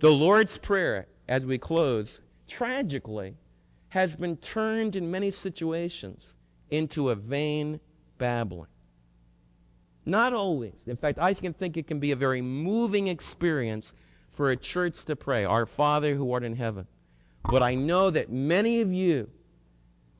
The 0.00 0.10
Lord's 0.10 0.58
Prayer, 0.58 1.06
as 1.28 1.46
we 1.46 1.58
close, 1.58 2.20
tragically, 2.48 3.36
has 3.88 4.16
been 4.16 4.36
turned 4.36 4.96
in 4.96 5.10
many 5.10 5.30
situations 5.30 6.34
into 6.70 7.10
a 7.10 7.14
vain 7.14 7.80
babbling. 8.18 8.68
Not 10.04 10.32
always. 10.32 10.84
In 10.86 10.96
fact, 10.96 11.18
I 11.18 11.32
can 11.32 11.52
think 11.52 11.76
it 11.76 11.86
can 11.86 12.00
be 12.00 12.12
a 12.12 12.16
very 12.16 12.42
moving 12.42 13.08
experience 13.08 13.92
for 14.30 14.50
a 14.50 14.56
church 14.56 15.04
to 15.04 15.16
pray, 15.16 15.44
Our 15.44 15.64
Father 15.64 16.14
who 16.14 16.32
art 16.32 16.42
in 16.42 16.56
heaven. 16.56 16.86
But 17.48 17.62
I 17.62 17.74
know 17.74 18.10
that 18.10 18.30
many 18.30 18.80
of 18.80 18.92
you 18.92 19.30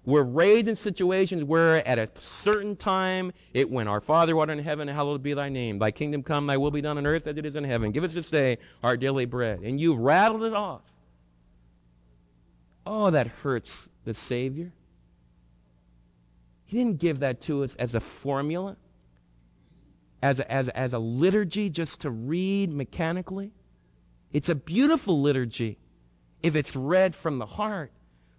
were 0.05 0.24
raised 0.24 0.68
in 0.68 0.76
situations 0.76 1.44
where 1.44 1.86
at 1.88 1.98
a 1.98 2.09
certain 2.16 2.76
time 2.76 3.32
it 3.52 3.70
went, 3.70 3.88
Our 3.88 4.00
Father 4.00 4.32
who 4.32 4.38
art 4.38 4.50
in 4.50 4.59
heaven, 4.59 4.86
hallowed 4.88 5.22
be 5.22 5.34
thy 5.34 5.48
name. 5.48 5.78
Thy 5.78 5.90
kingdom 5.90 6.22
come, 6.22 6.46
thy 6.46 6.57
will 6.57 6.70
be 6.70 6.82
done 6.82 6.98
on 6.98 7.07
earth 7.07 7.26
as 7.26 7.36
it 7.38 7.46
is 7.46 7.57
in 7.57 7.64
heaven. 7.64 7.90
Give 7.90 8.05
us 8.05 8.14
this 8.14 8.30
day 8.30 8.59
our 8.82 8.96
daily 8.96 9.24
bread. 9.24 9.61
And 9.61 9.80
you've 9.80 9.98
rattled 9.98 10.44
it 10.44 10.55
off. 10.55 10.82
Oh, 12.86 13.11
that 13.11 13.28
hurts 13.28 13.88
the 14.05 14.12
Savior. 14.12 14.72
He 16.66 16.78
didn't 16.78 16.98
give 16.98 17.20
that 17.20 17.40
to 17.42 17.64
us 17.64 17.74
as 17.76 17.94
a 17.94 18.00
formula, 18.00 18.76
as 20.22 20.40
a, 20.40 20.52
as, 20.52 20.68
as 20.68 20.92
a 20.92 20.98
liturgy 20.98 21.70
just 21.70 22.02
to 22.02 22.11
read 22.11 22.72
mechanically. 22.72 23.52
It's 24.32 24.48
a 24.48 24.55
beautiful 24.55 25.20
liturgy 25.20 25.78
if 26.42 26.57
it's 26.57 26.76
read 26.76 27.14
from 27.14 27.38
the 27.38 27.46
heart. 27.46 27.92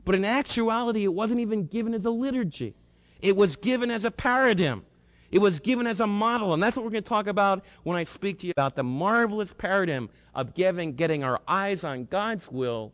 But 0.06 0.16
in 0.16 0.24
actuality, 0.24 1.04
it 1.04 1.14
wasn't 1.14 1.40
even 1.40 1.66
given 1.66 1.94
as 1.94 2.06
a 2.06 2.12
liturgy. 2.12 2.76
It 3.22 3.36
was 3.36 3.56
given 3.56 3.90
as 3.90 4.06
a 4.06 4.12
paradigm. 4.12 4.86
It 5.32 5.40
was 5.40 5.60
given 5.60 5.88
as 5.88 6.00
a 6.00 6.08
model. 6.08 6.54
And 6.54 6.62
that's 6.62 6.78
what 6.78 6.86
we're 6.86 6.92
going 6.92 7.04
to 7.04 7.10
talk 7.10 7.28
about 7.28 7.66
when 7.84 7.98
I 7.98 8.04
speak 8.04 8.40
to 8.40 8.48
you 8.48 8.52
about 8.52 8.76
the 8.76 8.84
marvelous 8.84 9.52
paradigm 9.52 10.10
of 10.36 10.54
giving, 10.54 10.94
getting 10.94 11.24
our 11.24 11.42
eyes 11.48 11.84
on 11.84 12.06
God's 12.06 12.50
will 12.52 12.94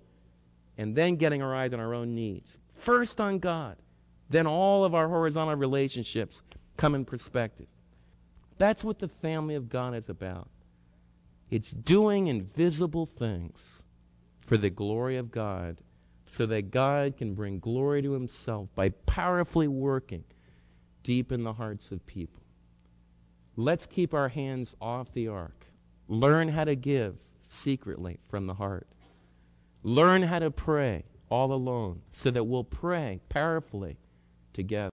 and 0.77 0.95
then 0.95 1.17
getting 1.17 1.41
our 1.41 1.53
eyes 1.53 1.73
on 1.73 1.79
our 1.79 1.93
own 1.93 2.15
needs. 2.15 2.57
First 2.69 3.19
on 3.19 3.39
God, 3.39 3.75
then 4.29 4.47
all 4.47 4.85
of 4.85 4.95
our 4.95 5.09
horizontal 5.09 5.55
relationships 5.55 6.41
come 6.77 6.95
in 6.95 7.03
perspective. 7.03 7.67
That's 8.57 8.83
what 8.83 8.99
the 8.99 9.07
family 9.07 9.55
of 9.55 9.69
God 9.69 9.93
is 9.93 10.07
about. 10.07 10.47
It's 11.49 11.71
doing 11.71 12.27
invisible 12.27 13.05
things 13.05 13.83
for 14.39 14.55
the 14.55 14.69
glory 14.69 15.17
of 15.17 15.31
God 15.31 15.81
so 16.31 16.45
that 16.45 16.71
God 16.71 17.17
can 17.17 17.33
bring 17.33 17.59
glory 17.59 18.01
to 18.01 18.13
himself 18.13 18.69
by 18.73 18.87
powerfully 19.05 19.67
working 19.67 20.23
deep 21.03 21.29
in 21.29 21.43
the 21.43 21.51
hearts 21.51 21.91
of 21.91 22.07
people. 22.07 22.41
Let's 23.57 23.85
keep 23.85 24.13
our 24.13 24.29
hands 24.29 24.73
off 24.79 25.11
the 25.11 25.27
ark. 25.27 25.65
Learn 26.07 26.47
how 26.47 26.63
to 26.63 26.75
give 26.77 27.17
secretly 27.41 28.17
from 28.29 28.47
the 28.47 28.53
heart. 28.53 28.87
Learn 29.83 30.21
how 30.21 30.39
to 30.39 30.49
pray 30.51 31.03
all 31.29 31.51
alone 31.51 32.01
so 32.11 32.31
that 32.31 32.45
we'll 32.45 32.63
pray 32.63 33.19
powerfully 33.27 33.97
together. 34.53 34.89